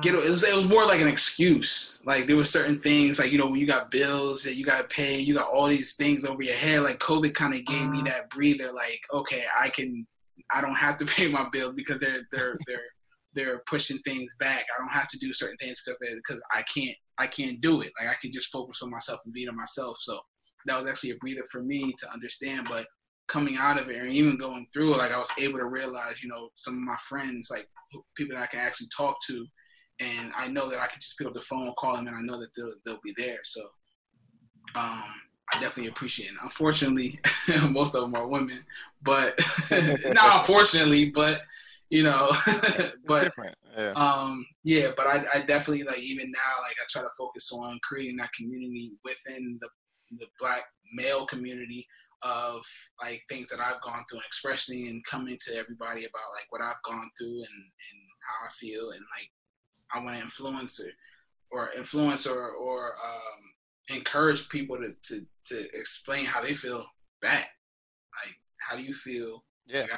get 0.00 0.14
it 0.14 0.30
was 0.30 0.42
it 0.42 0.56
was 0.56 0.68
more 0.68 0.84
like 0.84 1.00
an 1.00 1.08
excuse. 1.08 2.02
Like 2.04 2.26
there 2.26 2.36
were 2.36 2.44
certain 2.44 2.80
things 2.80 3.18
like 3.18 3.32
you 3.32 3.38
know 3.38 3.46
when 3.46 3.60
you 3.60 3.66
got 3.66 3.90
bills 3.90 4.42
that 4.42 4.54
you 4.54 4.64
got 4.64 4.80
to 4.80 4.94
pay, 4.94 5.18
you 5.18 5.34
got 5.34 5.48
all 5.48 5.66
these 5.66 5.94
things 5.94 6.24
over 6.24 6.42
your 6.42 6.54
head. 6.54 6.82
Like 6.82 6.98
COVID 6.98 7.34
kind 7.34 7.54
of 7.54 7.64
gave 7.64 7.88
me 7.88 8.00
uh-huh. 8.00 8.08
that 8.08 8.30
breather. 8.30 8.72
Like 8.72 9.00
okay, 9.12 9.44
I 9.60 9.68
can, 9.68 10.06
I 10.54 10.60
don't 10.60 10.74
have 10.74 10.96
to 10.98 11.04
pay 11.06 11.28
my 11.28 11.46
bill 11.52 11.72
because 11.72 12.00
they're 12.00 12.26
they're 12.32 12.56
they're 12.66 12.80
they're 13.34 13.62
pushing 13.66 13.98
things 13.98 14.32
back. 14.40 14.64
I 14.76 14.80
don't 14.80 14.92
have 14.92 15.08
to 15.08 15.18
do 15.18 15.32
certain 15.32 15.56
things 15.58 15.80
because 15.84 15.98
they 16.00 16.14
because 16.16 16.42
I 16.52 16.62
can't 16.62 16.96
I 17.18 17.26
can't 17.26 17.60
do 17.60 17.82
it. 17.82 17.92
Like 17.98 18.08
I 18.08 18.14
can 18.20 18.32
just 18.32 18.48
focus 18.48 18.82
on 18.82 18.90
myself 18.90 19.20
and 19.24 19.34
be 19.34 19.48
on 19.48 19.56
myself. 19.56 19.98
So 20.00 20.18
that 20.66 20.80
was 20.80 20.90
actually 20.90 21.10
a 21.10 21.16
breather 21.16 21.44
for 21.50 21.62
me 21.62 21.94
to 21.98 22.12
understand. 22.12 22.66
But 22.68 22.86
coming 23.28 23.56
out 23.56 23.80
of 23.80 23.88
it 23.88 23.96
and 23.96 24.12
even 24.12 24.36
going 24.36 24.66
through 24.72 24.94
it, 24.94 24.98
like 24.98 25.12
I 25.12 25.18
was 25.18 25.30
able 25.38 25.60
to 25.60 25.68
realize, 25.68 26.22
you 26.22 26.28
know, 26.28 26.48
some 26.54 26.74
of 26.74 26.80
my 26.80 26.96
friends, 27.08 27.48
like 27.50 27.68
people 28.16 28.36
that 28.36 28.42
I 28.42 28.46
can 28.46 28.58
actually 28.58 28.88
talk 28.94 29.16
to 29.28 29.46
and 30.00 30.32
I 30.36 30.48
know 30.48 30.68
that 30.70 30.80
I 30.80 30.86
can 30.86 31.00
just 31.00 31.18
pick 31.18 31.26
up 31.26 31.34
the 31.34 31.40
phone, 31.40 31.72
call 31.78 31.96
them, 31.96 32.06
and 32.06 32.16
I 32.16 32.20
know 32.20 32.38
that 32.38 32.48
they'll 32.56 32.72
they'll 32.84 33.00
be 33.02 33.14
there. 33.16 33.38
So 33.42 33.62
um, 34.74 35.04
I 35.52 35.60
definitely 35.60 35.88
appreciate 35.88 36.30
it. 36.30 36.36
Unfortunately, 36.42 37.18
most 37.70 37.94
of 37.94 38.02
them 38.02 38.14
are 38.14 38.26
women, 38.26 38.64
but 39.02 39.38
not 39.70 40.36
unfortunately, 40.36 41.10
but 41.10 41.42
you 41.90 42.04
know, 42.04 42.30
but 43.06 43.32
yeah. 43.76 43.92
um, 43.92 44.44
yeah, 44.64 44.88
but 44.96 45.06
I, 45.06 45.24
I 45.34 45.40
definitely 45.40 45.84
like 45.84 45.98
even 45.98 46.30
now, 46.30 46.62
like 46.62 46.76
I 46.80 46.84
try 46.88 47.02
to 47.02 47.08
focus 47.18 47.50
on 47.52 47.78
creating 47.82 48.16
that 48.16 48.32
community 48.32 48.92
within 49.04 49.58
the 49.60 49.68
the 50.18 50.26
black 50.40 50.62
male 50.94 51.26
community 51.26 51.86
of 52.22 52.62
like 53.02 53.22
things 53.28 53.48
that 53.48 53.60
I've 53.60 53.80
gone 53.80 54.02
through 54.08 54.18
and 54.18 54.26
expressing 54.26 54.88
and 54.88 55.04
coming 55.04 55.38
to 55.46 55.56
everybody 55.56 56.00
about 56.00 56.34
like 56.36 56.46
what 56.50 56.60
I've 56.60 56.82
gone 56.84 57.08
through 57.18 57.36
and, 57.36 57.62
and 57.64 58.00
how 58.28 58.46
I 58.46 58.50
feel 58.58 58.90
and 58.90 59.00
like 59.16 59.30
I 59.94 60.00
want 60.00 60.16
to 60.16 60.22
influence 60.22 60.80
or 60.80 60.90
or 61.50 61.70
influence 61.76 62.26
or 62.26 62.50
or 62.50 62.86
um, 62.86 63.96
encourage 63.96 64.48
people 64.48 64.76
to, 64.76 64.92
to 65.02 65.26
to 65.46 65.64
explain 65.78 66.24
how 66.24 66.40
they 66.40 66.54
feel 66.54 66.84
back. 67.22 67.50
Like 68.24 68.36
how 68.58 68.76
do 68.76 68.82
you 68.82 68.94
feel? 68.94 69.44
Yeah. 69.66 69.82
Like 69.82 69.92
I, 69.94 69.96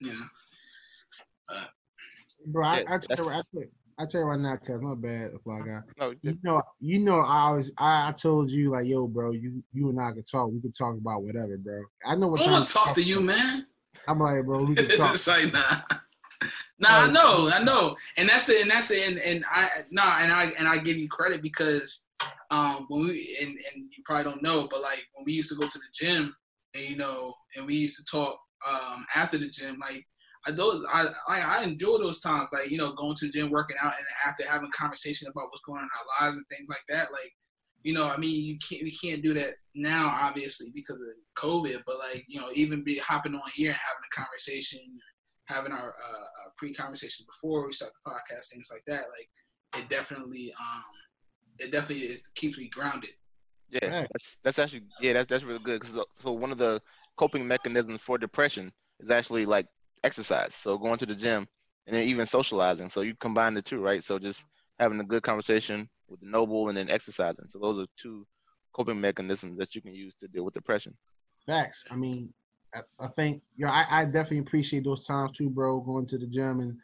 you 0.00 0.12
know. 0.12 0.26
Uh, 1.50 1.64
Bro, 2.46 2.66
I, 2.66 2.84
I, 2.88 2.98
tell, 2.98 3.30
I, 3.30 3.40
tell, 3.52 3.62
I 3.98 4.06
tell 4.06 4.20
you 4.20 4.26
right 4.26 4.38
now, 4.38 4.56
cause 4.56 4.80
my 4.80 4.94
bad, 4.94 5.30
fly 5.42 5.60
guy. 5.60 5.80
No, 5.98 6.14
you 6.22 6.38
know, 6.42 6.62
you 6.78 6.98
know, 6.98 7.20
I 7.20 7.40
always, 7.44 7.70
I, 7.78 8.08
I 8.08 8.12
told 8.12 8.50
you 8.50 8.70
like, 8.70 8.86
yo, 8.86 9.06
bro, 9.06 9.32
you, 9.32 9.62
you 9.72 9.88
and 9.88 10.00
I 10.00 10.12
could 10.12 10.28
talk. 10.28 10.50
We 10.50 10.60
could 10.60 10.76
talk 10.76 10.94
about 10.96 11.22
whatever, 11.22 11.56
bro. 11.56 11.80
I 12.04 12.16
know 12.16 12.28
what. 12.28 12.42
I 12.42 12.50
want 12.50 12.66
to 12.66 12.72
talk 12.72 12.94
to 12.94 13.02
you, 13.02 13.20
man. 13.20 13.66
I'm 14.06 14.18
like, 14.18 14.44
bro, 14.44 14.64
we 14.64 14.74
can 14.74 14.88
talk. 14.96 15.14
it's 15.14 15.26
like, 15.26 15.52
nah. 15.52 15.80
Nah, 16.78 16.88
I 17.06 17.10
know, 17.10 17.50
I 17.52 17.62
know, 17.62 17.96
and 18.16 18.28
that's 18.28 18.48
it, 18.48 18.62
and 18.62 18.70
that's 18.70 18.90
it, 18.90 19.08
and, 19.08 19.18
and 19.20 19.44
I 19.50 19.68
nah, 19.90 20.18
and 20.18 20.32
I 20.32 20.52
and 20.58 20.68
I 20.68 20.78
give 20.78 20.96
you 20.96 21.08
credit 21.08 21.42
because 21.42 22.06
um 22.50 22.86
when 22.88 23.02
we 23.02 23.36
and, 23.40 23.50
and 23.50 23.84
you 23.96 24.02
probably 24.04 24.30
don't 24.30 24.42
know, 24.42 24.68
but 24.70 24.82
like 24.82 25.04
when 25.14 25.24
we 25.24 25.32
used 25.32 25.48
to 25.50 25.56
go 25.56 25.66
to 25.66 25.78
the 25.78 26.06
gym 26.06 26.34
and 26.74 26.84
you 26.84 26.96
know, 26.96 27.34
and 27.56 27.66
we 27.66 27.74
used 27.74 27.96
to 27.96 28.16
talk 28.16 28.38
um 28.68 29.04
after 29.16 29.38
the 29.38 29.48
gym, 29.48 29.78
like 29.80 30.04
I 30.46 30.50
those 30.50 30.84
I, 30.92 31.06
I, 31.28 31.40
I 31.40 31.64
enjoy 31.64 31.98
those 31.98 32.20
times, 32.20 32.50
like 32.52 32.70
you 32.70 32.78
know, 32.78 32.92
going 32.92 33.14
to 33.14 33.26
the 33.26 33.32
gym, 33.32 33.50
working 33.50 33.76
out, 33.80 33.94
and 33.96 34.06
after 34.26 34.48
having 34.48 34.70
conversation 34.72 35.28
about 35.28 35.48
what's 35.50 35.62
going 35.62 35.78
on 35.78 35.84
in 35.84 35.88
our 35.90 36.26
lives 36.26 36.36
and 36.36 36.46
things 36.48 36.68
like 36.68 36.84
that. 36.88 37.12
Like, 37.12 37.32
you 37.82 37.94
know, 37.94 38.08
I 38.08 38.16
mean, 38.18 38.44
you 38.44 38.58
can't 38.58 38.82
we 38.82 38.92
can't 38.92 39.22
do 39.22 39.34
that 39.34 39.54
now, 39.74 40.14
obviously, 40.20 40.68
because 40.74 40.96
of 40.96 41.42
COVID. 41.42 41.82
But 41.86 41.98
like, 41.98 42.24
you 42.28 42.40
know, 42.40 42.48
even 42.54 42.84
be 42.84 42.98
hopping 42.98 43.34
on 43.34 43.42
here 43.54 43.70
and 43.70 43.78
having 43.78 44.04
a 44.12 44.16
conversation, 44.16 44.80
having 45.46 45.72
our 45.72 45.90
uh, 45.90 46.48
pre-conversations 46.56 47.26
before 47.26 47.66
we 47.66 47.72
start 47.72 47.92
the 48.04 48.10
podcast, 48.10 48.50
things 48.52 48.68
like 48.72 48.84
that. 48.86 49.04
Like, 49.16 49.82
it 49.82 49.88
definitely, 49.88 50.52
um, 50.60 50.82
it 51.58 51.72
definitely 51.72 52.06
it 52.06 52.20
keeps 52.34 52.58
me 52.58 52.68
grounded. 52.68 53.10
Yeah, 53.70 54.06
that's 54.12 54.38
that's 54.44 54.58
actually 54.58 54.82
yeah, 55.00 55.14
that's 55.14 55.26
that's 55.26 55.42
really 55.42 55.58
good. 55.58 55.80
Cause 55.80 56.04
so 56.14 56.32
one 56.32 56.52
of 56.52 56.58
the 56.58 56.80
coping 57.16 57.46
mechanisms 57.46 58.00
for 58.00 58.18
depression 58.18 58.72
is 59.00 59.10
actually 59.10 59.46
like 59.46 59.66
exercise. 60.04 60.54
So 60.54 60.78
going 60.78 60.98
to 60.98 61.06
the 61.06 61.14
gym 61.14 61.46
and 61.86 61.96
then 61.96 62.04
even 62.04 62.26
socializing. 62.26 62.88
So 62.88 63.00
you 63.00 63.14
combine 63.18 63.54
the 63.54 63.62
two, 63.62 63.80
right? 63.80 64.02
So 64.04 64.18
just 64.18 64.44
having 64.78 65.00
a 65.00 65.04
good 65.04 65.22
conversation 65.22 65.88
with 66.08 66.20
the 66.20 66.26
noble 66.26 66.68
and 66.68 66.76
then 66.76 66.90
exercising. 66.90 67.46
So 67.48 67.58
those 67.58 67.80
are 67.82 67.86
two 67.96 68.26
coping 68.72 69.00
mechanisms 69.00 69.58
that 69.58 69.74
you 69.74 69.82
can 69.82 69.94
use 69.94 70.14
to 70.16 70.28
deal 70.28 70.44
with 70.44 70.54
depression. 70.54 70.96
Facts. 71.46 71.84
I 71.90 71.96
mean, 71.96 72.32
I, 72.98 73.06
think 73.08 73.42
you 73.56 73.66
know 73.66 73.72
I, 73.72 73.86
I 73.90 74.04
definitely 74.04 74.38
appreciate 74.38 74.84
those 74.84 75.06
times 75.06 75.36
too, 75.36 75.50
bro. 75.50 75.80
Going 75.80 76.06
to 76.06 76.18
the 76.18 76.26
gym 76.26 76.60
and 76.60 76.76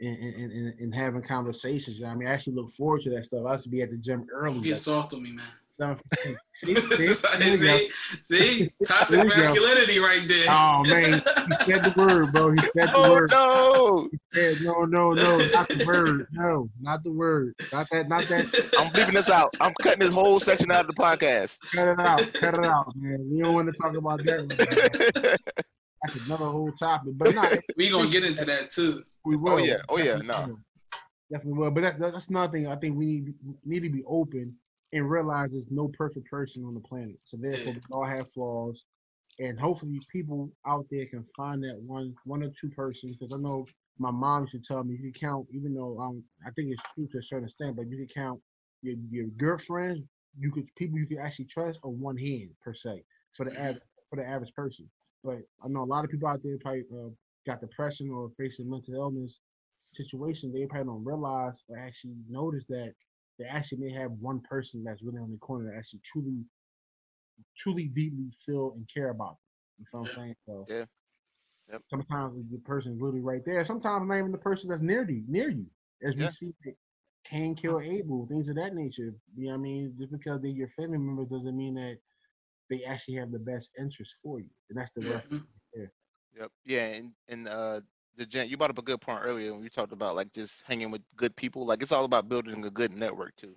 and, 0.00 0.52
and, 0.52 0.74
and, 0.78 0.94
having 0.94 1.22
conversations. 1.22 2.00
I 2.04 2.14
mean, 2.14 2.28
I 2.28 2.32
actually 2.32 2.54
look 2.54 2.70
forward 2.70 3.02
to 3.02 3.10
that 3.10 3.26
stuff. 3.26 3.44
I 3.46 3.52
used 3.52 3.64
to 3.64 3.70
be 3.70 3.82
at 3.82 3.90
the 3.90 3.96
gym 3.96 4.26
early. 4.32 4.60
Get 4.60 4.70
like, 4.70 4.78
soft 4.78 5.12
on 5.12 5.22
me, 5.22 5.32
man. 5.32 5.46
see, 6.54 6.74
see, 6.74 7.12
see, 7.14 7.90
see, 8.24 8.72
toxic 8.84 9.24
masculinity 9.28 10.00
right 10.00 10.26
there. 10.26 10.46
Oh 10.48 10.82
man, 10.84 11.12
he 11.12 11.64
said 11.66 11.84
the 11.84 11.94
word, 11.96 12.32
bro. 12.32 12.50
He 12.50 12.56
said 12.58 12.88
the 12.88 12.92
oh, 12.94 13.12
word. 13.12 13.30
No, 13.30 14.08
he 14.10 14.18
said 14.34 14.62
no, 14.62 14.84
no, 14.84 15.12
no, 15.12 15.38
not 15.52 15.68
the 15.68 15.84
word. 15.86 16.26
No, 16.32 16.68
not 16.80 17.04
the 17.04 17.12
word. 17.12 17.54
Not 17.72 17.88
that. 17.90 18.08
Not 18.08 18.22
that. 18.22 18.72
I'm 18.78 18.92
leaving 18.92 19.14
this 19.14 19.30
out. 19.30 19.54
I'm 19.60 19.72
cutting 19.80 20.00
this 20.00 20.12
whole 20.12 20.40
section 20.40 20.72
out 20.72 20.88
of 20.88 20.88
the 20.88 21.00
podcast. 21.00 21.58
Cut 21.72 21.86
it 21.86 22.00
out. 22.00 22.32
Cut 22.34 22.54
it 22.54 22.66
out, 22.66 22.92
man. 22.96 23.28
We 23.30 23.40
don't 23.40 23.54
want 23.54 23.72
to 23.72 23.78
talk 23.80 23.94
about 23.94 24.24
that. 24.24 25.38
That's 26.02 26.26
another 26.26 26.46
whole 26.46 26.72
topic. 26.72 27.12
But 27.16 27.34
not 27.34 27.52
we 27.76 27.90
gonna 27.90 28.08
get 28.08 28.24
into 28.24 28.44
that 28.44 28.70
too. 28.70 29.02
We 29.24 29.36
will. 29.36 29.54
Oh 29.54 29.56
yeah. 29.58 29.78
Oh 29.88 29.98
yeah. 29.98 30.16
No. 30.16 30.58
Definitely 31.30 31.58
will. 31.58 31.70
But 31.70 31.80
that's 31.82 31.98
that's 31.98 32.28
another 32.28 32.52
thing. 32.52 32.68
I 32.68 32.76
think 32.76 32.96
we 32.96 33.06
need 33.06 33.34
need 33.64 33.82
to 33.82 33.90
be 33.90 34.04
open 34.06 34.54
and 34.92 35.10
realize 35.10 35.52
there's 35.52 35.70
no 35.70 35.88
perfect 35.88 36.30
person 36.30 36.64
on 36.64 36.74
the 36.74 36.80
planet. 36.80 37.18
So 37.24 37.36
therefore, 37.36 37.74
we 37.74 37.80
all 37.92 38.06
have 38.06 38.28
flaws. 38.30 38.84
And 39.40 39.58
hopefully, 39.60 40.00
people 40.10 40.50
out 40.66 40.86
there 40.90 41.06
can 41.06 41.24
find 41.36 41.62
that 41.64 41.78
one 41.80 42.14
one 42.24 42.42
or 42.42 42.50
two 42.60 42.70
persons. 42.70 43.16
Because 43.16 43.34
I 43.34 43.40
know 43.40 43.66
my 43.98 44.10
mom 44.10 44.42
used 44.42 44.52
to 44.52 44.60
tell 44.60 44.84
me 44.84 44.94
you 44.94 45.12
can 45.12 45.28
count, 45.28 45.46
even 45.52 45.74
though 45.74 45.98
um, 46.00 46.22
I 46.46 46.50
think 46.52 46.70
it's 46.70 46.82
true 46.94 47.08
to 47.12 47.18
a 47.18 47.22
certain 47.22 47.44
extent, 47.44 47.76
but 47.76 47.88
you 47.88 47.96
can 47.96 48.08
count 48.08 48.40
your 48.82 48.96
your 49.10 49.26
girlfriends, 49.36 50.04
you 50.38 50.50
could 50.50 50.68
people 50.76 50.98
you 50.98 51.06
can 51.06 51.18
actually 51.18 51.46
trust 51.46 51.78
on 51.82 52.00
one 52.00 52.16
hand 52.16 52.50
per 52.62 52.74
se 52.74 53.04
for 53.36 53.44
the 53.44 53.58
average 53.58 53.82
for 54.08 54.16
the 54.16 54.26
average 54.26 54.52
person. 54.54 54.88
But 55.28 55.42
I 55.62 55.68
know 55.68 55.82
a 55.82 55.84
lot 55.84 56.04
of 56.04 56.10
people 56.10 56.26
out 56.26 56.40
there 56.42 56.56
probably 56.58 56.84
uh, 56.90 57.10
got 57.46 57.60
depression 57.60 58.10
or 58.10 58.30
facing 58.38 58.70
mental 58.70 58.94
illness 58.94 59.40
situation. 59.92 60.50
They 60.50 60.64
probably 60.64 60.86
don't 60.86 61.04
realize 61.04 61.64
or 61.68 61.78
actually 61.78 62.14
notice 62.30 62.64
that 62.70 62.94
they 63.38 63.44
actually 63.44 63.78
may 63.78 63.92
have 63.92 64.10
one 64.12 64.40
person 64.40 64.82
that's 64.82 65.02
really 65.02 65.18
on 65.18 65.30
the 65.30 65.36
corner 65.36 65.70
that 65.70 65.76
actually 65.76 66.00
truly, 66.02 66.44
truly 67.56 67.88
deeply 67.88 68.30
feel 68.46 68.72
and 68.74 68.88
care 68.92 69.10
about 69.10 69.36
them. 69.36 69.36
You 69.80 69.84
know 69.92 70.00
what 70.00 70.10
I'm 70.10 70.16
saying? 70.16 70.34
So 70.46 70.66
yeah. 70.68 70.84
Yep. 71.70 71.82
Sometimes 71.84 72.34
the 72.50 72.58
person 72.60 72.94
is 72.94 73.00
really 73.02 73.20
right 73.20 73.42
there. 73.44 73.62
Sometimes 73.66 74.08
not 74.08 74.18
even 74.18 74.32
the 74.32 74.38
person 74.38 74.70
that's 74.70 74.80
near 74.80 75.08
you, 75.08 75.22
near 75.28 75.50
you. 75.50 75.66
As 76.02 76.16
we 76.16 76.26
see 76.28 76.54
like 76.64 76.76
Cain 77.24 77.54
kill 77.54 77.80
Abel, 77.80 78.26
things 78.26 78.48
of 78.48 78.56
that 78.56 78.74
nature. 78.74 79.12
You 79.36 79.44
know 79.44 79.50
what 79.50 79.54
I 79.54 79.58
mean? 79.58 79.94
Just 79.98 80.10
because 80.10 80.40
they're 80.40 80.50
your 80.50 80.68
family 80.68 80.96
member 80.96 81.26
doesn't 81.26 81.54
mean 81.54 81.74
that 81.74 81.98
they 82.70 82.84
actually 82.84 83.14
have 83.14 83.32
the 83.32 83.38
best 83.38 83.70
interest 83.78 84.14
for 84.22 84.40
you, 84.40 84.50
and 84.70 84.78
that's 84.78 84.90
the 84.92 85.00
mm-hmm. 85.00 85.38
yeah. 85.74 85.86
Yep. 86.38 86.50
Yeah, 86.64 86.84
and 86.86 87.12
and 87.28 87.48
uh, 87.48 87.80
the 88.16 88.26
gen- 88.26 88.48
you 88.48 88.56
brought 88.56 88.70
up 88.70 88.78
a 88.78 88.82
good 88.82 89.00
point 89.00 89.20
earlier 89.22 89.52
when 89.52 89.62
you 89.62 89.70
talked 89.70 89.92
about 89.92 90.16
like 90.16 90.32
just 90.32 90.62
hanging 90.66 90.90
with 90.90 91.02
good 91.16 91.34
people. 91.36 91.66
Like 91.66 91.82
it's 91.82 91.92
all 91.92 92.04
about 92.04 92.28
building 92.28 92.64
a 92.64 92.70
good 92.70 92.92
network 92.92 93.34
too. 93.36 93.54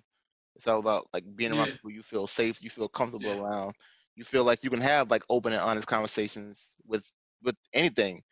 It's 0.56 0.66
all 0.66 0.78
about 0.78 1.08
like 1.12 1.24
being 1.36 1.52
around 1.52 1.66
yeah. 1.66 1.72
people 1.72 1.90
you 1.90 2.02
feel 2.02 2.26
safe, 2.26 2.62
you 2.62 2.70
feel 2.70 2.88
comfortable 2.88 3.34
yeah. 3.34 3.40
around, 3.40 3.74
you 4.16 4.24
feel 4.24 4.44
like 4.44 4.62
you 4.62 4.70
can 4.70 4.80
have 4.80 5.10
like 5.10 5.22
open 5.28 5.52
and 5.52 5.62
honest 5.62 5.86
conversations 5.86 6.76
with 6.86 7.04
with 7.42 7.56
anything, 7.72 8.22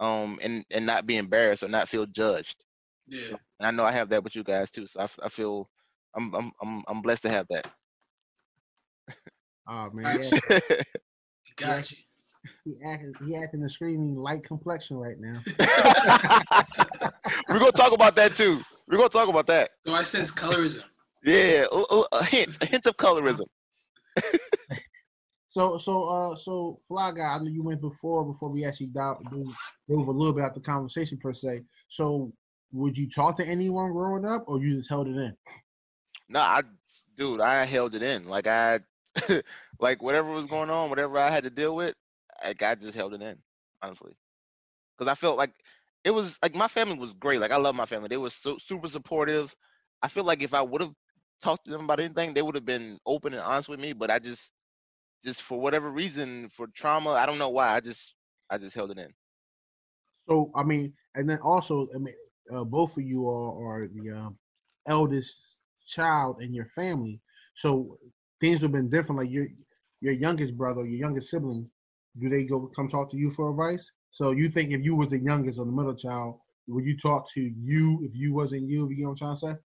um, 0.00 0.38
and 0.42 0.64
and 0.70 0.86
not 0.86 1.06
be 1.06 1.16
embarrassed 1.16 1.62
or 1.62 1.68
not 1.68 1.88
feel 1.88 2.06
judged. 2.06 2.64
Yeah. 3.06 3.36
And 3.60 3.66
I 3.66 3.70
know 3.70 3.84
I 3.84 3.92
have 3.92 4.08
that 4.10 4.24
with 4.24 4.34
you 4.34 4.42
guys 4.42 4.70
too, 4.70 4.86
so 4.86 5.00
I, 5.00 5.08
I 5.24 5.28
feel 5.28 5.68
I'm 6.14 6.34
I'm 6.34 6.52
I'm 6.62 6.84
I'm 6.88 7.02
blessed 7.02 7.22
to 7.22 7.30
have 7.30 7.46
that. 7.50 7.66
Oh 9.68 9.90
man, 9.92 10.22
yeah. 10.22 10.58
got 11.56 11.90
you. 11.90 11.96
He 12.64 12.76
acting, 12.84 13.12
he 13.26 13.36
acting 13.36 13.62
a 13.64 13.68
screaming 13.68 14.14
light 14.14 14.44
complexion 14.44 14.96
right 14.96 15.16
now. 15.18 15.42
We're 17.48 17.58
gonna 17.58 17.72
talk 17.72 17.92
about 17.92 18.14
that 18.16 18.36
too. 18.36 18.62
We're 18.88 18.98
gonna 18.98 19.08
talk 19.08 19.28
about 19.28 19.46
that. 19.48 19.70
So 19.86 19.94
I 19.94 20.04
sense 20.04 20.30
colorism. 20.30 20.84
Yeah, 21.24 21.64
a, 21.72 22.02
a 22.12 22.24
hint, 22.24 22.56
a 22.62 22.66
hint 22.66 22.86
of 22.86 22.96
colorism. 22.96 23.46
so, 25.48 25.76
so, 25.76 26.04
uh, 26.04 26.36
so, 26.36 26.78
fly 26.86 27.10
guy. 27.12 27.34
I 27.34 27.38
know 27.38 27.50
you 27.50 27.64
went 27.64 27.80
before 27.80 28.24
before 28.24 28.48
we 28.48 28.64
actually 28.64 28.90
dove, 28.94 29.22
dove 29.24 30.08
a 30.08 30.10
little 30.10 30.32
bit 30.32 30.44
out 30.44 30.54
the 30.54 30.60
conversation 30.60 31.18
per 31.18 31.32
se. 31.32 31.62
So, 31.88 32.32
would 32.72 32.96
you 32.96 33.10
talk 33.10 33.36
to 33.36 33.46
anyone 33.46 33.92
growing 33.92 34.24
up, 34.24 34.44
or 34.46 34.62
you 34.62 34.74
just 34.76 34.88
held 34.88 35.08
it 35.08 35.16
in? 35.16 35.36
No, 36.28 36.40
I, 36.40 36.62
dude, 37.16 37.40
I 37.40 37.64
held 37.64 37.96
it 37.96 38.02
in. 38.02 38.28
Like 38.28 38.46
I, 38.46 38.80
like 39.80 40.02
whatever 40.02 40.30
was 40.30 40.46
going 40.46 40.70
on, 40.70 40.90
whatever 40.90 41.18
I 41.18 41.30
had 41.30 41.44
to 41.44 41.50
deal 41.50 41.76
with, 41.76 41.94
like 42.44 42.62
I 42.62 42.74
just 42.74 42.94
held 42.94 43.14
it 43.14 43.22
in, 43.22 43.38
honestly, 43.82 44.16
because 44.96 45.10
I 45.10 45.14
felt 45.14 45.38
like 45.38 45.52
it 46.04 46.10
was 46.10 46.38
like 46.42 46.54
my 46.54 46.68
family 46.68 46.98
was 46.98 47.12
great. 47.14 47.40
Like 47.40 47.52
I 47.52 47.56
love 47.56 47.74
my 47.74 47.86
family; 47.86 48.08
they 48.08 48.16
were 48.16 48.30
so, 48.30 48.58
super 48.58 48.88
supportive. 48.88 49.54
I 50.02 50.08
feel 50.08 50.24
like 50.24 50.42
if 50.42 50.54
I 50.54 50.62
would 50.62 50.80
have 50.80 50.92
talked 51.42 51.64
to 51.66 51.70
them 51.70 51.84
about 51.84 52.00
anything, 52.00 52.34
they 52.34 52.42
would 52.42 52.54
have 52.54 52.64
been 52.66 52.98
open 53.06 53.32
and 53.34 53.42
honest 53.42 53.68
with 53.68 53.80
me. 53.80 53.92
But 53.92 54.10
I 54.10 54.18
just, 54.18 54.52
just 55.24 55.42
for 55.42 55.60
whatever 55.60 55.90
reason, 55.90 56.48
for 56.50 56.66
trauma, 56.68 57.10
I 57.10 57.26
don't 57.26 57.38
know 57.38 57.50
why. 57.50 57.74
I 57.74 57.80
just, 57.80 58.14
I 58.50 58.58
just 58.58 58.74
held 58.74 58.90
it 58.92 58.98
in. 58.98 59.12
So 60.28 60.50
I 60.54 60.62
mean, 60.62 60.92
and 61.14 61.28
then 61.28 61.38
also, 61.40 61.86
I 61.94 61.98
mean, 61.98 62.14
uh, 62.52 62.64
both 62.64 62.96
of 62.96 63.04
you 63.04 63.28
are, 63.28 63.82
are 63.82 63.88
the 63.88 64.10
um, 64.10 64.38
eldest 64.86 65.62
child 65.86 66.42
in 66.42 66.52
your 66.52 66.66
family. 66.66 67.20
So 67.54 67.98
things 68.40 68.60
have 68.62 68.72
been 68.72 68.90
different. 68.90 69.20
Like 69.20 69.30
your 69.30 69.48
your 70.00 70.12
youngest 70.12 70.56
brother, 70.56 70.84
your 70.84 70.98
youngest 70.98 71.30
sibling, 71.30 71.70
do 72.18 72.28
they 72.28 72.44
go 72.44 72.66
come 72.68 72.88
talk 72.88 73.10
to 73.10 73.16
you 73.16 73.30
for 73.30 73.50
advice? 73.50 73.92
So 74.10 74.30
you 74.30 74.48
think 74.48 74.72
if 74.72 74.82
you 74.84 74.96
was 74.96 75.10
the 75.10 75.18
youngest 75.18 75.58
or 75.58 75.66
the 75.66 75.72
middle 75.72 75.94
child, 75.94 76.40
would 76.68 76.84
you 76.84 76.96
talk 76.96 77.30
to 77.32 77.40
you 77.40 78.00
if 78.04 78.14
you 78.14 78.34
wasn't 78.34 78.68
you? 78.68 78.88
You 78.90 79.04
know 79.04 79.10
what 79.10 79.22
I'm 79.22 79.36
trying 79.36 79.54
to 79.54 79.58
say? 79.58 79.62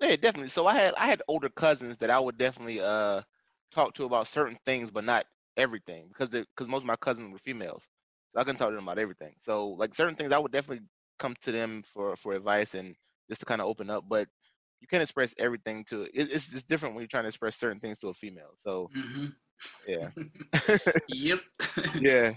Yeah, 0.00 0.16
definitely. 0.16 0.50
So 0.50 0.66
I 0.66 0.74
had 0.74 0.94
I 0.94 1.06
had 1.06 1.22
older 1.28 1.48
cousins 1.48 1.96
that 1.98 2.10
I 2.10 2.18
would 2.18 2.36
definitely 2.38 2.80
uh 2.80 3.22
talk 3.70 3.94
to 3.94 4.04
about 4.04 4.28
certain 4.28 4.58
things, 4.66 4.90
but 4.90 5.04
not 5.04 5.26
everything 5.56 6.08
because 6.08 6.28
because 6.30 6.68
most 6.68 6.80
of 6.82 6.86
my 6.86 6.96
cousins 6.96 7.32
were 7.32 7.38
females, 7.38 7.88
so 8.34 8.40
I 8.40 8.44
couldn't 8.44 8.58
talk 8.58 8.70
to 8.70 8.74
them 8.76 8.84
about 8.84 8.98
everything. 8.98 9.36
So 9.40 9.70
like 9.70 9.94
certain 9.94 10.16
things, 10.16 10.32
I 10.32 10.38
would 10.38 10.52
definitely 10.52 10.86
come 11.18 11.34
to 11.42 11.52
them 11.52 11.82
for 11.82 12.16
for 12.16 12.34
advice 12.34 12.74
and 12.74 12.96
just 13.28 13.40
to 13.40 13.46
kind 13.46 13.60
of 13.60 13.68
open 13.68 13.88
up. 13.90 14.04
But 14.08 14.28
you 14.84 14.88
can't 14.88 15.02
express 15.02 15.34
everything 15.38 15.82
to 15.84 16.02
it, 16.02 16.10
it's 16.12 16.52
it's 16.52 16.62
different 16.64 16.94
when 16.94 17.00
you're 17.00 17.08
trying 17.08 17.24
to 17.24 17.28
express 17.28 17.56
certain 17.56 17.80
things 17.80 17.98
to 18.00 18.08
a 18.08 18.14
female. 18.14 18.54
So 18.60 18.90
hmm 18.94 19.26
yeah, 19.88 20.10
yep. 21.08 21.40
yeah, 21.94 22.32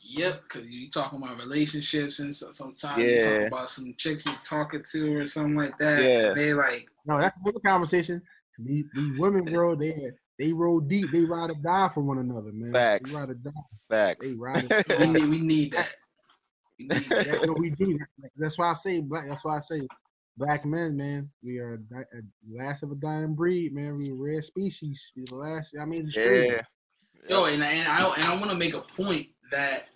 Yep, 0.00 0.42
because 0.42 0.68
you 0.68 0.90
talking 0.90 1.22
about 1.22 1.38
relationships 1.38 2.18
and 2.18 2.34
so, 2.34 2.50
sometimes 2.50 2.98
you 2.98 3.06
Yeah. 3.20 3.38
talk 3.38 3.46
about 3.46 3.70
some 3.70 3.94
chicks 3.96 4.26
you 4.26 4.32
talking 4.42 4.82
to 4.92 5.16
or 5.18 5.26
something 5.26 5.54
like 5.54 5.78
that. 5.78 6.00
Yeah. 6.02 6.34
They 6.34 6.52
like, 6.54 6.88
No, 7.06 7.20
that's 7.20 7.36
another 7.40 7.60
conversation. 7.64 8.20
These, 8.58 8.84
these 8.94 9.18
women, 9.20 9.44
bro, 9.44 9.76
they 9.76 10.10
they 10.40 10.52
roll 10.52 10.80
deep. 10.80 11.12
They 11.12 11.20
ride 11.20 11.50
or 11.50 11.54
die 11.62 11.88
for 11.94 12.00
one 12.00 12.18
another, 12.18 12.50
man. 12.52 12.72
Facts. 12.72 13.08
They 13.08 13.16
ride 13.16 13.30
or 13.30 13.34
die. 13.34 13.50
facts. 13.90 14.26
They 14.26 14.34
ride 14.34 14.64
or 14.64 14.98
we 14.98 15.06
need, 15.06 15.26
we 15.28 15.38
need 15.40 15.72
that. 15.72 15.94
We 16.80 16.86
need 16.86 17.10
that. 17.10 17.26
That- 17.26 17.46
no, 17.46 17.52
we 17.52 17.70
do. 17.70 17.98
That's 18.36 18.58
why 18.58 18.70
I 18.70 18.74
say 18.74 19.00
black. 19.00 19.28
That's 19.28 19.44
why 19.44 19.58
I 19.58 19.60
say 19.60 19.86
black 20.36 20.64
men, 20.64 20.96
man. 20.96 21.30
We 21.42 21.58
are 21.58 21.74
a, 21.74 21.78
di- 21.78 22.00
a 22.00 22.22
last 22.50 22.82
of 22.82 22.90
a 22.90 22.96
dying 22.96 23.34
breed, 23.34 23.74
man. 23.74 23.98
We 23.98 24.10
a 24.10 24.14
rare 24.14 24.42
species. 24.42 25.12
We 25.16 25.24
the 25.24 25.36
last. 25.36 25.74
I 25.80 25.84
mean, 25.84 26.06
it's. 26.06 26.16
Yeah. 26.16 26.62
Yo, 27.28 27.44
and, 27.44 27.62
and 27.62 27.88
I 27.88 28.14
and 28.16 28.24
I 28.24 28.34
want 28.34 28.50
to 28.50 28.56
make 28.56 28.74
a 28.74 28.80
point 28.80 29.28
that 29.52 29.86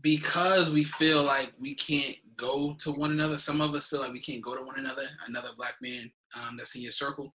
because 0.00 0.70
we 0.70 0.84
feel 0.84 1.22
like 1.22 1.52
we 1.58 1.74
can't 1.74 2.16
go 2.36 2.74
to 2.78 2.92
one 2.92 3.10
another, 3.10 3.36
some 3.36 3.60
of 3.60 3.74
us 3.74 3.88
feel 3.88 4.00
like 4.00 4.12
we 4.12 4.20
can't 4.20 4.42
go 4.42 4.56
to 4.56 4.62
one 4.62 4.78
another. 4.78 5.08
Another 5.26 5.50
black 5.56 5.74
man 5.82 6.10
um, 6.34 6.56
that's 6.56 6.74
in 6.74 6.82
your 6.82 6.92
circle, 6.92 7.34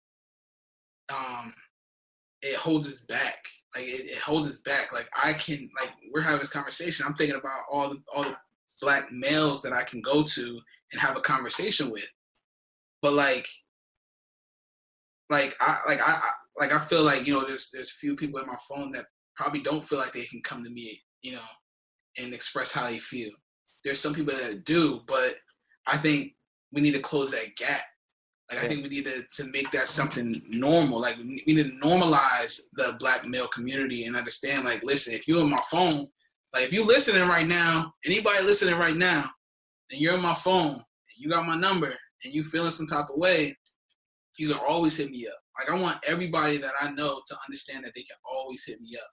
um, 1.13 1.53
it 2.41 2.55
holds 2.55 2.87
us 2.87 3.01
back. 3.01 3.43
Like 3.75 3.85
it, 3.85 4.11
it 4.11 4.19
holds 4.19 4.47
us 4.47 4.59
back. 4.59 4.93
Like 4.93 5.09
I 5.21 5.33
can, 5.33 5.69
like 5.79 5.91
we're 6.13 6.21
having 6.21 6.39
this 6.39 6.49
conversation. 6.49 7.05
I'm 7.05 7.15
thinking 7.15 7.37
about 7.37 7.63
all 7.69 7.89
the 7.89 8.01
all 8.15 8.23
the 8.23 8.37
black 8.79 9.11
males 9.11 9.61
that 9.61 9.73
I 9.73 9.83
can 9.83 10.01
go 10.01 10.23
to 10.23 10.59
and 10.91 11.01
have 11.01 11.17
a 11.17 11.21
conversation 11.21 11.89
with, 11.89 12.07
but 13.01 13.13
like 13.13 13.47
like 15.29 15.55
I 15.61 15.77
like 15.87 15.99
I, 16.01 16.13
I 16.13 16.31
like 16.59 16.73
I 16.73 16.79
feel 16.79 17.03
like 17.03 17.25
you 17.25 17.33
know 17.33 17.45
there's 17.47 17.69
there's 17.73 17.91
few 17.91 18.15
people 18.15 18.39
in 18.39 18.47
my 18.47 18.57
phone 18.69 18.91
that 18.91 19.05
probably 19.35 19.61
don't 19.61 19.83
feel 19.83 19.97
like 19.97 20.11
they 20.11 20.25
can 20.25 20.41
come 20.41 20.63
to 20.63 20.69
me 20.69 21.01
you 21.23 21.33
know 21.33 21.39
and 22.19 22.33
express 22.33 22.73
how 22.73 22.87
they 22.87 22.99
feel. 22.99 23.29
There's 23.83 23.99
some 23.99 24.13
people 24.13 24.35
that 24.35 24.65
do, 24.65 25.01
but 25.07 25.35
I 25.87 25.97
think 25.97 26.33
we 26.71 26.81
need 26.81 26.93
to 26.93 26.99
close 26.99 27.31
that 27.31 27.55
gap. 27.55 27.81
Like 28.51 28.65
I 28.65 28.67
think 28.67 28.83
we 28.83 28.89
need 28.89 29.05
to 29.05 29.23
to 29.37 29.45
make 29.45 29.71
that 29.71 29.87
something 29.87 30.41
normal. 30.49 30.99
Like 30.99 31.17
we 31.17 31.41
need 31.47 31.63
to 31.63 31.71
normalize 31.81 32.59
the 32.73 32.97
black 32.99 33.25
male 33.25 33.47
community 33.47 34.05
and 34.05 34.15
understand. 34.15 34.65
Like 34.65 34.83
listen, 34.83 35.13
if 35.13 35.27
you're 35.27 35.41
on 35.41 35.49
my 35.49 35.61
phone, 35.71 36.07
like 36.53 36.65
if 36.65 36.73
you're 36.73 36.85
listening 36.85 37.27
right 37.27 37.47
now, 37.47 37.93
anybody 38.05 38.43
listening 38.43 38.75
right 38.75 38.97
now, 38.97 39.29
and 39.91 39.99
you're 39.99 40.13
on 40.13 40.21
my 40.21 40.33
phone, 40.33 40.73
and 40.73 41.17
you 41.17 41.29
got 41.29 41.45
my 41.45 41.55
number, 41.55 41.93
and 42.23 42.33
you 42.33 42.43
feeling 42.43 42.71
some 42.71 42.87
type 42.87 43.09
of 43.09 43.17
way, 43.17 43.55
you 44.37 44.49
can 44.49 44.59
always 44.67 44.97
hit 44.97 45.11
me 45.11 45.27
up. 45.27 45.39
Like 45.59 45.69
I 45.69 45.81
want 45.81 45.99
everybody 46.07 46.57
that 46.57 46.73
I 46.81 46.91
know 46.91 47.21
to 47.25 47.35
understand 47.47 47.83
that 47.83 47.93
they 47.95 48.03
can 48.03 48.17
always 48.25 48.63
hit 48.65 48.79
me 48.79 48.95
up 48.95 49.09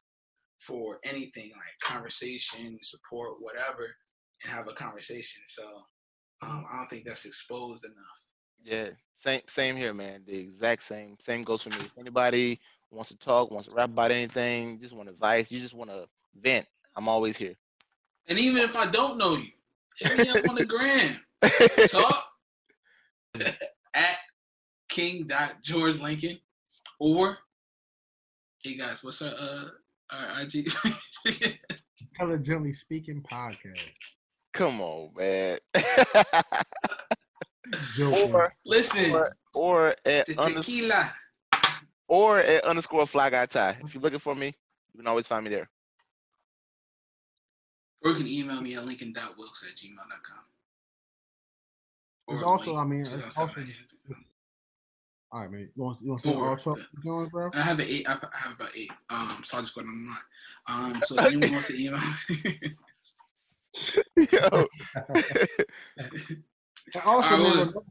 for 0.58 0.98
anything 1.04 1.50
like 1.50 1.92
conversation, 1.94 2.78
support, 2.82 3.36
whatever, 3.40 3.94
and 4.42 4.52
have 4.52 4.68
a 4.68 4.72
conversation. 4.72 5.42
So 5.46 5.64
um, 6.42 6.64
I 6.70 6.76
don't 6.78 6.88
think 6.88 7.04
that's 7.04 7.24
exposed 7.24 7.84
enough. 7.84 7.96
Yeah, 8.64 8.90
same 9.14 9.42
same 9.48 9.76
here, 9.76 9.92
man. 9.92 10.22
The 10.26 10.36
exact 10.36 10.82
same. 10.82 11.16
Same 11.20 11.42
goes 11.42 11.62
for 11.62 11.70
me. 11.70 11.76
If 11.76 11.98
anybody 11.98 12.60
wants 12.90 13.10
to 13.10 13.16
talk, 13.18 13.50
wants 13.50 13.68
to 13.68 13.76
rap 13.76 13.90
about 13.90 14.10
anything, 14.10 14.78
just 14.80 14.94
want 14.94 15.08
advice, 15.08 15.50
you 15.50 15.60
just 15.60 15.74
want 15.74 15.90
to 15.90 16.06
vent, 16.40 16.66
I'm 16.96 17.08
always 17.08 17.36
here. 17.36 17.54
And 18.28 18.38
even 18.38 18.62
if 18.62 18.76
I 18.76 18.86
don't 18.86 19.18
know 19.18 19.36
you, 19.36 19.50
hit 19.98 20.18
me 20.18 20.28
up 20.40 20.48
on 20.48 20.54
the 20.56 20.66
gram. 20.66 21.16
Talk 21.88 22.24
at 23.94 24.16
king.george 24.88 25.98
Lincoln 25.98 26.38
or 27.00 27.38
hey 28.62 28.76
guys, 28.76 29.04
what's 29.04 29.22
our 29.22 29.32
uh 29.38 29.64
our 30.10 30.42
IG? 30.42 30.68
Intelligently 32.00 32.72
speaking 32.84 33.22
podcast. 33.30 33.80
Come 34.52 34.80
on, 34.80 35.10
man. 35.16 35.58
Or 38.00 38.52
Listen, 38.64 39.12
or 39.12 39.26
or 39.54 39.88
at 40.06 40.26
the 40.26 40.34
unders- 40.36 40.64
tequila. 40.64 41.12
or 42.08 42.38
at 42.38 42.64
underscore 42.64 43.06
fly 43.06 43.28
guy 43.30 43.44
tie. 43.46 43.76
If 43.84 43.94
you're 43.94 44.02
looking 44.02 44.18
for 44.18 44.34
me, 44.34 44.46
you 44.94 44.98
can 45.00 45.06
always 45.06 45.26
find 45.26 45.44
me 45.44 45.50
there. 45.50 45.68
Or 48.04 48.10
you 48.12 48.16
can 48.16 48.28
email 48.28 48.60
me 48.60 48.74
at 48.76 48.84
lincoln.wilkes 48.86 49.64
at 49.68 49.76
gmail.com. 49.76 50.38
It's 52.28 52.42
Or 52.42 52.46
also, 52.46 52.72
link 52.72 52.78
I 52.78 52.84
mean, 52.84 53.06
it's 53.06 53.38
also. 53.38 53.60
All 55.30 55.40
right, 55.42 55.50
man. 55.50 55.68
You 55.76 55.82
want, 55.82 55.98
you 56.00 56.08
want 56.10 56.22
to 56.22 56.28
say 56.28 56.34
Or- 56.34 56.48
all 56.50 56.56
twelve 56.56 56.78
Jones, 57.04 57.30
bro? 57.30 57.50
I 57.52 57.60
have 57.60 57.78
an 57.80 57.86
eight. 57.88 58.08
I 58.08 58.12
I 58.14 58.38
have 58.38 58.52
about 58.54 58.70
eight. 58.76 58.90
Um, 59.10 59.42
so 59.44 59.56
I'll 59.58 59.62
just 59.62 59.74
go 59.74 59.82
down 59.82 60.04
the 60.04 60.10
line. 60.10 60.94
Um, 60.94 61.02
so 61.04 61.14
if 61.18 61.26
anyone 61.26 61.52
wants 61.52 61.68
to 61.68 61.78
email 61.82 62.00
me, 62.30 62.60
Yo, 64.32 64.48
also, 67.04 67.28
I 67.28 67.38
man, 67.38 67.66
would- 67.74 67.84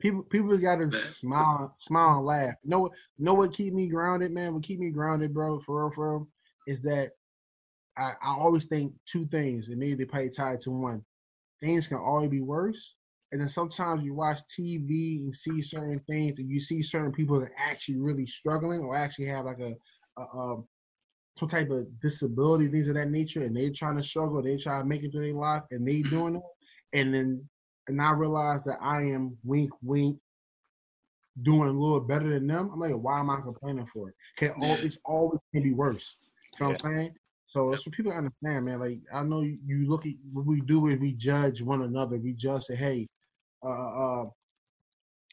people 0.00 0.22
people 0.24 0.56
got 0.58 0.76
to 0.76 0.86
Man. 0.86 0.92
smile, 1.00 1.74
smile 1.80 2.18
and 2.18 2.26
laugh. 2.26 2.54
You 2.62 2.70
know 2.70 2.80
what? 2.80 2.92
You 3.18 3.24
know 3.24 3.34
what 3.34 3.52
keep 3.52 3.72
me 3.74 3.88
grounded, 3.88 4.30
man? 4.32 4.54
What 4.54 4.62
keep 4.62 4.78
me 4.78 4.90
grounded, 4.90 5.34
bro? 5.34 5.58
For 5.60 5.82
real, 5.84 5.90
for 5.92 6.10
real, 6.12 6.28
is 6.68 6.80
that 6.82 7.12
I, 8.00 8.12
I 8.22 8.34
always 8.34 8.64
think 8.64 8.94
two 9.06 9.26
things, 9.26 9.68
and 9.68 9.78
maybe 9.78 9.94
they 9.94 10.04
probably 10.04 10.30
tied 10.30 10.60
to 10.62 10.70
one. 10.70 11.04
Things 11.60 11.86
can 11.86 11.98
always 11.98 12.30
be 12.30 12.40
worse, 12.40 12.96
and 13.30 13.40
then 13.40 13.48
sometimes 13.48 14.02
you 14.02 14.14
watch 14.14 14.40
TV 14.58 15.18
and 15.18 15.36
see 15.36 15.60
certain 15.60 16.00
things, 16.08 16.38
and 16.38 16.48
you 16.48 16.60
see 16.60 16.82
certain 16.82 17.12
people 17.12 17.38
that 17.38 17.46
are 17.46 17.54
actually 17.58 17.98
really 17.98 18.26
struggling 18.26 18.80
or 18.80 18.96
actually 18.96 19.26
have 19.26 19.44
like 19.44 19.60
a, 19.60 19.74
a 20.18 20.22
um 20.36 20.66
some 21.38 21.48
type 21.48 21.70
of 21.70 21.86
disability, 22.00 22.68
things 22.68 22.88
of 22.88 22.94
that 22.94 23.10
nature, 23.10 23.44
and 23.44 23.56
they're 23.56 23.70
trying 23.70 23.96
to 23.96 24.02
struggle, 24.02 24.42
they 24.42 24.56
try 24.56 24.78
to 24.78 24.84
make 24.84 25.02
it 25.02 25.12
through 25.12 25.26
their 25.26 25.34
life, 25.34 25.62
and 25.70 25.86
they 25.86 26.02
doing 26.02 26.36
it, 26.36 26.42
and 26.92 27.14
then 27.14 27.48
and 27.88 28.00
I 28.00 28.12
realize 28.12 28.64
that 28.64 28.78
I 28.80 29.02
am 29.02 29.36
wink 29.44 29.70
wink 29.82 30.18
doing 31.42 31.68
a 31.68 31.72
little 31.72 32.00
better 32.00 32.30
than 32.30 32.46
them. 32.46 32.70
I'm 32.72 32.80
like, 32.80 32.92
why 32.92 33.20
am 33.20 33.30
I 33.30 33.40
complaining 33.40 33.86
for 33.86 34.08
it? 34.08 34.14
Can 34.36 34.50
all 34.52 34.68
Yeah. 34.68 34.86
it's 34.86 34.98
always 35.04 35.40
can 35.52 35.62
be 35.62 35.72
worse. 35.72 36.16
You 36.58 36.66
know 36.66 36.72
what 36.72 36.84
I'm 36.84 36.96
saying? 36.96 37.14
So 37.50 37.70
that's 37.70 37.84
what 37.84 37.94
people 37.94 38.12
understand, 38.12 38.64
man. 38.64 38.78
Like 38.78 39.00
I 39.12 39.24
know 39.24 39.40
you, 39.40 39.58
look 39.88 40.06
at 40.06 40.12
what 40.32 40.46
we 40.46 40.60
do 40.60 40.86
is 40.86 40.98
we 41.00 41.12
judge 41.12 41.62
one 41.62 41.82
another. 41.82 42.16
We 42.16 42.32
judge 42.32 42.62
say, 42.62 42.76
hey, 42.76 43.08
uh, 43.64 43.68
uh 43.68 44.24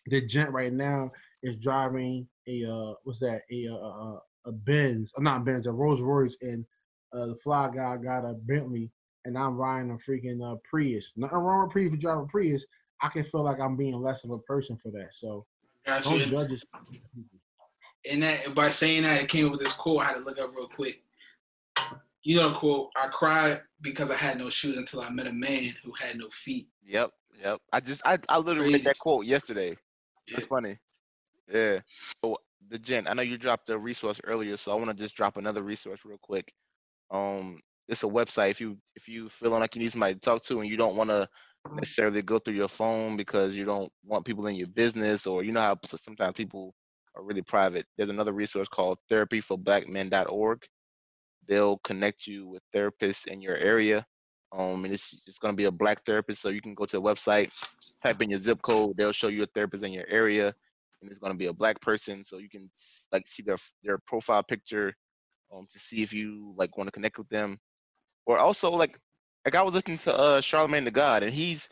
the 0.08 0.26
gent 0.26 0.52
right 0.52 0.74
now 0.74 1.12
is 1.44 1.58
driving 1.58 2.28
a 2.48 2.66
uh 2.66 2.94
what's 3.04 3.20
that 3.20 3.42
a 3.52 3.68
uh, 3.68 3.76
uh 3.76 4.20
a 4.48 4.52
Benz, 4.52 5.14
uh, 5.18 5.22
not 5.22 5.46
Benz, 5.46 5.68
a 5.68 5.72
Rolls 5.72 6.02
Royce, 6.02 6.38
and 6.42 6.66
uh, 7.14 7.28
the 7.28 7.36
fly 7.36 7.70
guy 7.74 7.98
got 7.98 8.26
a 8.26 8.34
Bentley, 8.34 8.92
and 9.26 9.38
I'm 9.38 9.56
riding 9.56 9.92
a 9.92 9.96
freaking 9.96 10.42
uh, 10.42 10.56
Prius. 10.64 11.12
Nothing 11.16 11.38
wrong 11.38 11.66
with 11.66 11.72
Prius 11.72 11.88
if 11.88 11.94
you 11.94 12.00
drive 12.00 12.20
a 12.20 12.26
Prius. 12.26 12.66
I 13.02 13.10
can 13.10 13.24
feel 13.24 13.44
like 13.44 13.60
I'm 13.60 13.76
being 13.76 14.02
less 14.02 14.24
of 14.24 14.32
a 14.32 14.40
person 14.40 14.76
for 14.76 14.90
that. 14.92 15.10
So 15.12 15.46
Gotcha. 15.86 16.10
don't 16.10 16.20
judge 16.30 16.54
us. 16.54 16.64
and 18.10 18.24
that 18.24 18.56
by 18.56 18.72
saying 18.72 19.04
that, 19.04 19.22
it 19.22 19.30
came 19.30 19.46
up 19.46 19.52
with 19.52 19.62
this 19.62 19.74
quote. 19.74 20.02
I 20.02 20.06
had 20.06 20.16
to 20.16 20.22
look 20.22 20.40
up 20.40 20.56
real 20.56 20.68
quick. 20.68 21.04
You 22.28 22.36
know, 22.36 22.52
quote. 22.52 22.92
I 22.98 23.08
cried 23.08 23.62
because 23.80 24.12
I 24.12 24.16
had 24.16 24.38
no 24.38 24.50
shoes 24.50 24.78
until 24.78 25.00
I 25.00 25.10
met 25.10 25.28
a 25.28 25.32
man 25.32 25.74
who 25.82 25.94
had 25.94 26.18
no 26.18 26.28
feet. 26.30 26.68
yep, 26.86 27.10
yep. 27.42 27.62
I 27.72 27.80
just 27.80 28.02
I, 28.04 28.20
I 28.28 28.38
literally 28.38 28.64
read 28.64 28.72
Crazy. 28.72 28.84
that 28.84 29.00
quote 29.00 29.26
yesterday. 29.26 29.78
That's 30.34 30.44
Yeah. 30.44 30.48
funny. 30.48 30.78
Yeah. 31.50 31.80
So 32.22 32.36
the 32.68 32.80
gent, 32.80 33.10
I 33.10 33.14
know 33.14 33.22
you 33.22 33.38
dropped 33.38 33.70
a 33.70 33.78
resource 33.78 34.20
earlier, 34.26 34.58
so 34.58 34.74
I 34.74 34.76
want 34.76 34.90
to 34.90 34.94
just 35.02 35.16
drop 35.16 35.38
another 35.38 35.64
resource 35.64 36.02
real 36.04 36.18
quick. 36.22 36.52
Um, 37.12 37.62
it's 37.88 38.04
a 38.04 38.08
website. 38.08 38.52
If 38.52 38.60
you 38.60 38.78
if 38.98 39.08
you 39.08 39.30
feeling 39.30 39.62
like 39.62 39.74
you 39.74 39.82
need 39.82 39.94
somebody 39.94 40.16
to 40.16 40.20
talk 40.20 40.44
to 40.44 40.60
and 40.60 40.70
you 40.70 40.76
don't 40.76 40.98
want 40.98 41.10
to 41.10 41.30
necessarily 41.72 42.22
go 42.24 42.40
through 42.40 42.56
your 42.56 42.68
phone 42.68 43.16
because 43.16 43.56
you 43.56 43.64
don't 43.64 43.90
want 44.04 44.26
people 44.26 44.48
in 44.48 44.56
your 44.56 44.68
business 44.68 45.28
or 45.28 45.46
you 45.46 45.54
know 45.54 45.62
how 45.62 45.78
sometimes 45.86 46.34
people 46.34 46.76
are 47.16 47.24
really 47.24 47.42
private. 47.42 47.86
There's 47.98 48.10
another 48.10 48.34
resource 48.34 48.68
called 48.68 48.98
therapyforblackmen.org. 49.10 50.66
They'll 51.48 51.78
connect 51.80 52.28
you 52.28 52.48
with 52.48 52.64
therapists 52.76 53.28
in 53.28 53.42
your 53.42 53.56
area. 53.56 54.06
Um, 54.52 54.86
and 54.86 54.94
it's 54.94 55.14
it's 55.28 55.40
gonna 55.40 55.58
be 55.58 55.66
a 55.66 55.72
black 55.72 56.06
therapist, 56.06 56.42
so 56.42 56.50
you 56.50 56.62
can 56.62 56.74
go 56.74 56.86
to 56.86 56.98
the 56.98 57.02
website, 57.02 57.52
type 58.02 58.22
in 58.22 58.30
your 58.30 58.40
zip 58.40 58.62
code. 58.62 58.96
They'll 58.98 59.12
show 59.12 59.28
you 59.28 59.44
a 59.44 59.48
therapist 59.48 59.84
in 59.84 59.92
your 59.92 60.06
area, 60.08 60.54
and 61.02 61.12
it's 61.12 61.20
gonna 61.20 61.36
be 61.36 61.48
a 61.48 61.54
black 61.54 61.82
person, 61.82 62.24
so 62.26 62.38
you 62.38 62.50
can 62.50 62.70
like 63.12 63.28
see 63.28 63.44
their 63.44 63.58
their 63.84 63.98
profile 63.98 64.44
picture, 64.44 64.94
um, 65.54 65.68
to 65.72 65.80
see 65.80 66.02
if 66.02 66.14
you 66.14 66.54
like 66.58 66.78
want 66.78 66.88
to 66.88 66.94
connect 66.94 67.18
with 67.18 67.28
them, 67.28 67.60
or 68.26 68.38
also 68.38 68.70
like 68.72 68.98
like 69.44 69.56
I 69.56 69.62
was 69.62 69.74
listening 69.74 69.98
to 70.00 70.16
uh 70.16 70.42
Charlamagne 70.42 70.86
tha 70.86 70.92
God, 70.92 71.24
and 71.24 71.34
he's 71.34 71.68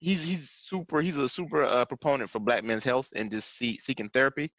he's 0.00 0.22
he's 0.22 0.50
super 0.50 1.00
he's 1.00 1.16
a 1.16 1.28
super 1.28 1.62
uh, 1.62 1.84
proponent 1.84 2.30
for 2.30 2.38
black 2.38 2.64
men's 2.64 2.84
health 2.84 3.08
and 3.14 3.30
just 3.30 3.56
see, 3.56 3.78
seeking 3.78 4.08
therapy. 4.10 4.50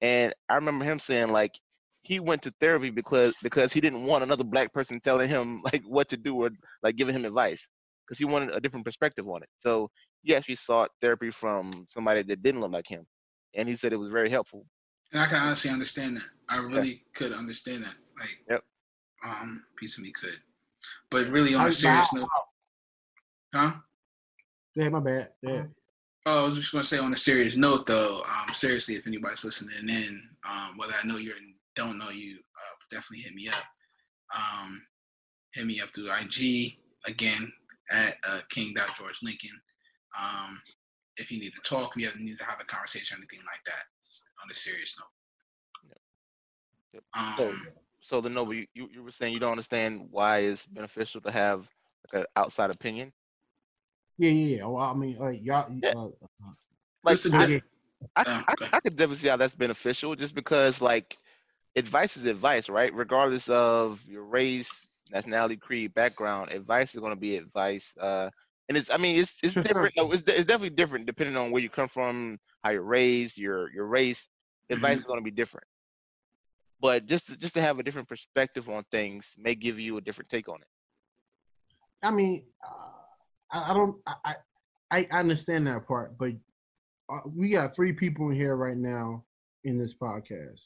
And 0.00 0.34
I 0.48 0.56
remember 0.56 0.84
him 0.84 0.98
saying 0.98 1.30
like 1.30 1.52
he 2.06 2.20
went 2.20 2.40
to 2.42 2.54
therapy 2.60 2.90
because 2.90 3.34
because 3.42 3.72
he 3.72 3.80
didn't 3.80 4.04
want 4.04 4.22
another 4.22 4.44
black 4.44 4.72
person 4.72 5.00
telling 5.00 5.28
him 5.28 5.60
like 5.64 5.82
what 5.86 6.08
to 6.08 6.16
do 6.16 6.36
or 6.42 6.50
like 6.82 6.96
giving 6.96 7.14
him 7.14 7.24
advice 7.24 7.68
because 8.06 8.18
he 8.18 8.24
wanted 8.24 8.54
a 8.54 8.60
different 8.60 8.86
perspective 8.86 9.28
on 9.28 9.42
it. 9.42 9.48
So 9.58 9.90
he 10.22 10.34
actually 10.34 10.54
sought 10.54 10.90
therapy 11.02 11.32
from 11.32 11.84
somebody 11.88 12.22
that 12.22 12.42
didn't 12.42 12.60
look 12.60 12.72
like 12.72 12.88
him, 12.88 13.04
and 13.54 13.68
he 13.68 13.74
said 13.74 13.92
it 13.92 13.98
was 13.98 14.08
very 14.08 14.30
helpful. 14.30 14.64
And 15.12 15.20
I 15.20 15.26
can 15.26 15.36
honestly 15.36 15.70
understand 15.70 16.16
that. 16.16 16.24
I 16.48 16.58
really 16.58 16.88
yeah. 16.88 16.96
could 17.14 17.32
understand 17.32 17.84
that. 17.84 17.94
Like, 18.18 18.38
yep. 18.48 18.62
Um, 19.24 19.64
piece 19.76 19.96
of 19.96 20.04
me 20.04 20.12
could, 20.12 20.38
but 21.10 21.26
really 21.28 21.54
on 21.54 21.66
a 21.66 21.72
serious 21.72 22.12
note, 22.12 22.28
huh? 23.52 23.72
Yeah, 24.76 24.90
my 24.90 25.00
bad. 25.00 25.30
Yeah. 25.42 25.64
Oh, 26.26 26.42
I 26.42 26.46
was 26.46 26.56
just 26.56 26.70
gonna 26.70 26.84
say 26.84 26.98
on 26.98 27.12
a 27.12 27.16
serious 27.16 27.56
note 27.56 27.86
though. 27.86 28.22
Um, 28.22 28.52
seriously, 28.52 28.94
if 28.94 29.06
anybody's 29.06 29.44
listening 29.44 29.88
in, 29.88 30.22
um, 30.48 30.76
whether 30.76 30.92
I 31.02 31.06
know 31.06 31.16
you 31.16 31.32
or 31.32 31.38
don't 31.76 31.98
know 31.98 32.10
you, 32.10 32.36
uh, 32.36 32.76
definitely 32.90 33.22
hit 33.22 33.34
me 33.34 33.48
up. 33.48 33.62
Um, 34.34 34.82
hit 35.54 35.66
me 35.66 35.80
up 35.80 35.94
through 35.94 36.10
IG 36.10 36.76
again 37.06 37.52
at 37.90 38.16
uh, 38.26 38.40
King.George 38.50 39.20
Lincoln. 39.22 39.50
Um, 40.20 40.60
if 41.16 41.30
you 41.30 41.38
need 41.38 41.52
to 41.52 41.60
talk, 41.62 41.92
if 41.96 42.16
you 42.16 42.24
need 42.24 42.38
to 42.38 42.44
have 42.44 42.60
a 42.60 42.64
conversation, 42.64 43.16
or 43.16 43.18
anything 43.18 43.44
like 43.46 43.64
that, 43.66 43.84
on 44.42 44.50
a 44.50 44.54
serious 44.54 44.96
note. 44.98 45.92
Yep. 46.94 47.02
Um, 47.16 47.34
so, 47.36 47.54
so 48.00 48.20
the 48.20 48.28
noble, 48.28 48.54
you, 48.54 48.66
you 48.74 49.02
were 49.02 49.10
saying 49.10 49.32
you 49.32 49.40
don't 49.40 49.52
understand 49.52 50.08
why 50.10 50.38
it's 50.38 50.66
beneficial 50.66 51.20
to 51.22 51.30
have 51.30 51.68
like 52.12 52.22
an 52.22 52.26
outside 52.36 52.70
opinion. 52.70 53.12
Yeah, 54.18 54.30
yeah, 54.30 54.56
yeah. 54.56 54.66
Well, 54.66 54.76
I 54.76 54.94
mean, 54.94 55.16
like 55.18 55.44
y'all, 55.44 55.70
yeah. 55.82 55.92
uh, 55.94 56.06
uh 56.06 56.52
like 57.04 57.18
I, 57.34 57.62
I, 58.16 58.22
I, 58.48 58.54
I, 58.72 58.80
could 58.80 58.96
definitely 58.96 59.18
see 59.18 59.28
how 59.28 59.36
that's 59.36 59.54
beneficial, 59.54 60.14
just 60.16 60.34
because 60.34 60.80
like 60.80 61.18
advice 61.76 62.16
is 62.16 62.26
advice, 62.26 62.68
right? 62.68 62.92
Regardless 62.94 63.48
of 63.48 64.02
your 64.08 64.24
race, 64.24 64.70
nationality, 65.12 65.56
creed, 65.56 65.94
background, 65.94 66.50
advice 66.50 66.94
is 66.94 67.00
going 67.00 67.12
to 67.12 67.20
be 67.20 67.36
advice. 67.36 67.94
Uh, 68.00 68.30
and 68.68 68.76
it's, 68.76 68.92
I 68.92 68.96
mean, 68.96 69.20
it's 69.20 69.36
it's 69.42 69.54
different. 69.54 69.94
It's, 69.96 70.22
it's 70.22 70.46
definitely 70.46 70.70
different 70.70 71.06
depending 71.06 71.36
on 71.36 71.50
where 71.50 71.62
you 71.62 71.68
come 71.68 71.88
from, 71.88 72.38
how 72.64 72.70
you're 72.70 72.82
raised, 72.82 73.38
your 73.38 73.72
your 73.72 73.86
race. 73.86 74.28
Advice 74.70 74.92
mm-hmm. 74.92 74.98
is 74.98 75.04
going 75.04 75.20
to 75.20 75.24
be 75.24 75.30
different. 75.30 75.66
But 76.80 77.06
just 77.06 77.28
to, 77.28 77.38
just 77.38 77.54
to 77.54 77.60
have 77.60 77.78
a 77.78 77.82
different 77.82 78.08
perspective 78.08 78.68
on 78.68 78.82
things 78.90 79.30
may 79.38 79.54
give 79.54 79.78
you 79.78 79.96
a 79.96 80.00
different 80.00 80.28
take 80.28 80.48
on 80.48 80.56
it. 80.56 80.66
I 82.02 82.10
mean, 82.10 82.44
uh, 82.64 82.90
I, 83.52 83.70
I, 83.70 83.74
don't, 83.74 83.96
I, 84.24 84.34
I 84.90 85.06
understand 85.12 85.66
that 85.68 85.86
part, 85.86 86.18
but 86.18 86.32
uh, 87.08 87.20
we 87.24 87.50
got 87.50 87.74
three 87.74 87.92
people 87.92 88.30
in 88.30 88.36
here 88.36 88.56
right 88.56 88.76
now 88.76 89.24
in 89.64 89.78
this 89.78 89.94
podcast. 89.94 90.60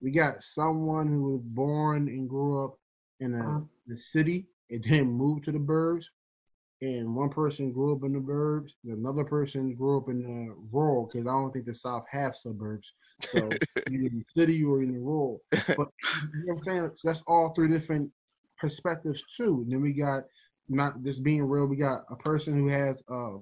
We 0.00 0.10
got 0.10 0.42
someone 0.42 1.08
who 1.08 1.32
was 1.32 1.42
born 1.42 2.08
and 2.08 2.28
grew 2.28 2.64
up 2.64 2.78
in 3.20 3.34
a, 3.34 3.38
uh-huh. 3.38 3.60
the 3.86 3.96
city 3.96 4.46
and 4.70 4.82
then 4.84 5.06
moved 5.06 5.44
to 5.44 5.52
the 5.52 5.58
burbs. 5.58 6.06
And 6.82 7.14
one 7.14 7.30
person 7.30 7.72
grew 7.72 7.94
up 7.94 8.04
in 8.04 8.12
the 8.12 8.18
burbs, 8.18 8.72
another 8.84 9.24
person 9.24 9.74
grew 9.74 9.96
up 9.96 10.08
in 10.08 10.22
the 10.22 10.54
rural 10.70 11.06
because 11.06 11.26
I 11.26 11.30
don't 11.30 11.50
think 11.50 11.64
the 11.64 11.72
South 11.72 12.04
has 12.10 12.42
suburbs. 12.42 12.92
So 13.22 13.38
you're 13.90 14.02
in 14.02 14.18
the 14.18 14.24
city 14.36 14.62
or 14.62 14.82
in 14.82 14.92
the 14.92 14.98
rural. 14.98 15.40
But 15.52 15.68
you 15.68 15.76
know 15.78 15.88
what 16.44 16.56
I'm 16.56 16.62
saying? 16.62 16.90
So 16.96 17.08
that's 17.08 17.22
all 17.26 17.54
three 17.54 17.68
different 17.68 18.10
perspectives 18.58 19.22
too. 19.36 19.62
And 19.62 19.72
then 19.72 19.80
we 19.80 19.92
got 19.92 20.24
not 20.68 21.02
just 21.02 21.22
being 21.22 21.44
real, 21.44 21.66
we 21.66 21.76
got 21.76 22.02
a 22.10 22.16
person 22.16 22.54
who 22.54 22.68
has 22.68 23.02
uh, 23.10 23.38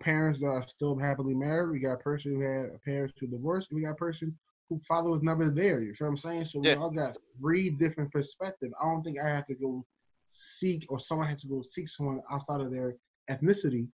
parents 0.00 0.40
that 0.40 0.46
are 0.46 0.66
still 0.66 0.96
happily 0.96 1.34
married. 1.34 1.70
We 1.70 1.78
got 1.78 1.94
a 1.94 2.02
person 2.02 2.34
who 2.34 2.40
had 2.40 2.82
parents 2.84 3.14
who 3.20 3.26
divorced. 3.26 3.68
We 3.72 3.82
got 3.82 3.92
a 3.92 3.96
person 3.96 4.36
who 4.72 4.80
father 4.80 5.10
was 5.10 5.22
never 5.22 5.50
there. 5.50 5.80
You 5.80 5.92
feel 5.92 6.06
what 6.06 6.12
I'm 6.12 6.16
saying? 6.16 6.44
So 6.46 6.60
yeah. 6.62 6.74
we 6.74 6.82
all 6.82 6.90
got 6.90 7.16
three 7.40 7.70
different 7.70 8.10
perspectives. 8.10 8.72
I 8.80 8.84
don't 8.86 9.02
think 9.02 9.18
I 9.20 9.28
have 9.28 9.46
to 9.46 9.54
go 9.54 9.84
seek 10.30 10.86
or 10.88 10.98
someone 10.98 11.28
has 11.28 11.42
to 11.42 11.48
go 11.48 11.62
seek 11.62 11.88
someone 11.88 12.22
outside 12.30 12.60
of 12.60 12.72
their 12.72 12.96
ethnicity. 13.30 13.88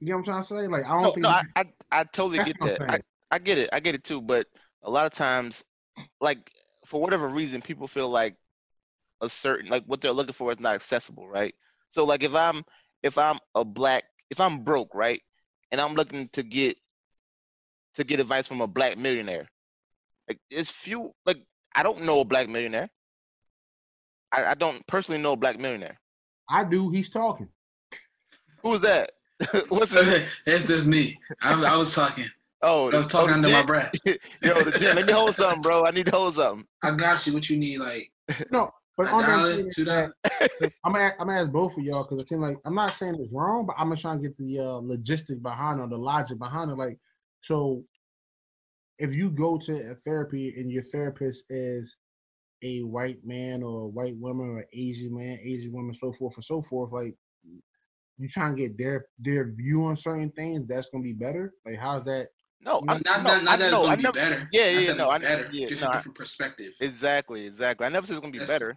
You 0.00 0.06
get 0.06 0.12
what 0.12 0.18
I'm 0.18 0.24
trying 0.24 0.42
to 0.42 0.46
say? 0.46 0.68
Like 0.68 0.84
I 0.84 0.88
don't 0.88 1.02
no, 1.02 1.10
think 1.10 1.22
no, 1.22 1.28
I, 1.30 1.42
I, 1.56 1.64
I 1.90 2.04
totally 2.04 2.44
get 2.44 2.56
that. 2.60 2.90
I, 2.90 3.00
I 3.30 3.38
get 3.38 3.58
it. 3.58 3.70
I 3.72 3.80
get 3.80 3.94
it 3.94 4.04
too. 4.04 4.20
But 4.20 4.46
a 4.82 4.90
lot 4.90 5.06
of 5.06 5.12
times, 5.12 5.64
like 6.20 6.52
for 6.86 7.00
whatever 7.00 7.28
reason, 7.28 7.62
people 7.62 7.88
feel 7.88 8.08
like 8.08 8.36
a 9.20 9.28
certain 9.28 9.70
like 9.70 9.84
what 9.86 10.00
they're 10.00 10.12
looking 10.12 10.34
for 10.34 10.52
is 10.52 10.60
not 10.60 10.74
accessible, 10.74 11.28
right? 11.28 11.54
So 11.88 12.04
like 12.04 12.22
if 12.22 12.34
I'm 12.34 12.62
if 13.02 13.16
I'm 13.16 13.38
a 13.54 13.64
black 13.64 14.04
if 14.30 14.38
I'm 14.38 14.62
broke, 14.62 14.94
right, 14.94 15.22
and 15.72 15.80
I'm 15.80 15.94
looking 15.94 16.28
to 16.34 16.42
get 16.42 16.76
to 17.94 18.04
get 18.04 18.20
advice 18.20 18.46
from 18.46 18.60
a 18.60 18.68
black 18.68 18.98
millionaire, 18.98 19.48
like 20.28 20.38
it's 20.50 20.70
few 20.70 21.12
like 21.26 21.38
I 21.74 21.82
don't 21.82 22.02
know 22.02 22.20
a 22.20 22.24
black 22.24 22.48
millionaire. 22.48 22.88
I, 24.32 24.46
I 24.46 24.54
don't 24.54 24.86
personally 24.86 25.20
know 25.20 25.32
a 25.32 25.36
black 25.36 25.58
millionaire. 25.58 25.98
I 26.50 26.64
do. 26.64 26.90
He's 26.90 27.10
talking. 27.10 27.48
Who's 28.62 28.80
that? 28.82 29.12
What's 29.68 29.92
that? 29.92 30.26
That's 30.44 30.66
just 30.66 30.84
me. 30.84 31.18
I, 31.42 31.54
I, 31.62 31.76
was 31.76 31.94
talking. 31.94 32.26
Oh, 32.62 32.90
I 32.90 32.96
was 32.96 33.06
talking 33.06 33.30
oh, 33.30 33.34
under 33.34 33.48
my 33.48 33.64
breath. 33.64 33.92
Yo, 34.04 34.60
the 34.60 34.76
gym. 34.78 34.96
Let 34.96 35.06
me 35.06 35.12
hold 35.12 35.34
something, 35.34 35.62
bro. 35.62 35.84
I 35.84 35.92
need 35.92 36.06
to 36.06 36.12
hold 36.12 36.34
something. 36.34 36.66
I 36.82 36.90
got 36.90 37.24
you. 37.26 37.34
What 37.34 37.48
you 37.48 37.56
need, 37.56 37.78
like? 37.78 38.10
No, 38.50 38.72
but 38.96 39.12
on 39.12 39.22
dollar, 39.22 39.62
two 39.72 39.84
dollars. 39.84 40.12
I'm 40.84 40.92
gonna 40.92 41.14
I'm 41.20 41.28
gonna 41.28 41.42
ask 41.42 41.52
both 41.52 41.78
of 41.78 41.84
y'all 41.84 42.02
because 42.02 42.20
it 42.20 42.28
seems 42.28 42.42
like 42.42 42.56
I'm 42.64 42.74
not 42.74 42.94
saying 42.94 43.14
it's 43.20 43.32
wrong, 43.32 43.64
but 43.64 43.76
I'm 43.78 43.86
gonna 43.86 43.96
try 43.96 44.12
and 44.12 44.20
get 44.20 44.36
the 44.36 44.58
uh, 44.58 44.80
logistics 44.82 45.38
behind 45.38 45.80
it, 45.80 45.88
the 45.88 45.96
logic 45.96 46.38
behind 46.38 46.72
it. 46.72 46.76
Like, 46.76 46.98
so 47.38 47.84
if 48.98 49.14
you 49.14 49.30
go 49.30 49.58
to 49.58 49.90
a 49.90 49.94
therapy 49.94 50.54
and 50.56 50.70
your 50.70 50.82
therapist 50.82 51.44
is 51.50 51.96
a 52.62 52.80
white 52.82 53.24
man 53.24 53.62
or 53.62 53.82
a 53.82 53.88
white 53.88 54.16
woman 54.16 54.48
or 54.48 54.64
Asian 54.72 55.14
man, 55.14 55.38
Asian 55.42 55.72
woman, 55.72 55.94
so 55.94 56.12
forth 56.12 56.36
and 56.36 56.44
so 56.44 56.60
forth, 56.60 56.92
like 56.92 57.14
you 58.18 58.28
trying 58.28 58.56
to 58.56 58.62
get 58.62 58.76
their 58.76 59.06
their 59.18 59.52
view 59.52 59.84
on 59.84 59.96
certain 59.96 60.30
things, 60.30 60.66
that's 60.66 60.88
gonna 60.90 61.04
be 61.04 61.12
better. 61.12 61.54
Like 61.64 61.78
how's 61.78 62.04
that? 62.04 62.28
No, 62.60 62.82
I'm 62.88 63.00
not, 63.06 63.22
no, 63.22 63.34
not, 63.34 63.44
not 63.44 63.58
that 63.60 63.68
it's 63.68 63.76
gonna 63.76 63.96
be 63.96 64.02
never, 64.02 64.14
better. 64.14 64.48
Yeah, 64.52 64.70
yeah, 64.70 64.92
no, 64.94 65.08
I 65.10 65.18
better. 65.18 65.48
Yeah, 65.52 65.68
just 65.68 65.84
no, 65.84 65.90
a 65.90 65.92
different 65.92 66.18
perspective. 66.18 66.72
Exactly, 66.80 67.46
exactly. 67.46 67.86
I 67.86 67.88
never 67.88 68.04
said 68.06 68.14
it's 68.14 68.20
gonna 68.20 68.32
be 68.32 68.38
that's, 68.38 68.50
better. 68.50 68.76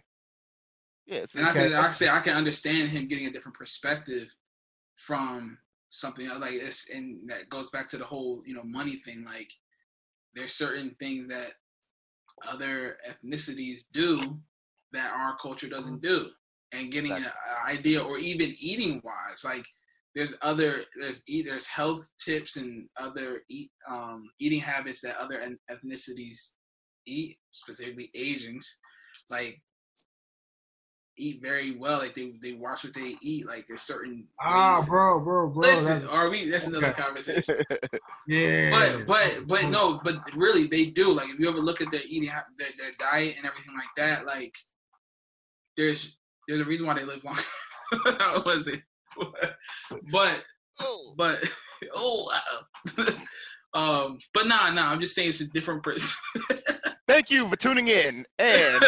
Yeah, 1.06 1.24
and 1.34 1.46
I 1.46 1.52
can, 1.52 1.74
I 1.74 1.82
can 1.82 1.92
say 1.92 2.08
I 2.08 2.20
can 2.20 2.36
understand 2.36 2.90
him 2.90 3.08
getting 3.08 3.26
a 3.26 3.30
different 3.32 3.58
perspective 3.58 4.32
from 4.94 5.58
something 5.90 6.28
like 6.28 6.60
this, 6.60 6.88
and 6.94 7.28
that 7.28 7.48
goes 7.48 7.70
back 7.70 7.88
to 7.90 7.98
the 7.98 8.04
whole 8.04 8.44
you 8.46 8.54
know 8.54 8.62
money 8.62 8.94
thing. 8.94 9.24
Like 9.24 9.50
there's 10.34 10.52
certain 10.52 10.94
things 10.98 11.28
that 11.28 11.52
other 12.48 12.98
ethnicities 13.08 13.82
do 13.92 14.38
that 14.92 15.12
our 15.12 15.36
culture 15.36 15.68
doesn't 15.68 16.02
do. 16.02 16.28
And 16.72 16.90
getting 16.90 17.12
an 17.12 17.26
idea 17.66 18.02
or 18.02 18.18
even 18.18 18.54
eating 18.58 19.02
wise 19.04 19.44
like 19.44 19.66
there's 20.14 20.34
other 20.42 20.80
there's 20.98 21.22
eat 21.26 21.46
there's 21.46 21.66
health 21.66 22.06
tips 22.22 22.56
and 22.56 22.88
other 22.98 23.42
eat 23.50 23.70
um, 23.90 24.24
eating 24.38 24.60
habits 24.60 25.00
that 25.02 25.18
other 25.18 25.42
ethnicities 25.70 26.52
eat 27.06 27.38
specifically 27.52 28.10
asians. 28.14 28.78
Like 29.30 29.60
eat 31.16 31.42
very 31.42 31.72
well. 31.72 31.98
Like 31.98 32.14
they 32.14 32.32
they 32.40 32.52
watch 32.52 32.84
what 32.84 32.94
they 32.94 33.16
eat. 33.20 33.46
Like 33.46 33.66
there's 33.66 33.82
certain 33.82 34.26
ah, 34.40 34.76
ways. 34.76 34.88
bro, 34.88 35.20
bro, 35.20 35.48
bro. 35.48 35.60
Listen, 35.60 36.06
are 36.08 36.30
we? 36.30 36.48
That's 36.48 36.66
another 36.66 36.88
okay. 36.88 37.02
conversation. 37.02 37.58
yeah. 38.26 38.70
But 38.70 39.06
but 39.06 39.44
but 39.46 39.64
no, 39.68 40.00
but 40.04 40.16
really 40.34 40.66
they 40.66 40.86
do. 40.86 41.12
Like 41.12 41.28
if 41.28 41.38
you 41.38 41.48
ever 41.48 41.58
look 41.58 41.80
at 41.80 41.90
their 41.90 42.00
eating, 42.06 42.30
their, 42.58 42.68
their 42.78 42.90
diet 42.98 43.36
and 43.36 43.46
everything 43.46 43.74
like 43.74 43.94
that, 43.96 44.26
like 44.26 44.54
there's 45.76 46.18
there's 46.48 46.60
a 46.60 46.64
reason 46.64 46.86
why 46.86 46.94
they 46.94 47.04
live 47.04 47.24
long. 47.24 47.38
How 48.18 48.42
was 48.46 48.68
it? 48.68 48.82
but 50.10 50.44
oh. 50.80 51.14
but 51.16 51.38
oh 51.94 52.30
um, 53.74 54.18
but 54.34 54.46
nah, 54.46 54.70
nah. 54.70 54.90
I'm 54.90 55.00
just 55.00 55.14
saying 55.14 55.30
it's 55.30 55.40
a 55.40 55.48
different 55.48 55.82
person. 55.82 56.08
Thank 57.08 57.30
you 57.30 57.48
for 57.48 57.56
tuning 57.56 57.88
in 57.88 58.24
and 58.38 58.82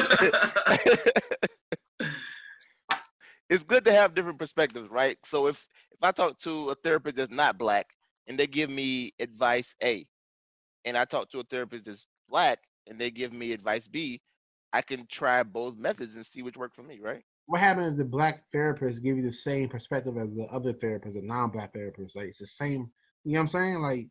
it's 3.51 3.65
good 3.65 3.85
to 3.85 3.93
have 3.93 4.15
different 4.15 4.39
perspectives, 4.39 4.91
right? 4.91 5.19
So 5.25 5.47
if 5.47 5.67
if 5.93 5.99
I 6.03 6.11
talk 6.11 6.39
to 6.41 6.71
a 6.71 6.75
therapist 6.77 7.17
that's 7.17 7.33
not 7.33 7.59
black 7.59 7.87
and 8.27 8.39
they 8.39 8.47
give 8.47 8.71
me 8.71 9.13
advice 9.21 9.75
A, 9.83 10.07
and 10.85 10.97
I 10.97 11.05
talk 11.05 11.31
to 11.31 11.41
a 11.41 11.45
therapist 11.45 11.85
that's 11.85 12.07
black 12.29 12.61
and 12.87 12.99
they 12.99 13.11
give 13.11 13.33
me 13.33 13.53
advice 13.53 13.89
B, 13.89 14.21
I 14.73 14.83
can 14.83 15.07
try 15.07 15.43
both 15.43 15.77
methods 15.77 16.17
and 16.17 16.27
see 16.27 16.43
which 16.43 16.57
work 16.57 16.75
for 16.75 16.83
me, 16.83 16.99
right? 17.01 17.23
What 17.47 17.61
happens 17.61 17.93
if 17.93 17.99
the 17.99 18.05
black 18.05 18.49
therapist 18.51 19.03
give 19.03 19.17
you 19.17 19.23
the 19.23 19.33
same 19.33 19.69
perspective 19.69 20.17
as 20.17 20.35
the 20.35 20.47
other 20.47 20.73
therapist, 20.73 21.15
the 21.15 21.23
non-black 21.23 21.75
therapist? 21.75 22.17
Like 22.17 22.29
it's 22.29 22.39
the 22.39 22.47
same. 22.47 22.91
You 23.25 23.35
know 23.35 23.41
what 23.41 23.43
I'm 23.43 23.49
saying? 23.49 23.83
Like 23.83 24.09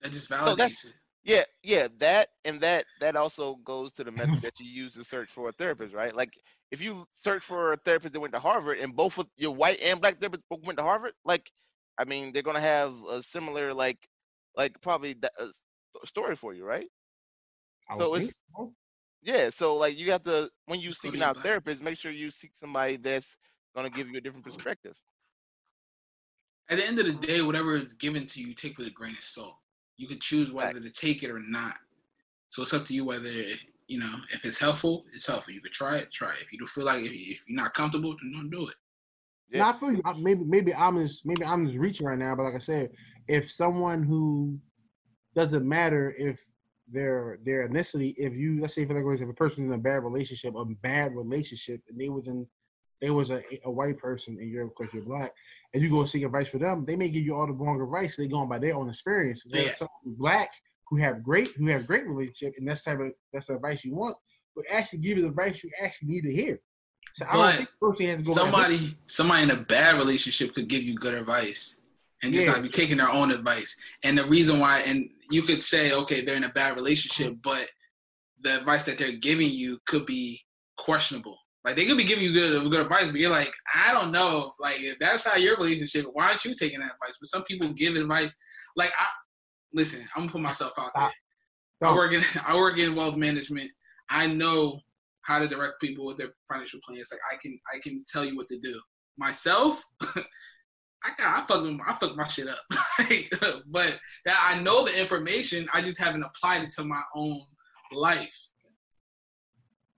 that 0.00 0.12
just 0.12 0.30
validates 0.30 0.70
so 0.72 0.88
Yeah, 1.24 1.44
yeah, 1.62 1.88
that 1.98 2.28
and 2.44 2.60
that 2.60 2.84
that 3.00 3.16
also 3.16 3.56
goes 3.56 3.90
to 3.92 4.04
the 4.04 4.12
method 4.12 4.40
that 4.42 4.60
you 4.60 4.66
use 4.66 4.94
to 4.94 5.04
search 5.04 5.30
for 5.30 5.48
a 5.48 5.52
therapist, 5.52 5.92
right? 5.92 6.14
Like 6.14 6.38
if 6.70 6.80
you 6.80 7.06
search 7.16 7.42
for 7.42 7.72
a 7.72 7.76
therapist 7.76 8.12
that 8.12 8.20
went 8.20 8.34
to 8.34 8.40
Harvard 8.40 8.78
and 8.78 8.94
both 8.94 9.18
of 9.18 9.26
your 9.36 9.54
white 9.54 9.80
and 9.80 10.00
black 10.00 10.18
therapists 10.18 10.42
both 10.50 10.64
went 10.64 10.78
to 10.78 10.84
Harvard, 10.84 11.12
like, 11.24 11.50
I 11.98 12.04
mean, 12.04 12.32
they're 12.32 12.42
gonna 12.42 12.60
have 12.60 12.94
a 13.08 13.22
similar 13.22 13.72
like, 13.72 13.98
like 14.56 14.80
probably 14.80 15.16
a 15.22 15.42
uh, 15.42 15.48
story 16.04 16.36
for 16.36 16.54
you, 16.54 16.64
right? 16.64 16.88
I 17.88 17.98
So 17.98 18.16
it's- 18.16 18.42
so. 18.56 18.74
Yeah, 19.22 19.50
so 19.50 19.76
like 19.76 19.98
you 19.98 20.12
have 20.12 20.22
to 20.24 20.48
when 20.66 20.80
you 20.80 20.92
seeking 20.92 21.22
out 21.22 21.36
therapists, 21.38 21.80
make 21.80 21.98
sure 21.98 22.12
you 22.12 22.30
seek 22.30 22.52
somebody 22.54 22.96
that's 22.96 23.36
gonna 23.74 23.90
give 23.90 24.08
you 24.08 24.18
a 24.18 24.20
different 24.20 24.44
perspective. 24.44 24.96
At 26.68 26.78
the 26.78 26.86
end 26.86 27.00
of 27.00 27.06
the 27.06 27.26
day, 27.26 27.42
whatever 27.42 27.76
is 27.76 27.92
given 27.92 28.26
to 28.28 28.40
you, 28.40 28.54
take 28.54 28.78
with 28.78 28.86
a 28.86 28.90
grain 28.90 29.16
of 29.16 29.24
salt. 29.24 29.56
You 29.96 30.06
can 30.06 30.20
choose 30.20 30.52
whether 30.52 30.78
to 30.78 30.90
take 30.90 31.24
it 31.24 31.30
or 31.30 31.40
not. 31.40 31.76
So 32.50 32.62
it's 32.62 32.72
up 32.72 32.84
to 32.86 32.94
you 32.94 33.04
whether 33.04 33.28
you 33.88 33.98
know 33.98 34.14
if 34.32 34.44
it's 34.44 34.58
helpful. 34.58 35.04
It's 35.14 35.26
helpful. 35.26 35.52
You 35.54 35.60
could 35.60 35.72
try 35.72 35.98
it. 35.98 36.12
Try 36.12 36.30
it. 36.30 36.42
If 36.42 36.52
you 36.52 36.58
don't 36.58 36.68
feel 36.68 36.84
like 36.84 37.04
if, 37.04 37.12
if 37.12 37.42
you're 37.46 37.56
not 37.62 37.74
comfortable, 37.74 38.14
then 38.20 38.32
don't 38.32 38.50
do 38.50 38.68
it. 38.68 38.74
Yeah. 39.50 39.62
Now, 39.62 39.68
I 39.70 39.72
feel 39.74 39.92
you. 39.92 40.02
I- 40.04 40.14
maybe 40.14 40.44
maybe 40.44 40.74
I'm 40.74 40.98
just 40.98 41.24
maybe 41.24 41.44
I'm 41.44 41.66
just 41.66 41.78
reaching 41.78 42.06
right 42.06 42.18
now, 42.18 42.34
but 42.34 42.44
like 42.44 42.54
I 42.54 42.58
said, 42.58 42.90
if 43.28 43.50
someone 43.50 44.02
who 44.02 44.58
doesn't 45.34 45.66
matter 45.68 46.14
if 46.18 46.44
their 46.92 47.38
their 47.44 47.68
ethnicity, 47.68 48.14
if 48.16 48.36
you 48.36 48.60
let's 48.60 48.74
say 48.74 48.84
for 48.86 48.94
like 48.94 49.20
if 49.20 49.28
a 49.28 49.32
person 49.32 49.64
in 49.64 49.72
a 49.72 49.78
bad 49.78 50.02
relationship, 50.02 50.54
a 50.56 50.64
bad 50.64 51.14
relationship, 51.14 51.80
and 51.88 51.98
they 52.00 52.08
was 52.08 52.26
in 52.26 52.46
they 53.00 53.10
was 53.10 53.30
a, 53.30 53.42
a 53.64 53.70
white 53.70 53.98
person 53.98 54.38
and 54.40 54.50
you're 54.50 54.64
of 54.64 54.74
course 54.74 54.88
you're 54.92 55.02
black, 55.02 55.32
and 55.74 55.82
you 55.82 55.90
go 55.90 56.04
seek 56.06 56.24
advice 56.24 56.48
for 56.48 56.58
them, 56.58 56.84
they 56.84 56.96
may 56.96 57.08
give 57.08 57.22
you 57.24 57.34
all 57.36 57.46
the 57.46 57.52
wrong 57.52 57.80
advice. 57.80 58.16
They 58.16 58.26
going 58.26 58.48
by 58.48 58.58
their 58.58 58.74
own 58.74 58.88
experience. 58.88 59.44
Whereas 59.46 59.66
Yeah. 59.66 59.74
someone 59.74 60.16
black 60.18 60.50
who 60.88 60.96
have 60.96 61.22
great 61.22 61.50
who 61.56 61.66
have 61.66 61.86
great 61.86 62.06
relationship 62.06 62.54
and 62.58 62.68
that's 62.68 62.84
type 62.84 63.00
of 63.00 63.12
that's 63.32 63.46
the 63.46 63.54
advice 63.54 63.84
you 63.84 63.94
want, 63.94 64.16
but 64.54 64.64
actually 64.70 65.00
give 65.00 65.16
you 65.18 65.24
the 65.24 65.28
advice 65.30 65.62
you 65.62 65.70
actually 65.80 66.08
need 66.08 66.22
to 66.22 66.32
hear. 66.32 66.60
So 67.14 67.26
I 67.28 67.32
don't 67.32 67.68
But 67.80 67.96
think 67.96 68.08
has 68.08 68.18
to 68.18 68.22
go 68.24 68.32
Somebody 68.32 68.96
somebody 69.06 69.42
in 69.42 69.50
a 69.50 69.56
bad 69.56 69.96
relationship 69.96 70.54
could 70.54 70.68
give 70.68 70.82
you 70.82 70.94
good 70.94 71.14
advice 71.14 71.80
and 72.22 72.32
just 72.32 72.46
Yeah. 72.46 72.54
not 72.54 72.62
be 72.62 72.68
taking 72.68 72.96
their 72.98 73.10
own 73.10 73.30
advice. 73.30 73.76
And 74.04 74.16
the 74.16 74.26
reason 74.26 74.58
why, 74.60 74.80
and 74.80 75.08
you 75.30 75.42
could 75.42 75.62
say, 75.62 75.92
okay, 75.92 76.20
they're 76.22 76.36
in 76.36 76.44
a 76.44 76.50
bad 76.50 76.76
relationship, 76.76 77.36
but 77.42 77.68
the 78.40 78.58
advice 78.58 78.84
that 78.84 78.98
they're 78.98 79.12
giving 79.12 79.50
you 79.50 79.78
could 79.86 80.06
be 80.06 80.40
questionable. 80.76 81.38
Like 81.64 81.74
they 81.74 81.84
could 81.84 81.96
be 81.96 82.04
giving 82.04 82.24
you 82.24 82.32
good 82.32 82.70
good 82.70 82.80
advice, 82.82 83.06
but 83.06 83.16
you're 83.16 83.30
like, 83.30 83.52
I 83.74 83.92
don't 83.92 84.12
know. 84.12 84.52
Like 84.60 84.80
if 84.80 84.98
that's 84.98 85.26
how 85.26 85.36
your 85.36 85.56
relationship, 85.56 86.06
why 86.12 86.28
aren't 86.28 86.44
you 86.44 86.54
taking 86.54 86.78
that 86.80 86.92
advice? 86.94 87.16
But 87.20 87.28
some 87.28 87.42
people 87.44 87.68
give 87.70 87.96
advice. 87.96 88.36
Like 88.76 88.92
I 88.98 89.06
listen, 89.72 90.00
I'm 90.16 90.22
gonna 90.22 90.32
put 90.32 90.40
myself 90.40 90.72
out 90.78 90.90
there. 90.94 91.04
I 91.04 91.12
Don't. 91.80 91.94
work 91.96 92.12
in 92.12 92.22
I 92.46 92.56
work 92.56 92.78
in 92.78 92.94
wealth 92.94 93.16
management. 93.16 93.70
I 94.10 94.26
know 94.26 94.80
how 95.22 95.38
to 95.40 95.48
direct 95.48 95.80
people 95.80 96.06
with 96.06 96.16
their 96.16 96.30
financial 96.50 96.80
plans. 96.86 97.08
Like 97.10 97.20
I 97.32 97.36
can 97.40 97.58
I 97.74 97.78
can 97.82 98.04
tell 98.10 98.24
you 98.24 98.36
what 98.36 98.48
to 98.48 98.58
do. 98.58 98.80
Myself, 99.18 99.82
I 100.02 101.10
got 101.18 101.42
I 101.42 101.46
fuck 101.46 101.62
them- 101.64 101.80
I 101.86 101.94
fuck 101.94 102.16
my 102.16 102.26
shit 102.26 102.48
up. 102.48 102.58
Like, 102.98 103.30
but 103.66 103.98
I 104.26 104.58
know 104.62 104.86
the 104.86 104.98
information. 104.98 105.66
I 105.74 105.82
just 105.82 105.98
haven't 105.98 106.22
applied 106.22 106.62
it 106.62 106.70
to 106.70 106.84
my 106.84 107.02
own 107.14 107.42
life. 107.92 108.34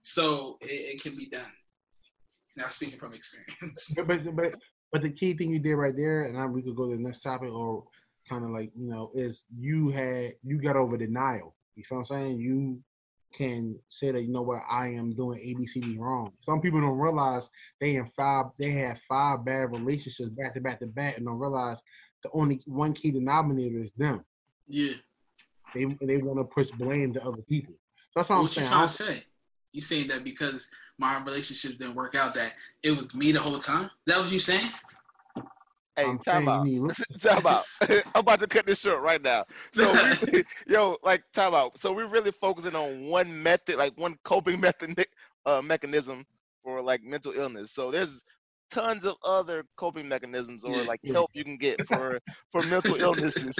So 0.03 0.57
it, 0.61 0.67
it 0.97 1.03
can 1.03 1.13
be 1.17 1.29
done. 1.29 1.53
Now 2.57 2.67
speaking 2.67 2.99
from 2.99 3.15
experience. 3.15 3.95
but, 3.97 4.09
but 4.09 4.35
but 4.37 4.55
but 4.91 5.03
the 5.03 5.11
key 5.11 5.35
thing 5.35 5.51
you 5.51 5.61
did 5.61 5.75
right 5.77 5.95
there, 5.97 6.23
and 6.25 6.37
I, 6.39 6.47
we 6.47 6.63
could 6.63 6.75
go 6.75 6.89
to 6.91 6.97
the 6.97 7.03
next 7.03 7.21
topic, 7.23 7.53
or 7.53 7.85
kind 8.29 8.45
of 8.45 8.51
like 8.51 8.71
you 8.77 8.89
know, 8.89 9.11
is 9.15 9.45
you 9.57 9.91
had 9.91 10.35
you 10.43 10.61
got 10.61 10.77
over 10.77 10.97
denial. 10.97 11.55
You 11.77 11.85
feel 11.85 11.99
what 11.99 12.11
I'm 12.11 12.19
saying? 12.19 12.41
You 12.41 12.81
can 13.33 13.79
say 13.89 14.11
that 14.11 14.23
you 14.23 14.33
know 14.33 14.43
what 14.43 14.63
I 14.69 14.89
am 14.89 15.15
doing 15.15 15.39
ABCD 15.39 15.99
wrong. 15.99 16.33
Some 16.39 16.61
people 16.61 16.81
don't 16.81 16.99
realize 16.99 17.51
they 17.81 17.97
in 17.97 18.07
five 18.07 18.47
they 18.59 18.71
have 18.71 18.99
five 19.01 19.45
bad 19.45 19.71
relationships 19.71 20.31
back 20.31 20.55
to 20.55 20.61
back 20.61 20.81
to 20.81 20.87
back, 20.87 21.17
and 21.17 21.27
don't 21.27 21.39
realize 21.39 21.83
the 22.23 22.31
only 22.33 22.61
one 22.67 22.93
key 22.93 23.11
denominator 23.11 23.79
is 23.79 23.93
them. 23.93 24.25
Yeah. 24.67 24.95
They 25.75 25.85
they 26.01 26.19
want 26.19 26.39
to 26.39 26.45
push 26.45 26.71
blame 26.71 27.13
to 27.15 27.25
other 27.25 27.43
people. 27.43 27.75
So 27.95 28.01
that's 28.17 28.29
what 28.29 28.37
I'm 28.37 28.43
What 28.43 28.57
you 28.57 28.63
saying. 28.63 28.69
I 28.69 28.71
trying 28.71 28.89
to 28.89 28.93
say? 28.93 29.25
You 29.73 29.81
saying 29.81 30.09
that 30.09 30.25
because 30.25 30.71
my 30.99 31.23
relationships 31.23 31.77
didn't 31.77 31.95
work 31.95 32.15
out 32.15 32.35
that 32.35 32.55
it 32.83 32.91
was 32.97 33.15
me 33.15 33.33
the 33.33 33.41
whole 33.41 33.59
time? 33.59 33.91
That 34.07 34.19
what 34.19 34.33
you 34.33 34.41
saying? 34.41 34.71
Hey, 35.99 36.05
I'm 36.05 36.19
time 36.19 36.47
saying 36.47 36.89
out. 36.89 36.97
time 37.21 37.47
out. 37.47 37.65
I'm 38.15 38.21
about 38.21 38.39
to 38.41 38.47
cut 38.47 38.67
this 38.67 38.79
short 38.79 39.03
right 39.03 39.21
now. 39.21 39.45
So, 39.73 39.93
we, 40.33 40.45
yo, 40.69 40.97
like, 41.03 41.25
time 41.33 41.55
out. 41.55 41.77
So 41.79 41.93
we're 41.93 42.07
really 42.07 42.31
focusing 42.31 42.77
on 42.77 43.07
one 43.07 43.43
method, 43.43 43.77
like 43.77 43.99
one 43.99 44.17
coping 44.23 44.61
method, 44.61 45.05
uh, 45.45 45.61
mechanism 45.61 46.25
for 46.63 46.81
like 46.81 47.03
mental 47.03 47.33
illness. 47.33 47.73
So 47.73 47.91
there's 47.91 48.23
tons 48.71 49.05
of 49.05 49.17
other 49.25 49.65
coping 49.77 50.09
mechanisms 50.09 50.63
or 50.63 50.85
like 50.85 51.01
help 51.13 51.31
you 51.33 51.43
can 51.43 51.57
get 51.57 51.85
for 51.89 52.21
for 52.53 52.63
mental 52.63 52.95
illnesses. 52.95 53.57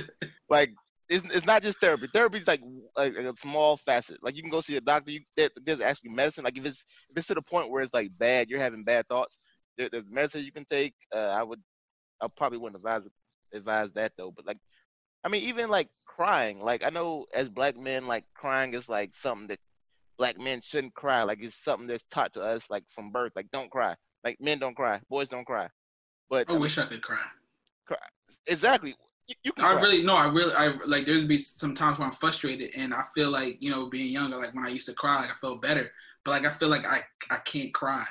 Like, 0.49 0.71
it's, 1.09 1.27
it's 1.35 1.47
not 1.47 1.63
just 1.63 1.81
therapy. 1.81 2.07
Therapy 2.13 2.39
is 2.39 2.47
like, 2.47 2.63
like 2.97 3.15
a 3.15 3.35
small 3.37 3.79
facet. 3.79 4.23
Like 4.23 4.37
you 4.37 4.43
can 4.43 4.51
go 4.51 4.61
see 4.61 4.77
a 4.77 4.81
doctor. 4.81 5.11
You 5.11 5.21
there, 5.37 5.51
there's 5.65 5.81
actually 5.81 6.11
medicine. 6.11 6.45
Like 6.45 6.57
if 6.57 6.65
it's 6.65 6.85
if 7.11 7.17
it's 7.17 7.27
to 7.29 7.35
the 7.35 7.43
point 7.43 7.71
where 7.71 7.83
it's 7.83 7.95
like 7.95 8.11
bad, 8.17 8.49
you're 8.49 8.61
having 8.61 8.85
bad 8.85 9.09
thoughts. 9.09 9.41
There, 9.77 9.89
there's 9.91 10.05
medicine 10.09 10.45
you 10.45 10.53
can 10.53 10.67
take. 10.67 10.95
Uh, 11.13 11.35
I 11.37 11.43
would 11.43 11.61
I 12.21 12.29
probably 12.29 12.59
wouldn't 12.59 12.77
advise 12.79 13.09
advise 13.53 13.91
that 13.93 14.13
though. 14.17 14.31
But 14.31 14.47
like, 14.47 14.59
I 15.25 15.29
mean, 15.29 15.43
even 15.45 15.71
like 15.71 15.89
crying. 16.07 16.61
Like 16.61 16.85
I 16.85 16.91
know 16.91 17.27
as 17.35 17.49
black 17.49 17.77
men, 17.77 18.07
like 18.07 18.25
crying 18.35 18.75
is 18.75 18.89
like 18.89 19.15
something 19.15 19.49
that 19.49 19.61
black 20.19 20.39
men 20.39 20.61
shouldn't 20.61 20.95
cry. 20.95 21.23
Like 21.23 21.43
it's 21.43 21.57
something 21.57 21.87
that's 21.87 22.05
taught 22.11 22.33
to 22.35 22.43
us 22.43 22.69
like 22.71 22.85
from 22.91 23.11
birth. 23.13 23.33
Like 23.37 23.51
don't 23.53 23.71
cry. 23.71 23.95
Like 24.25 24.41
men 24.41 24.59
don't 24.59 24.77
cry. 24.77 25.01
Boys 25.09 25.29
don't 25.29 25.47
cry. 25.47 25.69
But 26.31 26.49
I 26.49 26.55
I 26.55 26.59
mean, 26.59 26.63
wish 26.63 26.79
I 26.79 26.87
could 26.87 27.03
cry. 27.03 27.25
Cry 27.87 27.99
exactly. 28.47 28.95
You, 29.29 29.35
you 29.45 29.53
can 29.53 29.67
I 29.67 29.69
cry. 29.69 29.83
really 29.83 30.03
no, 30.03 30.17
I 30.17 30.29
really 30.29 30.55
I 30.55 30.69
like 30.87 31.07
there's 31.07 31.25
be 31.25 31.39
some 31.39 31.75
times 31.75 31.99
where 31.99 32.07
I'm 32.09 32.15
frustrated 32.15 32.75
and 32.77 32.95
I 32.95 33.05
feel 33.15 33.31
like, 33.31 33.59
you 33.61 33.71
know, 33.71 33.87
being 33.87 34.13
younger, 34.13 34.37
like 34.39 34.55
when 34.55 34.65
I 34.65 34.69
used 34.71 34.87
to 34.89 34.95
cry, 34.95 35.21
like 35.21 35.31
I 35.31 35.35
felt 35.41 35.63
better. 35.63 35.93
But 36.25 36.43
like 36.43 36.53
I 36.53 36.57
feel 36.59 36.69
like 36.69 36.87
I 36.87 37.03
I 37.31 37.37
can't 37.39 37.73
cry. 37.75 38.07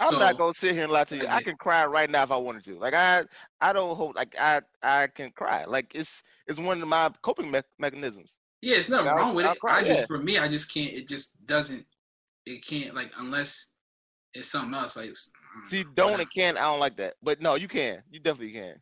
I'm 0.00 0.12
So- 0.12 0.18
not 0.18 0.36
gonna 0.38 0.52
sit 0.52 0.72
here 0.74 0.84
and 0.84 0.92
lie 0.92 1.04
to 1.04 1.16
you. 1.16 1.26
I 1.26 1.36
Okay. 1.36 1.44
can 1.44 1.56
cry 1.56 1.84
right 1.86 2.10
now 2.10 2.22
if 2.22 2.30
I 2.30 2.36
wanted 2.36 2.64
to. 2.64 2.78
Like 2.78 2.94
I, 2.94 3.24
I 3.60 3.72
don't 3.72 3.96
hold. 3.96 4.14
Like 4.16 4.34
I, 4.38 4.60
I 4.82 5.06
can 5.08 5.30
cry. 5.30 5.64
Like 5.66 5.94
it's, 5.94 6.22
it's 6.46 6.58
one 6.58 6.82
of 6.82 6.88
my 6.88 7.10
coping 7.22 7.50
me- 7.50 7.60
mechanisms. 7.78 8.36
Yeah, 8.62 8.76
it's 8.76 8.88
nothing 8.88 9.08
I'll- 9.08 9.16
wrong 9.16 9.34
with 9.34 9.46
I'll 9.46 9.52
it. 9.52 9.60
cry, 9.60 9.78
I 9.78 9.84
just 9.84 10.00
yeah. 10.00 10.06
for 10.06 10.18
me, 10.18 10.38
I 10.38 10.48
just 10.48 10.72
can't. 10.72 10.92
It 10.92 11.08
just 11.08 11.32
doesn't. 11.46 11.84
It 12.46 12.64
can't 12.64 12.94
like 12.94 13.10
unless 13.18 13.72
it's 14.34 14.48
something 14.50 14.74
else. 14.74 14.96
Like 14.96 15.10
mm, 15.10 15.68
See, 15.70 15.84
don't 15.94 16.12
whatever. 16.12 16.22
and 16.22 16.30
can. 16.32 16.56
I 16.56 16.62
don't 16.62 16.80
like 16.80 16.96
that. 16.98 17.14
But 17.22 17.40
no, 17.42 17.54
you 17.56 17.68
can. 17.68 18.02
You 18.10 18.20
definitely 18.20 18.52
can. 18.52 18.74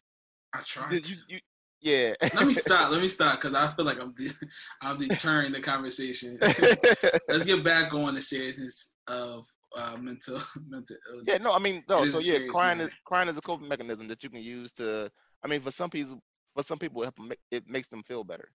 I 0.53 0.61
try. 0.65 0.91
You, 0.91 1.01
to. 1.01 1.11
you, 1.11 1.17
you 1.29 1.39
yeah. 1.81 2.15
Let 2.35 2.47
me 2.47 2.55
stop. 2.67 2.91
Let 2.91 3.01
me 3.01 3.09
stop 3.09 3.41
because 3.41 3.55
I 3.57 3.73
feel 3.75 3.85
like 3.85 4.01
I'm 4.01 4.12
de- 4.15 4.33
I'm 4.83 4.99
deterring 4.99 5.53
the 5.53 5.61
conversation. 5.61 6.39
Let's 7.29 7.45
get 7.45 7.62
back 7.62 7.93
on 7.95 8.15
the 8.15 8.23
seriousness 8.23 8.93
of 9.07 9.47
uh, 9.77 9.97
mental 9.97 10.41
mental 10.68 10.97
illness. 11.11 11.25
yeah. 11.27 11.39
No, 11.39 11.55
I 11.55 11.59
mean, 11.59 11.83
no. 11.89 12.05
So 12.07 12.18
yeah, 12.18 12.35
serious 12.35 12.51
crying 12.51 12.81
is 12.81 12.91
crying 13.05 13.29
is 13.29 13.37
a 13.39 13.41
coping 13.41 13.68
mechanism 13.68 14.09
that 14.09 14.22
you 14.22 14.31
can 14.31 14.43
use 14.43 14.72
to. 14.72 15.11
I 15.45 15.49
mean, 15.49 15.61
for 15.61 15.70
some 15.70 15.91
people, 15.91 16.22
for 16.55 16.62
some 16.62 16.79
people, 16.79 17.03
it, 17.03 17.07
help 17.07 17.20
'em 17.20 17.33
it 17.51 17.68
makes 17.68 17.89
them 17.89 18.03
feel 18.03 18.25
better. 18.25 18.49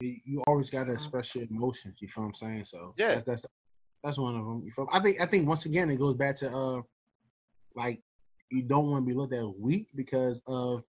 you 0.00 0.16
you 0.24 0.42
always 0.46 0.70
got 0.70 0.84
to 0.84 0.92
express 0.92 1.34
your 1.34 1.44
emotions. 1.50 1.96
You 2.00 2.08
feel 2.08 2.24
what 2.24 2.28
I'm 2.28 2.34
saying? 2.34 2.64
So 2.64 2.94
Yeah. 2.98 3.14
that's 3.14 3.24
that's 3.24 3.46
that's 4.02 4.18
one 4.18 4.34
of 4.36 4.44
them. 4.44 4.62
You 4.64 4.72
feel? 4.72 4.86
I 4.92 5.00
think 5.00 5.20
I 5.20 5.26
think 5.26 5.48
once 5.48 5.64
again 5.66 5.90
it 5.90 5.96
goes 5.98 6.14
back 6.14 6.36
to 6.36 6.50
uh, 6.54 6.80
like 7.74 8.02
you 8.50 8.62
don't 8.62 8.90
want 8.90 9.04
to 9.04 9.06
be 9.06 9.14
looked 9.14 9.34
at 9.34 9.58
weak 9.58 9.88
because 9.94 10.42
of 10.46 10.82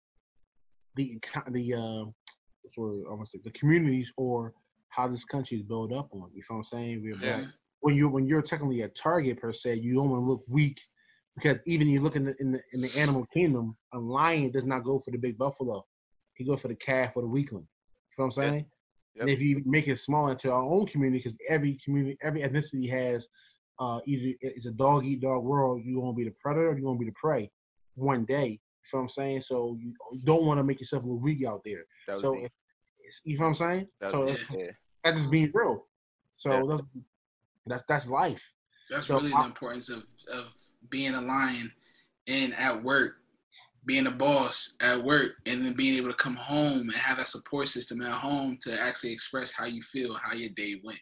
the 0.95 1.17
the 1.51 1.73
uh, 1.73 2.05
what's 2.61 2.75
the 2.75 2.81
word? 2.81 3.03
I 3.09 3.13
want 3.13 3.25
to 3.27 3.31
say 3.37 3.41
the 3.43 3.51
communities 3.51 4.11
or 4.17 4.53
how 4.89 5.07
this 5.07 5.25
country 5.25 5.57
is 5.57 5.63
built 5.63 5.91
up 5.93 6.09
on. 6.13 6.29
You 6.33 6.41
feel 6.41 6.57
what 6.57 6.59
I'm 6.59 6.63
saying? 6.79 7.01
We're 7.03 7.17
Yeah. 7.17 7.37
black. 7.37 7.47
When 7.85 7.95
you 7.95 8.09
when 8.09 8.25
you're 8.25 8.41
technically 8.41 8.81
a 8.81 8.87
target 8.87 9.39
per 9.39 9.53
se, 9.53 9.75
you 9.75 9.93
don't 9.93 10.09
want 10.09 10.23
to 10.23 10.25
look 10.25 10.43
weak 10.47 10.81
because 11.35 11.59
even 11.67 11.87
you 11.87 12.01
look 12.01 12.15
in 12.15 12.25
the 12.25 12.35
in 12.39 12.51
the 12.53 12.61
in 12.73 12.81
the 12.81 12.91
animal 12.95 13.27
kingdom, 13.31 13.77
a 13.93 13.99
lion 13.99 14.49
does 14.49 14.65
not 14.65 14.83
go 14.83 14.97
for 14.97 15.11
the 15.11 15.19
big 15.19 15.37
buffalo. 15.37 15.85
He 16.33 16.45
goes 16.45 16.61
for 16.61 16.67
the 16.67 16.75
calf 16.75 17.15
or 17.15 17.21
the 17.21 17.27
weakling. 17.27 17.67
You 18.09 18.15
feel 18.15 18.25
what 18.25 18.37
I'm 18.37 18.49
saying? 18.49 18.65
And 19.19 19.29
Yep. 19.29 19.37
if 19.37 19.41
you 19.43 19.61
make 19.67 19.87
it 19.87 19.99
small 19.99 20.29
into 20.29 20.51
our 20.51 20.63
own 20.63 20.87
community, 20.87 21.19
because 21.19 21.37
every 21.47 21.77
community, 21.85 22.17
every 22.23 22.41
ethnicity 22.41 22.89
has 22.89 23.27
uh, 23.77 23.99
either 24.05 24.35
it's 24.41 24.65
a 24.65 24.71
dog 24.71 25.05
eat 25.05 25.21
dog 25.21 25.43
world. 25.43 25.83
You 25.85 25.99
want 25.99 26.15
to 26.15 26.17
be 26.17 26.27
the 26.27 26.35
predator, 26.41 26.69
or 26.69 26.77
you 26.79 26.85
want 26.85 26.97
to 26.99 27.05
be 27.05 27.11
the 27.11 27.15
prey. 27.15 27.51
One 27.93 28.25
day, 28.25 28.47
you 28.47 28.57
feel 28.83 29.01
what 29.01 29.03
I'm 29.03 29.09
saying? 29.09 29.41
So 29.41 29.77
you, 29.79 29.93
don't 30.23 30.45
want 30.45 30.57
to 30.57 30.63
make 30.63 30.79
yourself 30.79 31.03
look 31.05 31.21
weak 31.21 31.45
out 31.45 31.61
there. 31.63 31.85
So 32.07 32.33
if, 32.33 32.51
you 33.23 33.37
feel 33.37 33.43
what 33.43 33.49
I'm 33.49 33.55
saying? 33.55 33.87
That 34.01 34.11
so 34.11 34.35
yeah. 34.57 34.71
that's 35.03 35.19
just 35.19 35.29
being 35.29 35.51
real. 35.53 35.85
So 36.31 36.49
Yeah. 36.51 36.63
that's 36.67 36.83
that's 37.65 37.83
that's 37.87 38.09
life. 38.09 38.43
That's 38.89 39.07
So 39.07 39.15
really 39.17 39.33
I- 39.33 39.41
the 39.41 39.47
importance 39.47 39.89
of, 39.89 40.03
of 40.31 40.45
being 40.89 41.15
a 41.15 41.21
lion 41.21 41.71
and 42.27 42.53
at 42.55 42.83
work, 42.83 43.15
being 43.85 44.07
a 44.07 44.11
boss 44.11 44.73
at 44.81 45.03
work, 45.03 45.33
and 45.45 45.65
then 45.65 45.73
being 45.73 45.95
able 45.97 46.09
to 46.09 46.15
come 46.15 46.35
home 46.35 46.81
and 46.81 46.93
have 46.95 47.17
that 47.17 47.27
support 47.27 47.67
system 47.67 48.01
at 48.01 48.13
home 48.13 48.57
to 48.61 48.79
actually 48.79 49.11
express 49.11 49.51
how 49.51 49.65
you 49.65 49.81
feel, 49.81 50.15
how 50.15 50.33
your 50.33 50.49
day 50.55 50.75
went. 50.83 50.99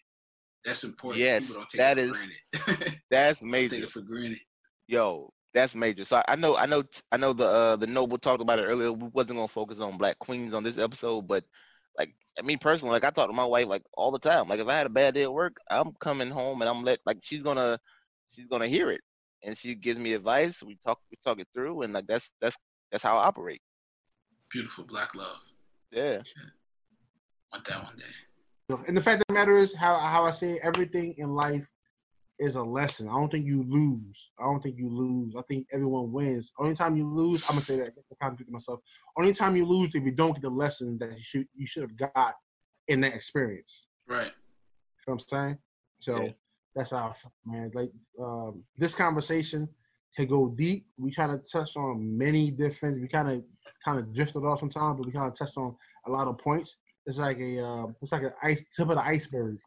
That's 0.66 0.84
important. 0.84 1.20
Yes, 1.22 1.42
People 1.42 1.56
don't 1.62 1.70
take 1.70 1.80
that 1.80 1.98
it 1.98 2.06
is 2.06 2.12
for 2.12 2.18
granted. 2.18 3.02
That's 3.12 3.40
take 3.42 3.50
major. 3.50 3.84
it 3.84 3.92
for 3.92 4.02
granted. 4.02 4.40
Yo, 4.88 5.32
that's 5.54 5.76
major. 5.76 6.04
So 6.06 6.18
I, 6.18 6.24
I 6.30 6.36
know, 6.36 6.56
I 6.58 6.66
know, 6.66 6.84
I 7.12 7.18
know. 7.18 7.32
The 7.34 7.46
uh, 7.46 7.76
the 7.76 7.88
noble 7.88 8.18
talked 8.18 8.42
about 8.42 8.60
it 8.60 8.64
earlier. 8.66 8.92
We 8.92 9.08
wasn't 9.14 9.38
gonna 9.38 9.48
focus 9.48 9.80
on 9.80 9.98
black 9.98 10.18
queens 10.20 10.54
on 10.54 10.64
this 10.64 10.78
episode, 10.78 11.28
but 11.28 11.44
like 12.38 12.44
I 12.44 12.48
mean 12.48 12.58
personally, 12.58 12.94
like 12.94 13.04
I 13.04 13.10
talk 13.10 13.28
to 13.28 13.36
my 13.36 13.46
wife 13.46 13.68
like 13.68 13.84
all 13.94 14.12
the 14.12 14.20
time. 14.20 14.48
Like 14.48 14.60
if 14.60 14.68
I 14.68 14.74
had 14.78 14.88
a 14.88 14.92
bad 14.92 15.14
day 15.14 15.24
at 15.24 15.34
work, 15.34 15.58
I'm 15.70 15.94
coming 16.00 16.30
home 16.30 16.62
and 16.62 16.70
I'm 16.70 16.84
let 16.84 17.00
like 17.06 17.18
she's 17.22 17.44
gonna 17.44 17.80
she's 18.30 18.46
gonna 18.48 18.68
hear 18.68 18.92
it 18.92 19.02
and 19.44 19.58
she 19.58 19.76
gives 19.76 20.00
me 20.00 20.14
advice. 20.14 20.64
We 20.64 20.78
talk 20.86 21.00
we 21.12 21.18
talk 21.24 21.40
it 21.40 21.48
through 21.54 21.84
and 21.84 21.94
like 21.94 22.08
that's 22.08 22.32
that's 22.42 22.58
that's 22.92 23.04
how 23.04 23.18
I 23.18 23.26
operate. 23.26 23.62
Beautiful 24.52 24.84
black 24.86 25.16
love. 25.16 25.38
Yeah. 25.92 26.22
Want 27.52 27.66
that 27.66 27.84
one 27.84 27.98
day. 27.98 28.78
And 28.88 28.98
the 28.98 29.02
fact 29.02 29.22
of 29.22 29.26
the 29.28 29.34
matter 29.34 29.58
is, 29.58 29.76
how 29.76 30.00
how 30.00 30.26
I 30.26 30.32
say 30.32 30.60
everything 30.64 31.16
in 31.18 31.30
life 31.30 31.70
is 32.40 32.56
a 32.56 32.64
lesson. 32.64 33.08
I 33.08 33.14
don't 33.14 33.32
think 33.32 33.46
you 33.46 33.64
lose. 33.64 34.32
I 34.40 34.44
don't 34.44 34.62
think 34.62 34.78
you 34.78 34.90
lose. 34.90 35.36
I 35.38 35.42
think 35.44 35.68
everyone 35.74 36.12
wins. 36.12 36.52
Only 36.60 36.76
time 36.76 36.98
you 36.98 37.08
lose, 37.08 37.44
I'm 37.44 37.56
gonna 37.56 37.62
say 37.62 37.78
that. 37.78 37.94
I'm 38.22 38.36
to 38.38 38.46
myself. 38.50 38.80
Only 39.18 39.34
time 39.34 39.56
you 39.56 39.66
lose 39.66 39.94
if 39.96 40.04
you 40.04 40.12
don't 40.12 40.34
get 40.34 40.42
the 40.42 40.50
lesson 40.50 40.98
that 41.00 41.12
you 41.12 41.24
should 41.24 41.48
you 41.56 41.68
should 41.68 41.84
have 41.84 41.98
got 41.98 42.36
in 42.88 43.02
that 43.02 43.14
experience. 43.14 43.88
Right. 44.08 44.26
You 44.26 45.14
know 45.14 45.14
what 45.16 45.24
I'm 45.24 45.28
saying? 45.30 45.58
So 46.00 46.24
Yeah. 46.24 46.32
that's 46.76 46.92
how 46.92 47.14
man. 47.46 47.72
Like 47.74 47.92
um, 48.20 48.64
this 48.78 48.96
conversation 48.96 49.70
can 50.16 50.28
go 50.28 50.50
deep. 50.50 50.86
We 50.98 51.12
kind 51.12 51.32
of 51.32 51.44
touched 51.52 51.78
on 51.78 52.18
many 52.18 52.52
different. 52.52 53.02
We 53.02 53.08
kind 53.08 53.30
of 53.30 53.44
kind 53.86 54.00
of 54.00 54.14
drifted 54.14 54.44
off 54.44 54.60
sometimes, 54.60 54.98
but 54.98 55.06
we 55.06 55.12
kind 55.12 55.28
of 55.28 55.38
touched 55.38 55.58
on 55.58 55.76
a 56.08 56.12
lot 56.12 56.28
of 56.28 56.38
points. 56.38 56.78
It's 57.06 57.18
like 57.18 57.38
a 57.40 57.64
uh, 57.64 57.88
it's 58.02 58.12
like 58.12 58.24
an 58.24 58.34
ice 58.42 58.66
tip 58.76 58.90
of 58.90 58.96
the 58.96 59.04
iceberg, 59.04 59.58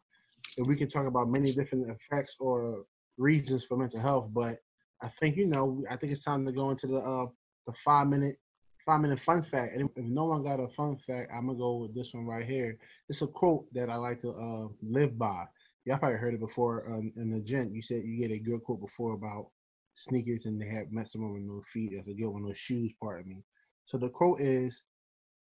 and 0.57 0.67
we 0.67 0.75
can 0.75 0.89
talk 0.89 1.05
about 1.05 1.31
many 1.31 1.51
different 1.51 1.89
effects 1.89 2.35
or 2.39 2.85
reasons 3.17 3.63
for 3.63 3.77
mental 3.77 3.99
health. 3.99 4.29
But 4.33 4.57
I 5.01 5.07
think 5.07 5.37
you 5.37 5.47
know, 5.47 5.83
I 5.89 5.95
think 5.95 6.11
it's 6.11 6.23
time 6.23 6.45
to 6.45 6.51
go 6.51 6.71
into 6.71 6.87
the 6.87 6.97
uh, 6.97 7.27
the 7.65 7.73
five 7.73 8.07
minute 8.07 8.37
five 8.85 9.01
minute 9.01 9.19
fun 9.19 9.41
fact. 9.41 9.75
And 9.75 9.89
if 9.95 10.05
no 10.05 10.25
one 10.25 10.43
got 10.43 10.59
a 10.59 10.67
fun 10.67 10.97
fact, 10.97 11.31
I'm 11.33 11.47
gonna 11.47 11.57
go 11.57 11.77
with 11.77 11.95
this 11.95 12.13
one 12.13 12.25
right 12.25 12.45
here. 12.45 12.77
It's 13.09 13.21
a 13.21 13.27
quote 13.27 13.65
that 13.73 13.89
I 13.89 13.95
like 13.95 14.21
to 14.21 14.29
uh, 14.29 14.67
live 14.81 15.17
by. 15.17 15.45
Y'all 15.85 15.97
probably 15.97 16.17
heard 16.17 16.33
it 16.33 16.39
before 16.39 16.85
um, 16.93 17.13
in 17.17 17.31
the 17.31 17.39
gent. 17.39 17.73
You 17.73 17.81
said 17.81 18.03
you 18.05 18.17
get 18.17 18.33
a 18.33 18.39
good 18.39 18.63
quote 18.63 18.81
before 18.81 19.13
about 19.13 19.47
sneakers 19.93 20.45
and 20.45 20.61
they 20.61 20.67
have 20.67 20.91
met 20.91 21.09
someone 21.09 21.33
with 21.33 21.43
no 21.43 21.61
feet. 21.61 21.93
That's 21.95 22.07
a 22.07 22.13
good 22.13 22.27
one. 22.27 22.45
Those 22.45 22.57
shoes, 22.57 22.93
pardon 23.01 23.29
me. 23.29 23.43
So 23.85 23.97
the 23.97 24.09
quote 24.09 24.41
is, 24.41 24.83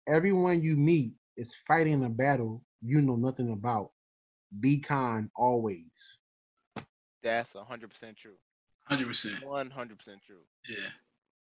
"Everyone 0.08 0.62
you 0.62 0.76
meet 0.76 1.12
is 1.36 1.54
fighting 1.66 2.04
a 2.04 2.10
battle 2.10 2.62
you 2.82 3.00
know 3.00 3.16
nothing 3.16 3.52
about. 3.52 3.90
Be 4.58 4.78
kind 4.78 5.30
always." 5.36 6.18
That's 7.22 7.52
hundred 7.52 7.90
percent 7.90 8.16
true. 8.16 8.36
Hundred 8.84 9.08
percent. 9.08 9.44
One 9.46 9.70
hundred 9.70 9.98
percent 9.98 10.20
true. 10.26 10.42
Yeah. 10.68 10.88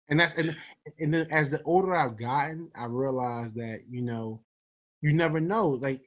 And 0.09 0.19
that's 0.19 0.35
and 0.35 0.55
and 0.99 1.13
then 1.13 1.27
as 1.31 1.49
the 1.49 1.61
older 1.63 1.95
I've 1.95 2.17
gotten, 2.17 2.69
I 2.75 2.85
realized 2.85 3.55
that 3.55 3.81
you 3.89 4.01
know, 4.01 4.41
you 5.01 5.13
never 5.13 5.39
know. 5.39 5.69
Like 5.69 6.01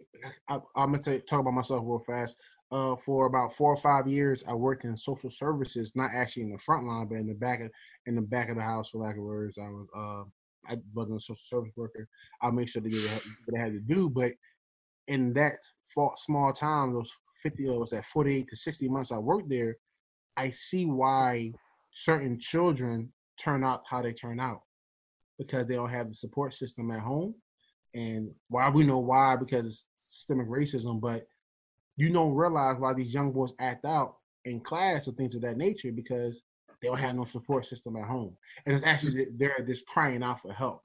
I, 0.48 0.56
I'm 0.76 0.92
gonna 0.92 1.02
say, 1.02 1.20
talk 1.20 1.40
about 1.40 1.54
myself 1.54 1.82
real 1.84 1.98
fast. 1.98 2.36
Uh, 2.70 2.96
for 2.96 3.26
about 3.26 3.52
four 3.54 3.72
or 3.72 3.76
five 3.76 4.08
years, 4.08 4.42
I 4.48 4.54
worked 4.54 4.84
in 4.84 4.96
social 4.96 5.30
services, 5.30 5.92
not 5.94 6.10
actually 6.14 6.42
in 6.42 6.52
the 6.52 6.58
front 6.58 6.86
line, 6.86 7.06
but 7.06 7.16
in 7.16 7.26
the 7.26 7.34
back 7.34 7.60
of 7.60 7.70
in 8.06 8.14
the 8.14 8.22
back 8.22 8.48
of 8.48 8.56
the 8.56 8.62
house, 8.62 8.90
for 8.90 8.98
lack 8.98 9.16
of 9.16 9.22
words. 9.22 9.56
I 9.58 9.68
was 9.68 9.86
uh, 9.96 10.72
I 10.72 10.76
wasn't 10.92 11.18
a 11.18 11.20
social 11.20 11.36
service 11.36 11.72
worker. 11.76 12.08
I 12.42 12.50
make 12.50 12.68
sure 12.68 12.82
to 12.82 12.88
get 12.88 13.02
what 13.46 13.60
I 13.60 13.62
had 13.62 13.72
to 13.72 13.80
do, 13.80 14.10
but 14.10 14.32
in 15.08 15.32
that 15.34 15.54
small 16.16 16.52
time, 16.52 16.92
those 16.92 17.10
fifty, 17.42 17.68
uh, 17.68 17.72
or 17.72 17.80
was 17.80 17.90
that 17.90 18.04
forty-eight 18.04 18.48
to 18.48 18.56
sixty 18.56 18.88
months 18.88 19.12
I 19.12 19.18
worked 19.18 19.48
there, 19.48 19.76
I 20.36 20.50
see 20.50 20.86
why 20.86 21.52
certain 21.92 22.38
children 22.38 23.12
turn 23.38 23.64
out 23.64 23.82
how 23.88 24.02
they 24.02 24.12
turn 24.12 24.40
out 24.40 24.62
because 25.38 25.66
they 25.66 25.74
don't 25.74 25.90
have 25.90 26.08
the 26.08 26.14
support 26.14 26.54
system 26.54 26.90
at 26.90 27.00
home. 27.00 27.34
And 27.94 28.30
why 28.48 28.68
we 28.70 28.82
know 28.82 28.98
why 28.98 29.36
because 29.36 29.66
it's 29.66 29.84
systemic 30.00 30.48
racism, 30.48 31.00
but 31.00 31.26
you 31.96 32.12
don't 32.12 32.34
realize 32.34 32.76
why 32.78 32.92
these 32.92 33.14
young 33.14 33.30
boys 33.32 33.52
act 33.60 33.84
out 33.84 34.16
in 34.44 34.60
class 34.60 35.06
or 35.06 35.12
things 35.12 35.34
of 35.34 35.42
that 35.42 35.56
nature 35.56 35.92
because 35.92 36.42
they 36.82 36.88
don't 36.88 36.98
have 36.98 37.14
no 37.14 37.24
support 37.24 37.64
system 37.66 37.96
at 37.96 38.08
home. 38.08 38.36
And 38.66 38.74
it's 38.74 38.84
actually 38.84 39.26
mm. 39.26 39.38
they're 39.38 39.64
just 39.64 39.86
crying 39.86 40.22
out 40.22 40.40
for 40.40 40.52
help. 40.52 40.82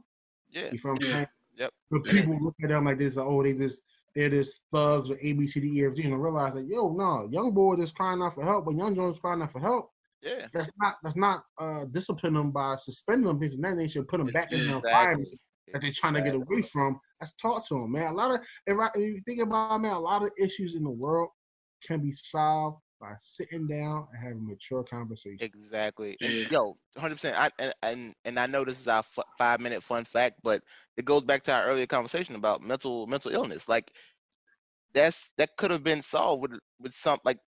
Yeah. 0.51 0.71
You 0.71 0.77
feel 0.77 0.93
what 0.93 1.03
I'm 1.03 1.09
Yeah. 1.09 1.15
saying? 1.15 1.27
Yep. 1.57 1.73
But 1.91 2.05
Yeah. 2.05 2.11
people 2.11 2.39
look 2.43 2.55
at 2.63 2.69
them 2.69 2.85
like 2.85 2.99
this, 2.99 3.15
like, 3.15 3.25
oh, 3.25 3.43
they 3.43 3.53
just 3.53 3.81
they're 4.15 4.29
just 4.29 4.65
thugs 4.71 5.09
or 5.09 5.17
A 5.21 5.33
B 5.33 5.47
C 5.47 5.59
D 5.59 5.79
E 5.79 5.85
F 5.85 5.93
G, 5.93 6.03
and 6.03 6.21
realize 6.21 6.53
that 6.55 6.67
yo, 6.67 6.91
no, 6.91 7.27
young 7.31 7.51
boy 7.51 7.75
just 7.75 7.95
crying 7.95 8.21
out 8.21 8.33
for 8.33 8.43
help, 8.43 8.65
but 8.65 8.75
young 8.75 8.95
Jones 8.95 9.19
crying 9.19 9.41
out 9.41 9.51
for 9.51 9.59
help. 9.59 9.89
Yeah. 10.21 10.47
That's 10.53 10.71
not 10.79 10.97
that's 11.03 11.15
not 11.15 11.43
uh 11.57 11.85
discipline 11.85 12.33
them 12.33 12.51
by 12.51 12.75
suspending 12.75 13.27
them 13.27 13.39
things 13.39 13.55
and 13.55 13.63
that 13.63 13.77
nature, 13.77 14.03
put 14.03 14.17
them 14.17 14.27
back 14.27 14.51
in 14.51 14.59
the 14.59 14.77
Exactly. 14.77 14.89
environment 14.89 15.39
that 15.71 15.81
they're 15.81 15.91
trying 15.91 16.15
to 16.15 16.21
get 16.21 16.35
away 16.35 16.61
from. 16.61 16.99
Let's 17.21 17.33
talk 17.35 17.67
to 17.67 17.75
them, 17.75 17.91
man. 17.91 18.11
A 18.11 18.15
lot 18.15 18.33
of 18.33 18.41
if, 18.65 18.77
I, 18.77 18.89
if 18.95 19.01
you 19.01 19.21
think 19.25 19.41
about 19.41 19.75
it, 19.75 19.79
man, 19.79 19.93
a 19.93 19.99
lot 19.99 20.23
of 20.23 20.31
issues 20.37 20.75
in 20.75 20.83
the 20.83 20.89
world 20.89 21.29
can 21.85 22.01
be 22.01 22.11
solved 22.13 22.81
by 22.99 23.15
sitting 23.17 23.67
down 23.67 24.07
and 24.13 24.23
having 24.23 24.47
mature 24.47 24.83
conversation. 24.83 25.39
Exactly. 25.39 26.17
And, 26.21 26.37
Yeah. 26.41 26.49
Yo, 26.49 26.77
hundred 26.97 27.15
percent. 27.15 27.37
I 27.37 27.49
and, 27.59 27.73
and 27.81 28.15
and 28.25 28.39
I 28.39 28.45
know 28.47 28.63
this 28.65 28.79
is 28.79 28.87
our 28.87 28.99
f- 28.99 29.19
five 29.37 29.59
minute 29.59 29.83
fun 29.83 30.05
fact, 30.05 30.39
but 30.43 30.63
it 30.97 31.05
goes 31.05 31.23
back 31.23 31.43
to 31.43 31.53
our 31.53 31.65
earlier 31.65 31.87
conversation 31.87 32.35
about 32.35 32.61
mental 32.61 33.07
mental 33.07 33.31
illness. 33.31 33.67
Like 33.67 33.91
that's 34.93 35.31
that 35.37 35.55
could 35.57 35.71
have 35.71 35.83
been 35.83 36.01
solved 36.01 36.41
with 36.41 36.59
with 36.79 36.93
some 36.93 37.19
like 37.23 37.39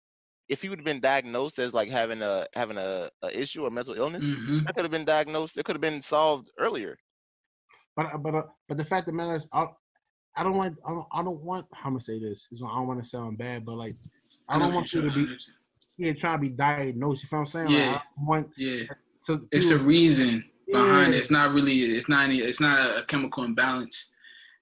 if 0.49 0.61
he 0.61 0.69
would 0.69 0.79
have 0.79 0.85
been 0.85 0.99
diagnosed 1.01 1.59
as 1.59 1.73
like 1.73 1.89
having 1.89 2.21
a 2.21 2.47
having 2.53 2.77
a, 2.77 3.09
a 3.23 3.39
issue 3.39 3.63
or 3.63 3.71
mental 3.71 3.93
illness, 3.95 4.29
hmm 4.29 4.65
that 4.65 4.73
could 4.75 4.83
have 4.83 4.91
been 4.91 5.05
diagnosed. 5.05 5.57
It 5.57 5.65
could 5.65 5.75
have 5.75 5.81
been 5.81 6.01
solved 6.01 6.49
earlier. 6.57 6.97
But 7.95 8.21
but 8.23 8.35
uh, 8.35 8.43
but 8.67 8.77
the 8.77 8.85
fact 8.85 9.07
of 9.07 9.13
the 9.13 9.17
matter 9.17 9.35
is, 9.35 9.47
I, 9.53 9.67
I 10.35 10.43
don't 10.43 10.55
want 10.55 10.77
I 10.85 10.91
don't, 10.91 11.07
I 11.11 11.23
don't 11.23 11.41
want 11.41 11.67
how 11.73 11.87
I'm 11.87 11.93
gonna 11.93 12.01
say 12.03 12.19
this. 12.19 12.47
I 12.53 12.57
don't 12.59 12.87
want 12.87 13.03
to 13.03 13.07
sound 13.09 13.37
bad, 13.37 13.65
but 13.65 13.75
like 13.75 13.95
I 14.47 14.57
don't 14.59 14.73
want 14.73 14.93
you 14.93 15.01
to 15.01 15.11
be 15.11 15.37
yeah 15.97 16.13
trying 16.13 16.37
to 16.37 16.41
be 16.41 16.49
diagnosed. 16.49 17.23
You 17.23 17.27
feel 17.29 17.39
what 17.39 17.41
I'm 17.41 17.47
saying? 17.47 17.65
Like, 17.67 17.75
Yeah. 17.75 17.89
I 17.95 18.01
don't 18.17 18.27
want 18.27 18.49
Yeah. 18.57 18.83
to 19.27 19.47
It's 19.51 19.69
a 19.71 19.77
reason 19.77 20.43
behind 20.67 21.13
Yeah. 21.13 21.17
it. 21.17 21.21
It's 21.21 21.31
not 21.31 21.51
really. 21.53 21.79
It's 21.81 22.07
not 22.09 22.23
any. 22.25 22.39
It's 22.39 22.61
not 22.61 22.97
a 22.99 23.03
chemical 23.05 23.43
imbalance. 23.43 24.11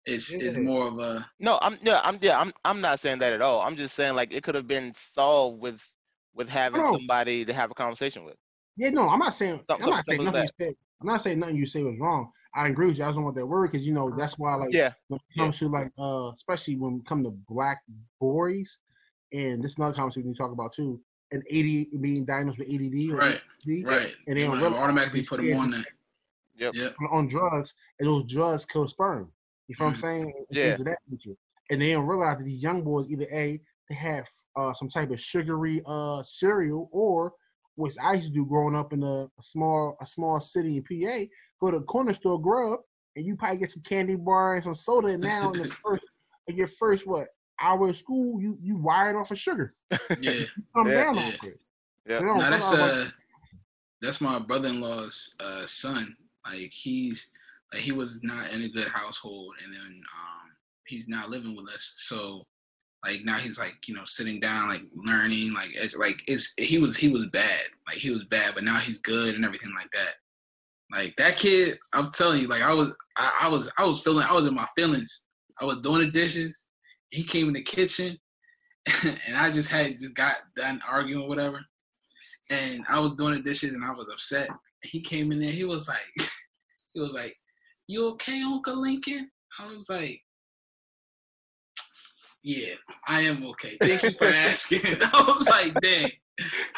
It's 0.06 0.32
it's 0.32 0.58
more 0.58 0.88
of 0.88 0.98
a. 1.00 1.30
No, 1.40 1.60
I'm 1.62 1.78
yeah, 1.82 2.02
I'm 2.04 2.18
yeah, 2.22 2.40
I'm 2.40 2.52
I'm 2.66 2.82
not 2.82 3.00
saying 3.00 3.20
that 3.20 3.34
at 3.34 3.42
all. 3.42 3.62
I'm 3.62 3.76
just 3.76 3.94
saying 3.96 4.16
like 4.16 4.34
it 4.34 4.44
could 4.44 4.56
have 4.56 4.68
been 4.68 4.94
solved 5.14 5.62
with 5.62 5.80
with 6.34 6.50
having 6.50 6.82
somebody 6.82 7.46
to 7.46 7.54
have 7.54 7.70
a 7.70 7.76
conversation 7.76 8.26
with. 8.26 8.36
Yeah, 8.76 8.90
no, 8.90 9.08
I'm 9.10 9.20
not 9.20 9.36
saying 9.36 9.62
Some- 9.70 9.84
I'm 9.84 9.90
not 9.90 10.06
saying 10.06 10.24
nothing 10.24 10.42
you 10.44 10.66
said. 10.66 10.74
I'm 11.02 11.08
not 11.08 11.22
saying 11.22 11.40
nothing 11.40 11.56
you 11.58 11.66
say 11.66 11.84
was 11.84 11.98
wrong. 12.00 12.32
I 12.56 12.68
agree 12.68 12.88
with 12.88 12.98
you. 12.98 13.04
I 13.04 13.08
just 13.08 13.16
don't 13.16 13.26
want 13.26 13.36
that 13.36 13.46
word 13.46 13.72
because 13.72 13.86
you 13.86 13.94
know 13.94 14.14
that's 14.18 14.38
why 14.38 14.56
like 14.56 14.74
Yeah, 14.74 14.94
when 15.08 15.20
it 15.20 15.40
comes 15.40 15.60
to 15.60 15.70
like 15.70 15.92
uh 16.00 16.32
especially 16.34 16.76
when 16.78 16.96
it 16.98 17.06
come 17.06 17.24
to 17.24 17.32
black 17.48 17.82
boys 18.20 18.80
and 19.32 19.64
this 19.64 19.74
is 19.74 19.78
another 19.78 19.94
conversation 19.94 20.30
we 20.30 20.36
talk 20.36 20.52
about 20.52 20.74
too 20.74 21.00
an 21.32 21.44
AD 21.52 22.02
being 22.02 22.26
diagnosed 22.26 22.58
with 22.58 22.70
ADD 22.70 23.14
or 23.14 23.18
Right. 23.18 23.42
ADD 23.68 23.86
Right. 23.86 24.14
And 24.28 24.38
they 24.38 24.44
don't 24.44 24.64
automatically 24.64 25.24
put 25.24 25.42
them 25.42 25.60
on 25.60 25.72
that. 25.72 25.86
Yep. 26.58 26.76
Yep. 26.76 26.96
on 27.12 27.28
drugs 27.28 27.74
and 28.00 28.08
those 28.08 28.26
drugs 28.26 28.66
kill 28.66 28.88
sperm. 28.88 29.32
You 29.68 29.76
feel 29.76 29.88
what 29.88 29.96
I'm 29.96 30.02
saying? 30.02 30.22
And 30.24 30.34
Mm-hmm. 30.34 30.58
Yeah. 30.58 30.64
Things 30.64 30.80
of 30.80 30.86
that 30.88 30.98
nature. 31.10 31.38
And 31.70 31.82
they 31.82 31.92
don't 31.94 32.08
realize 32.08 32.40
that 32.40 32.46
these 32.46 32.64
young 32.64 32.84
boys 32.84 33.08
either 33.10 33.28
A, 33.32 33.62
they 33.88 33.96
have 33.96 34.28
uh, 34.56 34.74
some 34.74 34.90
type 34.90 35.12
of 35.12 35.20
sugary 35.20 35.84
uh 35.86 36.24
cereal 36.24 36.90
or 36.92 37.34
which 37.76 37.96
I 38.04 38.16
used 38.16 38.28
to 38.28 38.34
do 38.34 38.46
growing 38.46 38.76
up 38.76 38.92
in 38.92 39.04
a, 39.04 39.24
a 39.24 39.42
small 39.42 39.96
a 40.02 40.06
small 40.06 40.42
city 40.42 40.78
in 40.78 40.84
PA, 40.84 41.26
go 41.62 41.72
to 41.72 41.80
the 41.80 41.86
corner 41.86 42.14
store, 42.14 42.42
grub, 42.42 42.80
and 43.16 43.26
you 43.26 43.36
probably 43.36 43.58
get 43.58 43.70
some 43.72 43.84
candy 43.84 44.16
bar 44.16 44.56
and 44.56 44.64
some 44.64 44.76
soda. 44.76 45.08
And 45.10 45.24
now 45.24 45.52
in 45.52 45.60
the 45.60 45.68
first 45.84 46.04
in 46.48 46.56
your 46.56 46.68
first 46.68 47.06
what 47.08 47.28
hour 47.62 47.90
of 47.90 47.98
school, 47.98 48.42
you 48.42 48.58
you 48.62 48.78
wired 48.78 49.16
off 49.16 49.32
of 49.32 49.38
sugar. 49.40 49.74
Yeah. 50.20 50.46
Come 50.76 50.88
Yeah, 50.88 51.04
down 51.04 51.18
yeah. 51.18 51.24
off 51.24 51.44
it. 51.44 51.60
Yeah. 52.06 52.18
So 52.20 52.24
they 52.26 52.30
Now 52.32 52.50
that's 52.50 52.72
realize, 52.72 52.80
like, 52.98 53.08
uh 53.08 53.10
that's 54.02 54.22
my 54.22 54.40
brother-in-law's 54.40 55.36
uh 55.40 55.66
son. 55.66 56.16
Like 56.46 56.72
he's 56.72 57.30
like 57.74 57.82
he 57.82 57.92
was 57.92 58.24
not 58.24 58.52
in 58.52 58.64
a 58.64 58.70
good 58.70 58.88
household 58.88 59.56
and 59.64 59.74
then 59.74 59.82
um 59.82 60.50
he's 60.88 61.08
not 61.08 61.30
living 61.30 61.56
with 61.56 61.70
us. 61.74 61.94
So 61.98 62.44
like 63.06 63.22
now 63.24 63.38
he's 63.38 63.58
like, 63.60 63.76
you 63.88 63.96
know, 63.96 64.04
sitting 64.06 64.40
down, 64.40 64.70
like 64.70 64.82
learning, 64.94 65.54
like 65.54 65.70
it's 65.74 65.96
like 65.96 66.22
it's 66.28 66.54
he 66.58 66.80
was 66.80 66.98
he 66.98 67.10
was 67.10 67.28
bad. 67.32 67.62
Like 67.88 67.98
he 67.98 68.12
was 68.12 68.24
bad, 68.26 68.56
but 68.56 68.64
now 68.64 68.78
he's 68.80 68.98
good 69.00 69.36
and 69.36 69.46
everything 69.46 69.74
like 69.76 69.90
that. 69.92 70.16
Like 70.92 71.16
that 71.18 71.38
kid, 71.38 71.78
I'm 71.94 72.12
telling 72.12 72.42
you, 72.42 72.48
like 72.48 72.62
I 72.62 72.74
was 72.74 72.92
I, 73.18 73.32
I 73.44 73.48
was 73.50 73.72
I 73.78 73.86
was 73.86 74.02
feeling 74.02 74.26
I 74.26 74.34
was 74.34 74.48
in 74.48 74.56
my 74.56 74.68
feelings. 74.76 75.26
I 75.62 75.66
was 75.66 75.78
doing 75.82 76.02
the 76.02 76.12
dishes. 76.12 76.68
He 77.12 77.24
came 77.24 77.48
in 77.48 77.54
the 77.54 77.64
kitchen 77.64 78.18
and 79.04 79.36
I 79.36 79.52
just 79.52 79.70
had 79.70 80.00
just 80.00 80.14
got 80.14 80.38
done 80.56 80.82
arguing 80.88 81.28
whatever 81.28 81.60
and 82.50 82.84
I 82.90 83.00
was 83.00 83.14
doing 83.14 83.36
the 83.36 83.42
dishes 83.42 83.74
and 83.74 83.84
I 83.84 83.90
was 83.90 84.08
upset. 84.12 84.50
He 84.84 85.02
came 85.02 85.32
in 85.32 85.40
there. 85.40 85.52
He 85.52 85.64
was 85.64 85.88
like, 85.88 86.00
he 86.94 87.00
was 87.00 87.14
like, 87.14 87.36
"You 87.88 88.08
okay, 88.10 88.42
Uncle 88.42 88.82
Lincoln?" 88.82 89.30
I 89.60 89.68
was 89.68 89.90
like, 89.90 90.22
"Yeah, 92.44 92.74
I 93.08 93.22
am 93.22 93.46
okay. 93.48 93.78
Thank 93.82 94.04
you 94.04 94.14
for 94.18 94.28
asking." 94.28 94.82
I 95.02 95.24
was 95.28 95.50
like, 95.50 95.80
"Dang." 95.82 96.12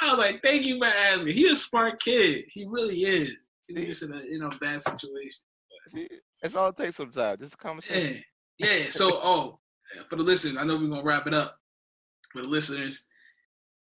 I 0.01 0.09
was 0.09 0.17
like, 0.17 0.41
"Thank 0.41 0.63
you 0.63 0.79
for 0.79 0.85
asking." 0.85 1.33
He 1.33 1.47
a 1.47 1.55
smart 1.55 2.01
kid. 2.01 2.45
He 2.47 2.65
really 2.65 3.03
is. 3.03 3.31
He's 3.77 3.87
just 3.87 4.03
in 4.03 4.13
a 4.13 4.21
you 4.27 4.39
know 4.39 4.49
bad 4.59 4.81
situation. 4.81 5.43
See, 5.93 6.07
it's 6.41 6.55
all 6.55 6.69
it 6.69 6.77
takes 6.77 6.97
sometimes. 6.97 7.39
Just 7.39 7.53
a 7.53 7.57
conversation. 7.57 8.23
Yeah. 8.57 8.67
yeah. 8.67 8.89
So, 8.89 9.09
oh, 9.23 9.59
for 10.09 10.15
the 10.15 10.23
listeners, 10.23 10.57
I 10.57 10.63
know 10.63 10.77
we're 10.77 10.87
gonna 10.87 11.03
wrap 11.03 11.27
it 11.27 11.33
up. 11.33 11.57
For 12.31 12.41
the 12.41 12.47
listeners, 12.47 13.05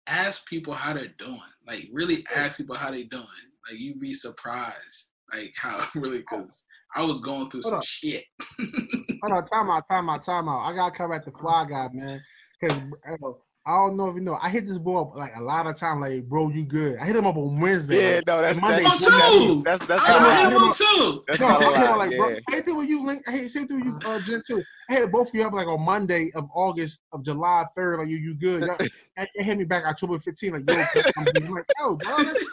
ask 0.07 0.47
people 0.47 0.74
how 0.74 0.93
they're 0.93 1.14
doing. 1.18 1.41
Like, 1.66 1.89
really 1.93 2.24
ask 2.35 2.57
people 2.57 2.76
how 2.76 2.91
they're 2.91 3.05
doing. 3.05 3.26
Like, 3.68 3.78
you'd 3.78 4.01
be 4.01 4.14
surprised, 4.14 5.12
like 5.33 5.53
how 5.57 5.87
really 5.95 6.18
because 6.18 6.64
I 6.95 7.03
was 7.03 7.20
going 7.20 7.51
through 7.51 7.62
Hold 7.62 7.72
some 7.72 7.78
on. 7.78 7.83
shit. 7.85 8.24
Hold 9.22 9.33
on, 9.33 9.45
time 9.45 9.70
out, 9.70 9.85
time 9.91 10.09
out, 10.09 10.22
time 10.22 10.49
out. 10.49 10.64
I 10.64 10.74
gotta 10.74 10.97
come 10.97 11.12
at 11.12 11.24
the 11.24 11.33
fly 11.33 11.66
guy, 11.68 11.89
man. 11.93 12.20
Cause 12.62 12.78
uh, 13.09 13.31
I 13.66 13.76
don't 13.76 13.96
know 13.96 14.06
if 14.08 14.14
you 14.14 14.22
know, 14.22 14.38
I 14.40 14.48
hit 14.48 14.66
this 14.66 14.78
boy 14.78 15.02
up 15.02 15.14
like 15.14 15.32
a 15.36 15.40
lot 15.42 15.66
of 15.66 15.76
times, 15.76 16.00
like, 16.00 16.24
bro, 16.24 16.48
you 16.48 16.64
good. 16.64 16.98
I 16.98 17.04
hit 17.04 17.14
him 17.14 17.26
up 17.26 17.36
on 17.36 17.61
Wednesday. 17.61 18.11
Yeah, 18.11 18.16
like, 18.16 18.26
no, 18.26 18.40
that's 18.40 18.58
Monday, 18.61 18.82
that's, 18.84 19.04
too. 19.04 19.62
that's, 19.64 19.86
that's, 19.86 20.02
I, 20.02 20.16
I 20.16 20.44
hit 20.44 20.52
him 20.56 20.62
up 20.64 20.74
too. 20.74 21.24
That's 21.28 21.40
No, 21.40 21.48
not 21.48 21.62
a 21.62 21.66
I'm 21.66 21.74
saying 21.74 21.86
lot, 21.86 21.98
like, 21.98 22.16
bro, 22.16 22.28
yeah. 22.30 22.38
I 22.48 22.61
did 22.62 22.72
with 22.76 22.88
you, 22.88 23.04
Link. 23.04 23.22
I 23.28 23.32
hate 23.32 23.50
same 23.50 23.68
thing 23.68 23.76
with 23.84 23.86
you, 24.02 24.11
uh, 24.11 24.20
Jen 24.22 24.42
too. 24.46 24.62
I 24.88 24.94
had 24.94 25.12
both 25.12 25.28
of 25.28 25.34
you 25.34 25.44
up 25.46 25.52
like 25.52 25.66
on 25.66 25.82
Monday 25.82 26.30
of 26.34 26.48
August 26.54 27.00
of 27.12 27.22
July 27.22 27.66
third. 27.76 27.98
Like 27.98 28.08
you, 28.08 28.16
you 28.16 28.34
good? 28.34 28.62
Y'all- 28.64 28.76
And 29.16 29.28
it 29.34 29.42
hit 29.42 29.58
me 29.58 29.64
back 29.64 29.84
October 29.84 30.18
15. 30.18 30.52
Like 30.52 30.70
yo, 30.70 30.76
I'm. 31.18 31.26
I'm 31.36 31.50
like 31.54 31.66
yo, 31.78 31.96
dog. 31.96 32.24
that's- 32.24 32.44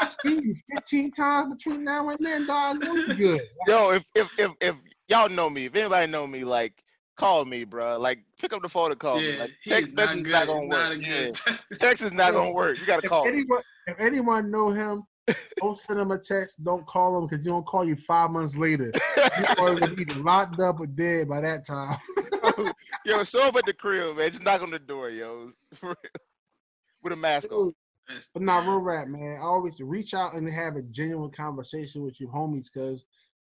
I 0.00 0.08
seen 0.26 0.42
you 0.42 0.54
15 0.74 1.12
times 1.12 1.54
between 1.54 1.84
now 1.84 2.08
and 2.10 2.18
then, 2.20 2.46
dog. 2.46 2.76
I 2.82 2.86
know 2.86 2.94
you 2.94 3.14
good. 3.14 3.40
Yo, 3.66 3.90
if 3.92 4.04
if 4.14 4.28
if 4.38 4.52
if 4.60 4.74
y'all 5.08 5.28
know 5.30 5.48
me, 5.48 5.66
if 5.66 5.74
anybody 5.76 6.10
know 6.10 6.26
me, 6.26 6.44
like 6.44 6.84
call 7.16 7.44
me, 7.44 7.64
bro. 7.64 7.98
Like 7.98 8.20
pick 8.38 8.52
up 8.52 8.62
the 8.62 8.68
phone 8.68 8.90
and 8.90 9.00
call 9.00 9.16
me. 9.16 9.32
Yeah, 9.34 9.40
Like 9.40 9.50
text 9.66 9.90
is 9.90 9.94
message 9.94 10.16
not 10.16 10.16
is 10.16 10.22
good. 10.22 10.32
not 10.32 10.46
gonna 10.46 10.66
work. 10.68 10.98
a 10.98 11.00
Yeah. 11.00 11.56
Text 11.78 12.02
is 12.02 12.12
not 12.12 12.32
gonna 12.32 12.52
work. 12.52 12.78
You 12.78 12.86
gotta 12.86 13.04
If 13.04 13.08
call 13.10 13.26
anyone, 13.28 13.62
if 13.86 13.98
anyone 14.00 14.50
know 14.50 14.70
him, 14.70 15.02
don't 15.58 15.78
send 15.78 16.00
him 16.00 16.10
a 16.10 16.18
text. 16.18 16.62
Don't 16.64 16.86
call 16.86 17.16
him 17.18 17.26
because 17.26 17.44
he 17.44 17.48
don't 17.50 17.66
call 17.66 17.86
you 17.86 17.96
five 17.96 18.30
months 18.30 18.56
later. 18.56 18.92
You 19.16 19.44
probably 19.56 19.88
was 19.88 19.98
either 19.98 20.14
locked 20.20 20.58
up 20.60 20.80
or 20.80 20.86
dead 20.86 21.28
by 21.28 21.40
that 21.40 21.66
time. 21.66 21.96
yo, 23.06 23.22
show 23.24 23.42
up 23.48 23.56
at 23.56 23.66
the 23.66 23.72
crib, 23.72 24.16
man. 24.16 24.30
Just 24.30 24.42
knock 24.42 24.62
on 24.62 24.70
the 24.70 24.78
door, 24.78 25.10
yo. 25.10 25.52
With 27.02 27.12
a 27.12 27.16
mask 27.16 27.50
on. 27.52 27.72
But 28.34 28.42
not 28.42 28.64
real 28.64 28.78
rap, 28.78 29.06
man. 29.08 29.38
I 29.38 29.42
always 29.42 29.80
reach 29.80 30.12
out 30.12 30.34
and 30.34 30.48
have 30.52 30.76
a 30.76 30.82
genuine 30.82 31.30
conversation 31.30 32.02
with 32.02 32.20
your 32.20 32.30
homies 32.30 32.66
because 32.72 33.04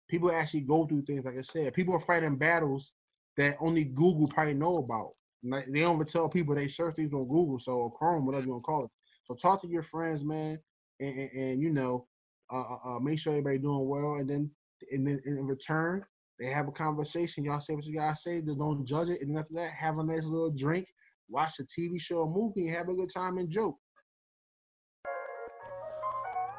people 0.08 0.30
actually 0.32 0.60
go 0.62 0.86
through 0.86 1.02
things. 1.02 1.24
Like 1.24 1.36
I 1.36 1.42
said, 1.42 1.74
people 1.74 1.94
are 1.94 2.00
fighting 2.00 2.36
battles 2.36 2.92
that 3.36 3.56
only 3.60 3.84
Google 3.84 4.26
probably 4.28 4.54
know 4.54 4.74
about. 4.74 5.12
They 5.42 5.80
don't 5.80 5.96
even 5.96 6.06
tell 6.06 6.28
people 6.28 6.54
they 6.54 6.68
search 6.68 6.96
things 6.96 7.12
on 7.12 7.28
Google, 7.28 7.58
so 7.58 7.72
or 7.72 7.92
Chrome, 7.92 8.24
whatever 8.24 8.46
you 8.46 8.52
want 8.52 8.64
to 8.64 8.66
call 8.66 8.84
it. 8.84 8.90
So 9.24 9.34
talk 9.34 9.60
to 9.62 9.68
your 9.68 9.82
friends, 9.82 10.24
man, 10.24 10.58
and, 11.00 11.18
and, 11.18 11.30
and 11.32 11.62
you 11.62 11.70
know, 11.70 12.06
uh, 12.52 12.62
uh, 12.62 12.78
uh, 12.84 12.98
make 13.00 13.18
sure 13.18 13.32
everybody 13.32 13.58
doing 13.58 13.86
well, 13.86 14.16
and 14.16 14.28
then 14.28 14.50
and 14.90 15.06
then 15.06 15.20
in 15.24 15.46
return 15.46 16.04
they 16.38 16.46
have 16.46 16.68
a 16.68 16.72
conversation. 16.72 17.44
Y'all 17.44 17.60
say 17.60 17.74
what 17.74 17.84
you 17.84 17.94
guys 17.94 18.22
say. 18.22 18.40
Just 18.40 18.58
don't 18.58 18.84
judge 18.84 19.08
it, 19.08 19.22
and 19.22 19.38
after 19.38 19.54
that, 19.54 19.72
have 19.72 19.98
a 19.98 20.04
nice 20.04 20.24
little 20.24 20.50
drink, 20.50 20.86
watch 21.28 21.54
a 21.60 21.64
TV 21.64 22.00
show 22.00 22.26
movie, 22.28 22.66
have 22.68 22.88
a 22.88 22.94
good 22.94 23.12
time 23.12 23.38
and 23.38 23.48
joke. 23.48 23.76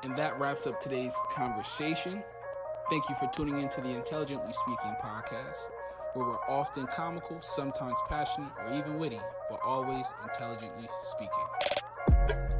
And 0.03 0.15
that 0.17 0.39
wraps 0.39 0.67
up 0.67 0.80
today's 0.80 1.15
conversation. 1.32 2.23
Thank 2.89 3.09
you 3.09 3.15
for 3.15 3.28
tuning 3.34 3.59
in 3.59 3.69
to 3.69 3.82
the 3.82 3.89
Intelligently 3.89 4.53
Speaking 4.53 4.95
podcast, 5.03 5.67
where 6.16 6.26
we're 6.26 6.49
often 6.49 6.88
comical, 6.88 7.39
sometimes 7.41 7.97
passionate, 8.07 8.51
or 8.66 8.74
even 8.74 8.97
witty, 8.97 9.20
but 9.49 9.59
always 9.63 10.07
intelligently 10.24 10.88
speaking. 11.01 12.54